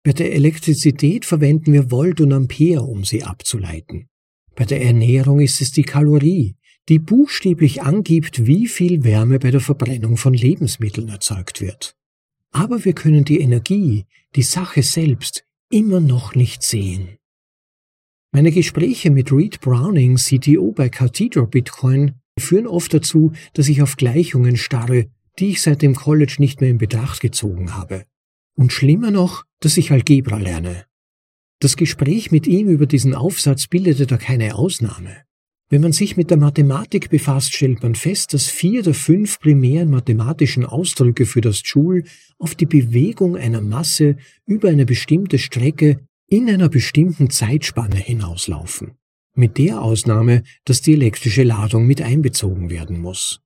Bei 0.07 0.13
der 0.13 0.33
Elektrizität 0.35 1.25
verwenden 1.25 1.73
wir 1.73 1.91
Volt 1.91 2.21
und 2.21 2.33
Ampere, 2.33 2.83
um 2.83 3.03
sie 3.03 3.25
abzuleiten. 3.25 4.07
Bei 4.55 4.65
der 4.65 4.81
Ernährung 4.81 5.41
ist 5.41 5.61
es 5.61 5.73
die 5.73 5.83
Kalorie, 5.83 6.55
die 6.89 7.01
buchstäblich 7.01 7.83
angibt, 7.83 8.47
wie 8.47 8.69
viel 8.69 9.03
Wärme 9.03 9.41
bei 9.41 9.51
der 9.51 9.59
Verbrennung 9.59 10.17
von 10.17 10.33
Lebensmitteln 10.33 11.09
erzeugt 11.09 11.61
wird. 11.61 11.97
Aber 12.53 12.85
wir 12.85 12.93
können 12.93 13.25
die 13.25 13.41
Energie, 13.41 14.05
die 14.37 14.45
Sache 14.45 14.85
selbst, 14.85 15.45
immer 15.73 15.99
noch 15.99 16.37
nicht 16.37 16.63
sehen. 16.63 17.17
Meine 18.31 18.53
Gespräche 18.53 19.11
mit 19.11 19.33
Reed 19.33 19.61
Browning, 19.61 20.19
CTO 20.19 20.71
bei 20.71 20.89
Cathedral 20.89 21.49
Bitcoin, 21.49 22.13
führen 22.39 22.69
oft 22.69 22.95
dazu, 22.95 23.33
dass 23.55 23.69
ich 23.69 23.83
auf 23.83 23.97
Gleichungen 23.97 24.57
starre, 24.57 25.07
die 25.41 25.49
ich 25.49 25.63
seit 25.63 25.83
dem 25.83 25.97
College 25.97 26.37
nicht 26.39 26.61
mehr 26.61 26.71
in 26.71 26.79
Betracht 26.79 27.21
gezogen 27.21 27.75
habe. 27.75 28.05
Und 28.57 28.73
schlimmer 28.73 29.11
noch, 29.11 29.45
dass 29.61 29.77
ich 29.77 29.93
Algebra 29.93 30.39
lerne. 30.39 30.87
Das 31.61 31.77
Gespräch 31.77 32.31
mit 32.31 32.47
ihm 32.47 32.69
über 32.69 32.87
diesen 32.87 33.15
Aufsatz 33.15 33.69
bildete 33.69 34.07
da 34.07 34.17
keine 34.17 34.57
Ausnahme. 34.57 35.23
Wenn 35.69 35.83
man 35.83 35.93
sich 35.93 36.17
mit 36.17 36.31
der 36.31 36.37
Mathematik 36.37 37.11
befasst, 37.11 37.55
stellt 37.55 37.83
man 37.83 37.95
fest, 37.95 38.35
dass 38.35 38.47
vier 38.47 38.83
der 38.83 38.95
fünf 38.95 39.41
primären 39.41 39.91
mathematischen 39.91 40.65
Ausdrücke 40.65 41.27
für 41.27 41.41
das 41.41 41.63
Joule 41.65 42.05
auf 42.39 42.55
die 42.55 42.67
Bewegung 42.67 43.37
einer 43.37 43.61
Masse 43.61 44.17
über 44.47 44.69
eine 44.69 44.87
bestimmte 44.87 45.39
Strecke 45.39 46.01
in 46.29 46.49
einer 46.49 46.69
bestimmten 46.69 47.31
Zeitspanne 47.31 47.97
hinauslaufen 47.97 48.97
mit 49.37 49.59
der 49.59 49.83
Ausnahme, 49.83 50.43
dass 50.65 50.81
die 50.81 50.95
elektrische 50.95 51.43
Ladung 51.43 51.87
mit 51.87 52.01
einbezogen 52.03 52.71
werden 52.71 52.99
muss. 52.99 53.41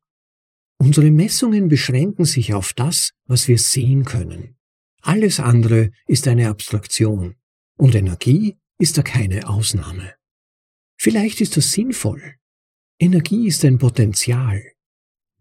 Unsere 0.79 1.11
Messungen 1.11 1.69
beschränken 1.69 2.25
sich 2.25 2.55
auf 2.55 2.73
das, 2.73 3.11
was 3.27 3.49
wir 3.49 3.59
sehen 3.59 4.05
können. 4.05 4.57
Alles 5.03 5.41
andere 5.41 5.91
ist 6.07 6.29
eine 6.29 6.49
Abstraktion 6.49 7.37
und 7.77 7.95
Energie 7.95 8.57
ist 8.79 8.99
da 8.99 9.03
keine 9.03 9.49
Ausnahme. 9.49 10.15
Vielleicht 10.99 11.41
ist 11.41 11.57
das 11.57 11.73
sinnvoll. 11.73 12.35
Energie 12.99 13.47
ist 13.47 13.65
ein 13.65 13.79
Potenzial. 13.79 14.63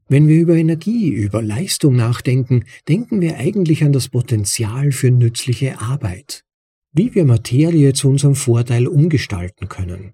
Wenn 0.07 0.27
wir 0.27 0.39
über 0.39 0.55
Energie, 0.55 1.09
über 1.09 1.41
Leistung 1.41 1.95
nachdenken, 1.95 2.65
denken 2.87 3.21
wir 3.21 3.37
eigentlich 3.37 3.83
an 3.83 3.91
das 3.91 4.09
Potenzial 4.09 4.91
für 4.91 5.11
nützliche 5.11 5.81
Arbeit, 5.81 6.43
wie 6.93 7.13
wir 7.13 7.25
Materie 7.25 7.93
zu 7.93 8.09
unserem 8.09 8.35
Vorteil 8.35 8.87
umgestalten 8.87 9.67
können. 9.67 10.13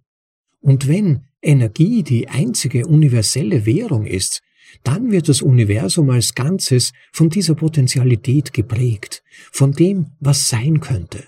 Und 0.59 0.87
wenn 0.87 1.25
Energie 1.41 2.01
die 2.01 2.27
einzige 2.27 2.87
universelle 2.87 3.65
Währung 3.65 4.05
ist, 4.07 4.41
dann 4.83 5.11
wird 5.11 5.29
das 5.29 5.41
Universum 5.41 6.09
als 6.09 6.35
Ganzes 6.35 6.91
von 7.11 7.29
dieser 7.29 7.55
Potentialität 7.55 8.53
geprägt, 8.53 9.23
von 9.51 9.71
dem, 9.71 10.11
was 10.19 10.49
sein 10.49 10.79
könnte. 10.79 11.23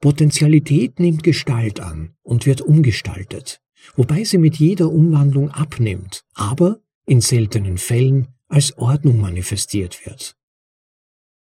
Potentialität 0.00 0.98
nimmt 0.98 1.22
Gestalt 1.22 1.80
an 1.80 2.14
und 2.22 2.46
wird 2.46 2.62
umgestaltet, 2.62 3.60
wobei 3.96 4.24
sie 4.24 4.38
mit 4.38 4.56
jeder 4.56 4.90
Umwandlung 4.90 5.50
abnimmt, 5.50 6.24
aber 6.34 6.80
in 7.06 7.20
seltenen 7.20 7.76
Fällen 7.76 8.28
als 8.48 8.76
Ordnung 8.78 9.20
manifestiert 9.20 10.06
wird. 10.06 10.36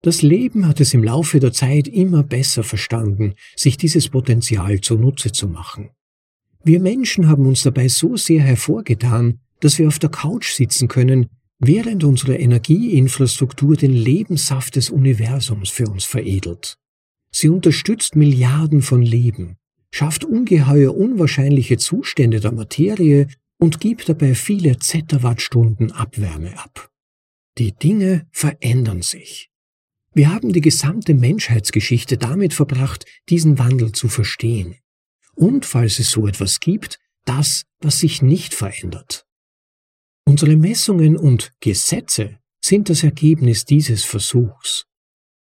Das 0.01 0.21
Leben 0.21 0.67
hat 0.67 0.79
es 0.79 0.93
im 0.93 1.03
Laufe 1.03 1.39
der 1.39 1.53
Zeit 1.53 1.87
immer 1.87 2.23
besser 2.23 2.63
verstanden, 2.63 3.33
sich 3.55 3.77
dieses 3.77 4.09
Potenzial 4.09 4.79
zunutze 4.81 5.31
zu 5.31 5.47
machen. 5.47 5.89
Wir 6.63 6.79
Menschen 6.79 7.27
haben 7.27 7.45
uns 7.45 7.63
dabei 7.63 7.87
so 7.87 8.15
sehr 8.15 8.41
hervorgetan, 8.41 9.39
dass 9.59 9.79
wir 9.79 9.87
auf 9.87 9.99
der 9.99 10.09
Couch 10.09 10.51
sitzen 10.51 10.87
können, 10.87 11.27
während 11.59 12.03
unsere 12.03 12.35
Energieinfrastruktur 12.35 13.75
den 13.75 13.93
Lebenssaft 13.93 14.75
des 14.75 14.89
Universums 14.89 15.69
für 15.69 15.87
uns 15.87 16.03
veredelt. 16.03 16.77
Sie 17.31 17.49
unterstützt 17.49 18.15
Milliarden 18.15 18.81
von 18.81 19.01
Leben, 19.01 19.57
schafft 19.91 20.23
ungeheuer 20.23 20.95
unwahrscheinliche 20.95 21.77
Zustände 21.77 22.39
der 22.39 22.51
Materie 22.51 23.27
und 23.57 23.79
gibt 23.79 24.07
dabei 24.07 24.35
viele 24.35 24.77
Zettawattstunden 24.77 25.91
Abwärme 25.91 26.57
ab. 26.59 26.89
Die 27.57 27.73
Dinge 27.73 28.27
verändern 28.31 29.01
sich. 29.01 29.49
Wir 30.13 30.33
haben 30.33 30.53
die 30.53 30.61
gesamte 30.61 31.13
Menschheitsgeschichte 31.13 32.17
damit 32.17 32.53
verbracht, 32.53 33.05
diesen 33.29 33.59
Wandel 33.59 33.91
zu 33.91 34.07
verstehen 34.07 34.75
und, 35.37 35.65
falls 35.65 35.99
es 35.99 36.09
so 36.09 36.27
etwas 36.27 36.59
gibt, 36.59 36.99
das, 37.25 37.63
was 37.79 37.99
sich 37.99 38.21
nicht 38.21 38.53
verändert. 38.53 39.26
Unsere 40.27 40.57
Messungen 40.57 41.15
und 41.15 41.53
Gesetze 41.61 42.39
sind 42.61 42.89
das 42.89 43.03
Ergebnis 43.03 43.63
dieses 43.63 44.03
Versuchs. 44.03 44.85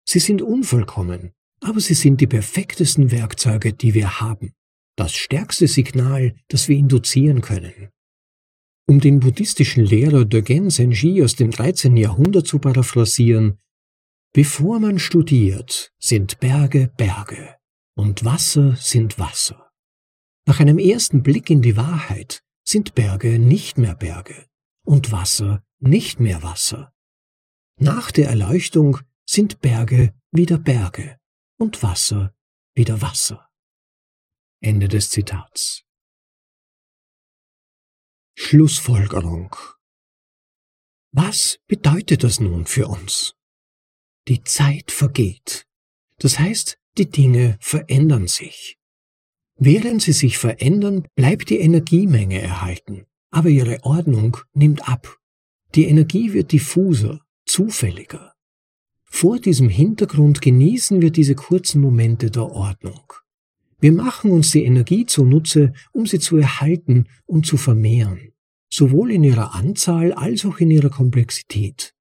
Sie 0.07 0.19
sind 0.19 0.41
unvollkommen, 0.41 1.33
aber 1.59 1.81
sie 1.81 1.93
sind 1.93 2.21
die 2.21 2.27
perfektesten 2.27 3.11
Werkzeuge, 3.11 3.73
die 3.73 3.93
wir 3.93 4.21
haben, 4.21 4.53
das 4.95 5.13
stärkste 5.13 5.67
Signal, 5.67 6.37
das 6.47 6.69
wir 6.69 6.77
induzieren 6.77 7.41
können. 7.41 7.89
Um 8.87 9.01
den 9.01 9.19
buddhistischen 9.19 9.83
Lehrer 9.83 10.23
Dogen 10.23 10.69
Senji 10.69 11.21
aus 11.21 11.35
dem 11.35 11.51
13. 11.51 11.97
Jahrhundert 11.97 12.47
zu 12.47 12.57
paraphrasieren, 12.57 13.59
bevor 14.31 14.79
man 14.79 14.99
studiert, 14.99 15.91
sind 15.99 16.39
Berge 16.39 16.93
Berge 16.95 17.57
und 17.97 18.23
Wasser 18.23 18.77
sind 18.77 19.19
Wasser. 19.19 19.69
Nach 20.47 20.61
einem 20.61 20.79
ersten 20.79 21.23
Blick 21.23 21.49
in 21.49 21.61
die 21.61 21.75
Wahrheit 21.75 22.41
sind 22.65 22.95
Berge 22.95 23.37
nicht 23.37 23.77
mehr 23.77 23.93
Berge 23.93 24.46
und 24.87 25.11
Wasser 25.11 25.63
nicht 25.79 26.19
mehr 26.19 26.41
Wasser. 26.43 26.93
Nach 27.77 28.09
der 28.11 28.29
Erleuchtung 28.29 28.99
sind 29.25 29.59
Berge 29.59 30.13
wieder 30.31 30.57
Berge 30.57 31.19
und 31.57 31.83
Wasser 31.83 32.33
wieder 32.73 33.01
Wasser. 33.01 33.49
Ende 34.61 34.87
des 34.87 35.09
Zitats. 35.09 35.83
Schlussfolgerung. 38.35 39.55
Was 41.11 41.59
bedeutet 41.67 42.23
das 42.23 42.39
nun 42.39 42.65
für 42.65 42.87
uns? 42.87 43.35
Die 44.27 44.43
Zeit 44.43 44.91
vergeht. 44.91 45.65
Das 46.17 46.39
heißt, 46.39 46.79
die 46.97 47.09
Dinge 47.09 47.57
verändern 47.59 48.27
sich. 48.27 48.77
Während 49.55 50.01
sie 50.01 50.13
sich 50.13 50.37
verändern, 50.37 51.07
bleibt 51.15 51.49
die 51.49 51.59
Energiemenge 51.59 52.39
erhalten, 52.39 53.06
aber 53.31 53.49
ihre 53.49 53.83
Ordnung 53.83 54.37
nimmt 54.53 54.87
ab. 54.87 55.17
Die 55.75 55.85
Energie 55.85 56.33
wird 56.33 56.51
diffuser, 56.51 57.21
zufälliger. 57.45 58.33
Vor 59.03 59.39
diesem 59.39 59.69
Hintergrund 59.69 60.41
genießen 60.41 61.01
wir 61.01 61.11
diese 61.11 61.35
kurzen 61.35 61.81
Momente 61.81 62.29
der 62.29 62.51
Ordnung. 62.51 63.13
Wir 63.79 63.91
machen 63.91 64.31
uns 64.31 64.51
die 64.51 64.63
Energie 64.63 65.05
zunutze, 65.05 65.73
um 65.91 66.05
sie 66.05 66.19
zu 66.19 66.37
erhalten 66.37 67.05
und 67.25 67.45
zu 67.45 67.57
vermehren, 67.57 68.33
sowohl 68.69 69.11
in 69.11 69.23
ihrer 69.23 69.53
Anzahl 69.55 70.13
als 70.13 70.45
auch 70.45 70.59
in 70.59 70.71
ihrer 70.71 70.89
Komplexität. 70.89 71.93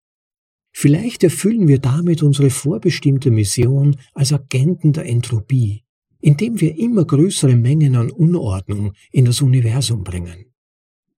Vielleicht 0.73 1.23
erfüllen 1.23 1.69
wir 1.69 1.79
damit 1.79 2.23
unsere 2.23 2.51
vorbestimmte 2.51 3.31
Mission 3.31 3.97
als 4.15 4.33
Agenten 4.33 4.93
der 4.93 5.07
Entropie, 5.07 5.85
indem 6.21 6.61
wir 6.61 6.77
immer 6.77 7.05
größere 7.05 7.57
Mengen 7.57 7.97
an 7.97 8.11
Unordnung 8.11 8.93
in 9.13 9.25
das 9.25 9.41
Universum 9.41 10.03
bringen. 10.05 10.53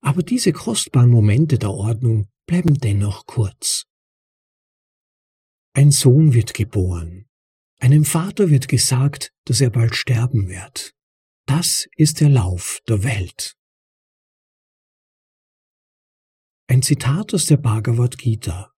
Aber 0.01 0.23
diese 0.23 0.53
kostbaren 0.53 1.11
Momente 1.11 1.59
der 1.59 1.71
Ordnung 1.71 2.29
bleiben 2.47 2.75
dennoch 2.75 3.27
kurz. 3.27 3.85
Ein 5.75 5.91
Sohn 5.91 6.35
wird 6.35 6.55
geboren. 6.55 7.27
Einem 7.81 8.05
Vater 8.05 8.51
wird 8.51 8.69
gesagt, 8.69 9.33
dass 9.45 9.61
er 9.61 9.71
bald 9.71 9.95
sterben 9.95 10.49
wird. 10.49 10.95
Das 11.47 11.87
ist 11.97 12.21
der 12.21 12.29
Lauf 12.29 12.81
der 12.89 13.05
Welt. 13.05 13.57
Ein 16.67 16.83
Zitat 16.83 17.33
aus 17.33 17.47
der 17.47 17.57
Bhagavad 17.57 18.19
Gita. 18.19 18.75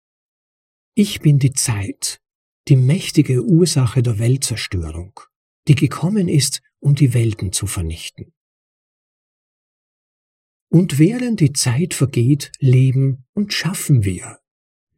Ich 0.93 1.21
bin 1.21 1.39
die 1.39 1.53
Zeit, 1.53 2.21
die 2.67 2.75
mächtige 2.75 3.43
Ursache 3.43 4.03
der 4.03 4.19
Weltzerstörung, 4.19 5.19
die 5.67 5.75
gekommen 5.75 6.27
ist, 6.27 6.61
um 6.79 6.93
die 6.93 7.13
Welten 7.13 7.51
zu 7.51 7.65
vernichten. 7.65 8.33
Und 10.69 10.99
während 10.99 11.39
die 11.39 11.53
Zeit 11.53 11.93
vergeht, 11.93 12.51
leben 12.59 13.25
und 13.33 13.53
schaffen 13.53 14.05
wir. 14.05 14.37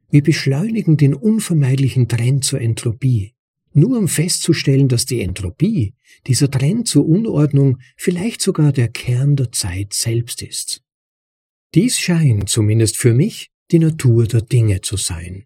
Wir 0.09 0.21
beschleunigen 0.21 0.97
den 0.97 1.13
unvermeidlichen 1.13 2.09
Trend 2.09 2.43
zur 2.43 2.59
Entropie, 2.59 3.33
nur 3.73 3.97
um 3.97 4.09
festzustellen, 4.09 4.89
dass 4.89 5.05
die 5.05 5.21
Entropie, 5.21 5.93
dieser 6.27 6.51
Trend 6.51 6.89
zur 6.89 7.07
Unordnung, 7.07 7.79
vielleicht 7.95 8.41
sogar 8.41 8.73
der 8.73 8.89
Kern 8.89 9.37
der 9.37 9.53
Zeit 9.53 9.93
selbst 9.93 10.41
ist. 10.41 10.83
Dies 11.73 11.97
scheint, 11.97 12.49
zumindest 12.49 12.97
für 12.97 13.13
mich, 13.13 13.49
die 13.71 13.79
Natur 13.79 14.27
der 14.27 14.41
Dinge 14.41 14.81
zu 14.81 14.97
sein. 14.97 15.45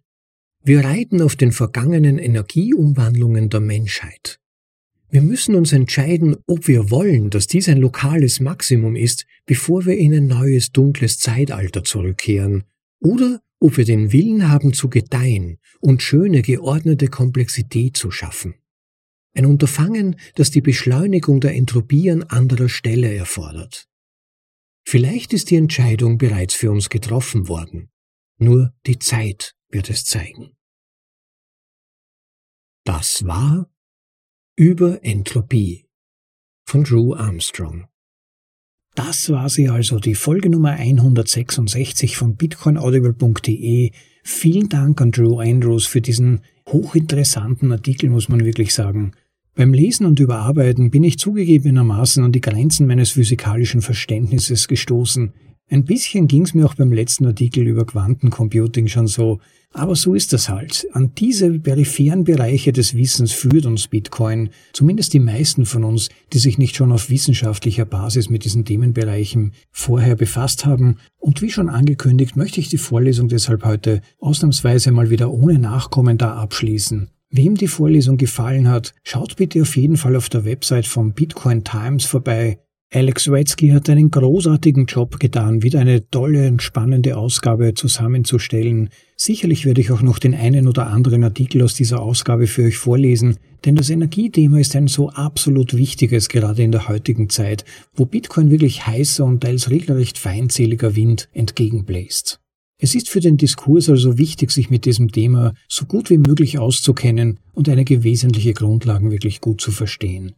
Wir 0.63 0.83
reiten 0.83 1.21
auf 1.21 1.35
den 1.35 1.51
vergangenen 1.51 2.17
Energieumwandlungen 2.17 3.51
der 3.51 3.59
Menschheit. 3.59 4.39
Wir 5.09 5.21
müssen 5.21 5.55
uns 5.55 5.71
entscheiden, 5.71 6.35
ob 6.47 6.67
wir 6.67 6.89
wollen, 6.89 7.29
dass 7.29 7.47
dies 7.47 7.69
ein 7.69 7.77
lokales 7.77 8.39
Maximum 8.39 8.95
ist, 8.95 9.25
bevor 9.45 9.85
wir 9.85 9.97
in 9.97 10.13
ein 10.13 10.27
neues 10.27 10.71
dunkles 10.71 11.19
Zeitalter 11.19 11.83
zurückkehren, 11.83 12.63
oder 12.99 13.41
ob 13.59 13.77
wir 13.77 13.85
den 13.85 14.11
Willen 14.11 14.49
haben 14.49 14.73
zu 14.73 14.89
gedeihen 14.89 15.59
und 15.79 16.01
schöne 16.01 16.41
geordnete 16.41 17.07
Komplexität 17.07 17.97
zu 17.97 18.11
schaffen. 18.11 18.55
Ein 19.33 19.45
Unterfangen, 19.45 20.15
das 20.35 20.51
die 20.51 20.61
Beschleunigung 20.61 21.41
der 21.41 21.55
Entropie 21.55 22.09
an 22.09 22.23
anderer 22.23 22.69
Stelle 22.69 23.13
erfordert. 23.13 23.87
Vielleicht 24.87 25.33
ist 25.33 25.49
die 25.49 25.55
Entscheidung 25.55 26.17
bereits 26.17 26.53
für 26.53 26.71
uns 26.71 26.89
getroffen 26.89 27.47
worden. 27.47 27.89
Nur 28.37 28.73
die 28.85 28.99
Zeit 28.99 29.55
wird 29.69 29.89
es 29.89 30.05
zeigen. 30.05 30.51
Das 32.85 33.25
war 33.25 33.69
über 34.57 35.03
Entropie 35.03 35.85
von 36.65 36.85
Drew 36.85 37.13
Armstrong. 37.13 37.87
Das 38.95 39.29
war 39.29 39.49
sie 39.49 39.67
also, 39.67 39.99
die 39.99 40.15
Folge 40.15 40.49
Nummer 40.49 40.71
166 40.71 42.15
von 42.15 42.37
bitcoinaudible.de. 42.37 43.91
Vielen 44.23 44.69
Dank 44.69 45.01
an 45.01 45.11
Drew 45.11 45.39
Andrews 45.39 45.85
für 45.85 45.99
diesen 45.99 46.39
hochinteressanten 46.69 47.69
Artikel, 47.73 48.09
muss 48.09 48.29
man 48.29 48.45
wirklich 48.45 48.73
sagen. 48.73 49.11
Beim 49.55 49.73
Lesen 49.73 50.05
und 50.05 50.21
Überarbeiten 50.21 50.89
bin 50.89 51.03
ich 51.03 51.19
zugegebenermaßen 51.19 52.23
an 52.23 52.31
die 52.31 52.39
Grenzen 52.39 52.87
meines 52.87 53.11
physikalischen 53.11 53.81
Verständnisses 53.81 54.69
gestoßen. 54.69 55.33
Ein 55.69 55.83
bisschen 55.83 56.27
ging's 56.27 56.53
mir 56.53 56.65
auch 56.65 56.75
beim 56.75 56.93
letzten 56.93 57.25
Artikel 57.25 57.65
über 57.65 57.85
Quantencomputing 57.85 58.87
schon 58.87 59.07
so, 59.07 59.39
aber 59.75 59.95
so 59.95 60.13
ist 60.13 60.31
das 60.31 60.47
halt. 60.47 60.87
An 60.93 61.11
diese 61.17 61.51
peripheren 61.59 62.23
Bereiche 62.23 62.71
des 62.71 62.95
Wissens 62.95 63.33
führt 63.33 63.65
uns 63.65 63.87
Bitcoin, 63.87 64.49
zumindest 64.71 65.13
die 65.13 65.19
meisten 65.19 65.65
von 65.65 65.83
uns, 65.83 66.09
die 66.31 66.37
sich 66.37 66.57
nicht 66.57 66.75
schon 66.75 66.93
auf 66.93 67.09
wissenschaftlicher 67.09 67.83
Basis 67.83 68.29
mit 68.29 68.45
diesen 68.45 68.63
Themenbereichen 68.63 69.51
vorher 69.71 70.15
befasst 70.15 70.65
haben. 70.65 70.97
Und 71.17 71.41
wie 71.41 71.49
schon 71.49 71.67
angekündigt, 71.67 72.37
möchte 72.37 72.61
ich 72.61 72.69
die 72.69 72.77
Vorlesung 72.77 73.27
deshalb 73.27 73.65
heute 73.65 74.01
ausnahmsweise 74.19 74.91
mal 74.91 75.09
wieder 75.09 75.31
ohne 75.31 75.59
Nachkommentar 75.59 76.37
abschließen. 76.37 77.09
Wem 77.31 77.55
die 77.55 77.67
Vorlesung 77.67 78.15
gefallen 78.15 78.69
hat, 78.69 78.93
schaut 79.03 79.35
bitte 79.35 79.63
auf 79.63 79.75
jeden 79.75 79.97
Fall 79.97 80.15
auf 80.15 80.29
der 80.29 80.45
Website 80.45 80.85
von 80.85 81.11
Bitcoin 81.11 81.65
Times 81.65 82.05
vorbei. 82.05 82.59
Alex 82.95 83.29
Wetzky 83.29 83.71
hat 83.71 83.89
einen 83.89 84.09
großartigen 84.09 84.85
Job 84.85 85.19
getan, 85.19 85.63
wieder 85.63 85.81
eine 85.81 86.09
tolle 86.09 86.47
und 86.47 86.63
spannende 86.63 87.17
Ausgabe 87.17 87.73
zusammenzustellen. 87.73 88.87
Sicherlich 89.17 89.65
werde 89.65 89.81
ich 89.81 89.91
auch 89.91 90.01
noch 90.01 90.17
den 90.17 90.33
einen 90.33 90.65
oder 90.69 90.87
anderen 90.87 91.25
Artikel 91.25 91.61
aus 91.61 91.73
dieser 91.73 92.01
Ausgabe 92.01 92.47
für 92.47 92.63
euch 92.63 92.77
vorlesen, 92.77 93.35
denn 93.65 93.75
das 93.75 93.89
Energiethema 93.89 94.61
ist 94.61 94.77
ein 94.77 94.87
so 94.87 95.09
absolut 95.09 95.75
wichtiges 95.75 96.29
gerade 96.29 96.63
in 96.63 96.71
der 96.71 96.87
heutigen 96.87 97.27
Zeit, 97.29 97.65
wo 97.95 98.05
Bitcoin 98.05 98.49
wirklich 98.49 98.87
heißer 98.87 99.25
und 99.25 99.41
teils 99.41 99.69
regelrecht 99.69 100.17
feindseliger 100.17 100.95
Wind 100.95 101.27
entgegenbläst. 101.33 102.39
Es 102.77 102.95
ist 102.95 103.09
für 103.09 103.19
den 103.19 103.35
Diskurs 103.35 103.89
also 103.89 104.17
wichtig, 104.17 104.51
sich 104.51 104.69
mit 104.69 104.85
diesem 104.85 105.11
Thema 105.11 105.53
so 105.67 105.83
gut 105.83 106.09
wie 106.09 106.17
möglich 106.17 106.59
auszukennen 106.59 107.39
und 107.51 107.67
einige 107.67 108.05
wesentliche 108.05 108.53
Grundlagen 108.53 109.11
wirklich 109.11 109.41
gut 109.41 109.59
zu 109.59 109.71
verstehen. 109.71 110.33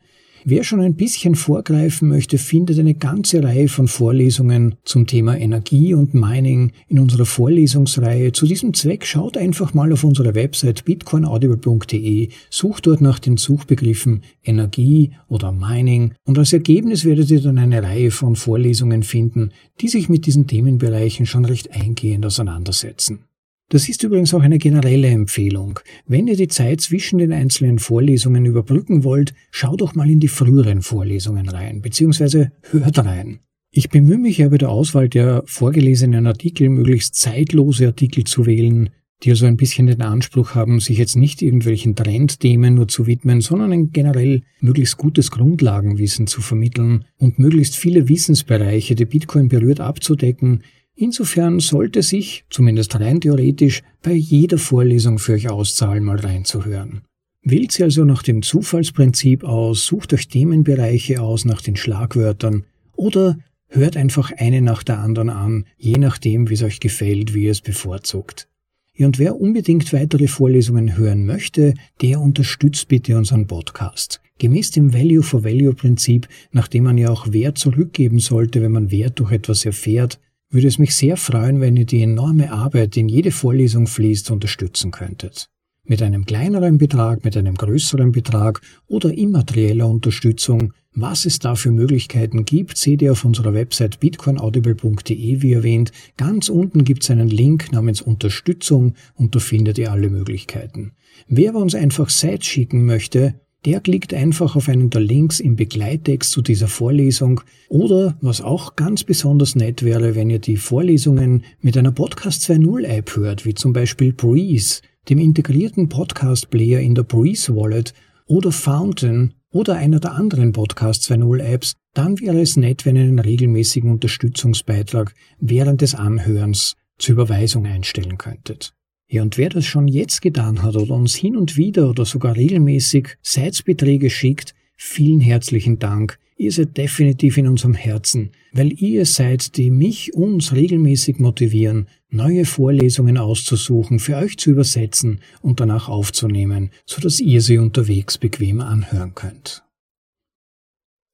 Wer 0.50 0.64
schon 0.64 0.80
ein 0.80 0.96
bisschen 0.96 1.36
vorgreifen 1.36 2.08
möchte, 2.08 2.38
findet 2.38 2.80
eine 2.80 2.94
ganze 2.94 3.44
Reihe 3.44 3.68
von 3.68 3.90
Vorlesungen 3.90 4.76
zum 4.86 5.06
Thema 5.06 5.38
Energie 5.38 5.94
und 5.94 6.14
Mining 6.14 6.72
in 6.88 7.00
unserer 7.00 7.26
Vorlesungsreihe. 7.26 8.32
Zu 8.32 8.46
diesem 8.46 8.74
Zweck 8.74 9.06
schaut 9.06 9.36
einfach 9.36 9.74
mal 9.74 9.92
auf 9.92 10.06
unsere 10.06 10.36
Website 10.36 10.86
bitcoinaudible.de, 10.86 12.30
sucht 12.50 12.88
dort 12.88 13.02
nach 13.02 13.20
den 13.20 13.36
Suchbegriffen 13.36 14.24
Energie 14.42 15.12
oder 15.28 15.52
Mining 15.52 16.14
und 16.24 16.40
als 16.40 16.54
Ergebnis 16.54 17.04
werdet 17.04 17.30
ihr 17.30 17.42
dann 17.42 17.58
eine 17.58 17.84
Reihe 17.84 18.12
von 18.12 18.38
Vorlesungen 18.38 19.04
finden, 19.04 19.52
die 19.82 19.90
sich 19.90 20.08
mit 20.08 20.26
diesen 20.26 20.48
Themenbereichen 20.48 21.26
schon 21.26 21.44
recht 21.44 21.74
eingehend 21.74 22.26
auseinandersetzen. 22.26 23.27
Das 23.70 23.90
ist 23.90 24.02
übrigens 24.04 24.34
auch 24.34 24.42
eine 24.42 24.60
generelle 24.60 25.10
Empfehlung. 25.10 25.82
Wenn 26.06 26.28
ihr 26.28 26.38
die 26.38 26.48
Zeit 26.48 26.80
zwischen 26.80 27.20
den 27.20 27.34
einzelnen 27.34 27.80
Vorlesungen 27.80 28.46
überbrücken 28.46 29.04
wollt, 29.04 29.34
schaut 29.52 29.82
doch 29.82 29.94
mal 29.94 30.10
in 30.10 30.22
die 30.22 30.30
früheren 30.30 30.82
Vorlesungen 30.82 31.50
rein, 31.50 31.82
beziehungsweise 31.82 32.54
hört 32.72 33.00
rein. 33.00 33.40
Ich 33.70 33.90
bemühe 33.90 34.18
mich 34.18 34.38
ja 34.38 34.48
bei 34.48 34.58
der 34.58 34.70
Auswahl 34.70 35.10
der 35.10 35.44
vorgelesenen 35.46 36.28
Artikel 36.28 36.70
möglichst 36.70 37.16
zeitlose 37.16 37.88
Artikel 37.88 38.24
zu 38.24 38.46
wählen, 38.46 38.90
die 39.24 39.32
also 39.32 39.46
ein 39.46 39.58
bisschen 39.58 39.88
den 39.88 40.02
Anspruch 40.02 40.56
haben, 40.56 40.80
sich 40.80 40.98
jetzt 40.98 41.16
nicht 41.16 41.42
irgendwelchen 41.42 41.96
Trendthemen 41.96 42.76
nur 42.76 42.88
zu 42.88 43.08
widmen, 43.08 43.42
sondern 43.42 43.74
ein 43.74 43.92
generell 43.92 44.44
möglichst 44.62 44.98
gutes 44.98 45.32
Grundlagenwissen 45.32 46.28
zu 46.28 46.40
vermitteln 46.40 47.06
und 47.18 47.40
möglichst 47.40 47.76
viele 47.76 48.08
Wissensbereiche, 48.08 48.96
die 48.96 49.06
Bitcoin 49.06 49.50
berührt, 49.50 49.80
abzudecken, 49.80 50.64
Insofern 51.00 51.60
sollte 51.60 52.02
sich, 52.02 52.44
zumindest 52.50 53.00
rein 53.00 53.22
theoretisch, 53.22 53.84
bei 54.02 54.14
jeder 54.14 54.58
Vorlesung 54.58 55.20
für 55.20 55.34
euch 55.34 55.48
auszahlen, 55.48 56.04
mal 56.04 56.20
reinzuhören. 56.20 57.04
Wählt 57.44 57.72
sie 57.72 57.84
also 57.84 58.04
nach 58.04 58.24
dem 58.24 58.42
Zufallsprinzip 58.42 59.44
aus, 59.44 59.86
sucht 59.86 60.12
euch 60.14 60.28
Themenbereiche 60.28 61.22
aus 61.22 61.46
nach 61.46 61.62
den 61.62 61.76
Schlagwörtern 61.76 62.66
oder 62.96 63.38
hört 63.70 63.96
einfach 63.96 64.32
eine 64.32 64.62
nach 64.62 64.82
der 64.82 64.98
anderen 64.98 65.30
an, 65.30 65.66
je 65.78 65.98
nachdem, 65.98 66.50
wie 66.50 66.56
es 66.56 66.64
euch 66.64 66.80
gefällt, 66.80 67.36
wie 67.36 67.44
ihr 67.44 67.52
es 67.52 67.62
bevorzugt. 67.62 68.48
Ja, 68.96 69.06
und 69.06 69.20
wer 69.20 69.40
unbedingt 69.40 69.94
weitere 69.94 70.28
Vorlesungen 70.28 70.98
hören 70.98 71.28
möchte, 71.28 71.76
der 72.02 72.20
unterstützt 72.20 72.88
bitte 72.88 73.16
unseren 73.16 73.46
Podcast. 73.46 74.20
Gemäß 74.40 74.72
dem 74.72 74.94
Value 74.94 75.22
for 75.22 75.44
Value 75.44 75.76
Prinzip, 75.76 76.28
nachdem 76.52 76.86
man 76.86 76.98
ja 76.98 77.12
auch 77.12 77.32
Wert 77.32 77.60
zurückgeben 77.60 78.18
sollte, 78.18 78.64
wenn 78.64 78.72
man 78.72 78.90
Wert 78.90 79.20
durch 79.20 79.32
etwas 79.32 79.64
erfährt, 79.64 80.20
würde 80.50 80.68
es 80.68 80.80
mich 80.80 80.96
sehr 80.96 81.18
freuen, 81.18 81.62
wenn 81.62 81.78
ihr 81.78 81.86
die 81.86 82.02
enorme 82.02 82.52
Arbeit, 82.52 82.96
die 82.96 83.02
in 83.02 83.10
jede 83.10 83.32
Vorlesung 83.32 83.88
fließt, 83.88 84.32
unterstützen 84.32 84.92
könntet. 84.92 85.50
Mit 85.84 86.02
einem 86.02 86.26
kleineren 86.26 86.78
Betrag, 86.78 87.24
mit 87.24 87.38
einem 87.38 87.56
größeren 87.56 88.12
Betrag 88.12 88.62
oder 88.88 89.18
immaterieller 89.18 89.88
Unterstützung, 89.88 90.74
was 91.00 91.26
es 91.26 91.38
da 91.38 91.54
für 91.54 91.72
Möglichkeiten 91.72 92.44
gibt, 92.44 92.76
seht 92.76 93.04
ihr 93.04 93.12
auf 93.12 93.24
unserer 93.24 93.54
Website 93.54 94.00
bitcoinaudible.de, 94.00 95.42
wie 95.44 95.54
erwähnt. 95.54 95.92
Ganz 96.18 96.50
unten 96.50 96.84
gibt 96.84 97.04
es 97.04 97.12
einen 97.12 97.30
Link 97.30 97.72
namens 97.72 98.02
Unterstützung 98.02 98.96
und 99.14 99.36
da 99.36 99.40
findet 99.40 99.78
ihr 99.78 99.92
alle 99.92 100.10
Möglichkeiten. 100.10 100.94
Wer 101.28 101.54
uns 101.56 101.76
einfach 101.76 102.10
Sites 102.10 102.48
schicken 102.48 102.86
möchte, 102.86 103.40
der 103.66 103.80
klickt 103.82 104.14
einfach 104.14 104.56
auf 104.56 104.70
einen 104.70 104.90
der 104.90 105.02
Links 105.02 105.40
im 105.40 105.56
Begleittext 105.56 106.32
zu 106.32 106.42
dieser 106.42 106.68
Vorlesung 106.68 107.42
oder, 107.70 108.18
was 108.22 108.42
auch 108.42 108.76
ganz 108.76 109.04
besonders 109.04 109.56
nett 109.56 109.84
wäre, 109.84 110.16
wenn 110.16 110.30
ihr 110.30 110.40
die 110.40 110.58
Vorlesungen 110.58 111.44
mit 111.60 111.78
einer 111.78 111.92
Podcast 111.92 112.50
2.0 112.50 112.84
App 112.86 113.16
hört, 113.16 113.46
wie 113.46 113.54
zum 113.54 113.74
Beispiel 113.74 114.14
Breeze, 114.14 114.82
dem 115.10 115.20
integrierten 115.20 115.90
Podcast-Player 115.90 116.80
in 116.80 116.96
der 116.96 117.04
Breeze 117.04 117.56
Wallet 117.56 117.94
oder 118.26 118.52
Fountain 118.52 119.34
oder 119.52 119.76
einer 119.76 120.00
der 120.00 120.14
anderen 120.14 120.52
Podcast 120.52 121.10
2.0 121.10 121.40
Apps, 121.40 121.74
dann 121.94 122.20
wäre 122.20 122.40
es 122.42 122.58
nett, 122.58 122.86
wenn 122.86 122.96
ihr 122.96 123.04
einen 123.04 123.20
regelmäßigen 123.20 123.90
Unterstützungsbeitrag 123.90 125.14
während 125.40 125.82
des 125.82 125.96
Anhörens 125.96 126.76
zur 126.98 127.14
Überweisung 127.14 127.66
einstellen 127.66 128.18
könntet. 128.18 128.77
Ja, 129.10 129.22
und 129.22 129.38
wer 129.38 129.50
das 129.50 129.66
schon 129.66 129.88
jetzt 129.88 130.22
getan 130.22 130.64
hat 130.64 130.76
oder 130.76 130.94
uns 130.94 131.16
hin 131.16 131.38
und 131.38 131.56
wieder 131.56 131.90
oder 131.90 132.04
sogar 132.04 132.36
regelmäßig 132.36 133.18
Seitsbeträge 133.22 134.10
schickt, 134.10 134.54
vielen 134.76 135.22
herzlichen 135.22 135.80
Dank. 135.80 136.20
Ihr 136.36 136.52
seid 136.52 136.78
definitiv 136.78 137.38
in 137.38 137.48
unserem 137.48 137.74
Herzen, 137.74 138.32
weil 138.52 138.72
ihr 138.74 139.06
seid, 139.06 139.58
die 139.58 139.72
mich, 139.72 140.14
uns 140.14 140.54
regelmäßig 140.54 141.20
motivieren, 141.20 141.88
neue 142.10 142.46
Vorlesungen 142.46 143.18
auszusuchen, 143.18 143.98
für 143.98 144.18
euch 144.18 144.38
zu 144.38 144.52
übersetzen 144.52 145.22
und 145.42 145.60
danach 145.62 145.90
aufzunehmen, 145.90 146.72
so 146.86 147.02
dass 147.02 147.20
ihr 147.20 147.42
sie 147.42 147.58
unterwegs 147.58 148.18
bequem 148.18 148.62
anhören 148.62 149.16
könnt. 149.16 149.64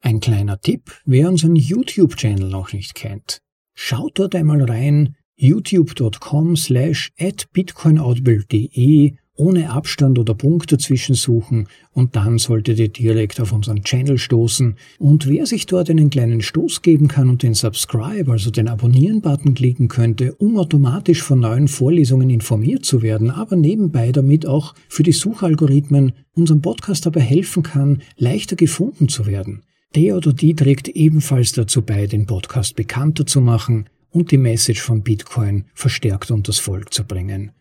Ein 0.01 0.19
kleiner 0.19 0.59
Tipp, 0.59 0.91
wer 1.05 1.29
unseren 1.29 1.55
YouTube-Channel 1.55 2.49
noch 2.49 2.73
nicht 2.73 2.93
kennt. 2.93 3.39
Schaut 3.75 4.19
dort 4.19 4.35
einmal 4.35 4.61
rein, 4.63 5.15
youtube.com 5.43 6.55
slash 6.55 7.11
at 7.19 7.51
bitcoinaudible.de 7.51 9.13
ohne 9.35 9.71
Abstand 9.71 10.19
oder 10.19 10.35
Punkt 10.35 10.71
dazwischen 10.71 11.15
suchen 11.15 11.67
und 11.91 12.15
dann 12.15 12.37
solltet 12.37 12.79
ihr 12.79 12.87
direkt 12.87 13.41
auf 13.41 13.51
unseren 13.51 13.83
Channel 13.83 14.19
stoßen. 14.19 14.75
Und 14.99 15.27
wer 15.27 15.47
sich 15.47 15.65
dort 15.65 15.89
einen 15.89 16.11
kleinen 16.11 16.41
Stoß 16.41 16.83
geben 16.83 17.07
kann 17.07 17.29
und 17.29 17.41
den 17.41 17.55
Subscribe, 17.55 18.31
also 18.31 18.51
den 18.51 18.67
Abonnieren-Button 18.67 19.55
klicken 19.55 19.87
könnte, 19.87 20.35
um 20.35 20.57
automatisch 20.57 21.23
von 21.23 21.39
neuen 21.39 21.67
Vorlesungen 21.67 22.29
informiert 22.29 22.85
zu 22.85 23.01
werden, 23.01 23.31
aber 23.31 23.55
nebenbei 23.55 24.11
damit 24.11 24.45
auch 24.45 24.75
für 24.87 25.03
die 25.03 25.11
Suchalgorithmen 25.11 26.13
unserem 26.35 26.61
Podcast 26.61 27.07
dabei 27.07 27.21
helfen 27.21 27.63
kann, 27.63 28.01
leichter 28.17 28.55
gefunden 28.55 29.09
zu 29.09 29.25
werden. 29.25 29.63
Der 29.95 30.15
oder 30.15 30.33
die 30.33 30.55
trägt 30.55 30.87
ebenfalls 30.89 31.51
dazu 31.51 31.81
bei, 31.81 32.07
den 32.07 32.27
Podcast 32.27 32.75
bekannter 32.75 33.25
zu 33.25 33.41
machen 33.41 33.85
und 34.13 34.31
die 34.31 34.37
Message 34.37 34.81
von 34.81 35.03
Bitcoin 35.03 35.65
verstärkt 35.73 36.31
unters 36.31 36.59
Volk 36.59 36.93
zu 36.93 37.03
bringen. 37.03 37.51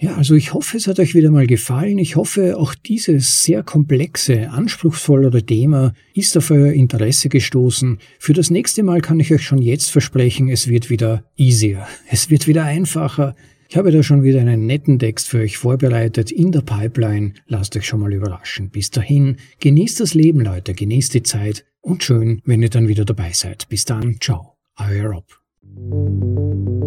Ja, 0.00 0.14
also 0.14 0.36
ich 0.36 0.54
hoffe, 0.54 0.76
es 0.76 0.86
hat 0.86 1.00
euch 1.00 1.16
wieder 1.16 1.32
mal 1.32 1.48
gefallen. 1.48 1.98
Ich 1.98 2.14
hoffe, 2.14 2.56
auch 2.56 2.76
dieses 2.76 3.42
sehr 3.42 3.64
komplexe, 3.64 4.48
anspruchsvollere 4.48 5.42
Thema 5.42 5.92
ist 6.14 6.36
auf 6.36 6.52
euer 6.52 6.72
Interesse 6.72 7.28
gestoßen. 7.28 7.98
Für 8.20 8.32
das 8.32 8.50
nächste 8.50 8.84
Mal 8.84 9.00
kann 9.00 9.18
ich 9.18 9.32
euch 9.32 9.42
schon 9.42 9.60
jetzt 9.60 9.90
versprechen, 9.90 10.48
es 10.50 10.68
wird 10.68 10.88
wieder 10.88 11.24
easier. 11.36 11.86
Es 12.10 12.30
wird 12.30 12.46
wieder 12.46 12.64
einfacher. 12.64 13.34
Ich 13.68 13.76
habe 13.76 13.90
da 13.90 14.02
schon 14.02 14.22
wieder 14.22 14.40
einen 14.40 14.66
netten 14.66 15.00
Text 15.00 15.28
für 15.28 15.40
euch 15.40 15.58
vorbereitet 15.58 16.30
in 16.30 16.52
der 16.52 16.62
Pipeline. 16.62 17.34
Lasst 17.48 17.76
euch 17.76 17.86
schon 17.86 18.00
mal 18.00 18.14
überraschen. 18.14 18.70
Bis 18.70 18.90
dahin, 18.90 19.36
genießt 19.58 19.98
das 20.00 20.14
Leben, 20.14 20.40
Leute, 20.40 20.74
genießt 20.74 21.12
die 21.12 21.24
Zeit 21.24 21.66
und 21.80 22.04
schön, 22.04 22.40
wenn 22.44 22.62
ihr 22.62 22.70
dann 22.70 22.86
wieder 22.86 23.04
dabei 23.04 23.32
seid. 23.32 23.68
Bis 23.68 23.84
dann, 23.84 24.18
ciao, 24.20 24.54
euer 24.78 25.10
Rob. 25.10 25.47
Thank 25.76 26.68
you. 26.68 26.77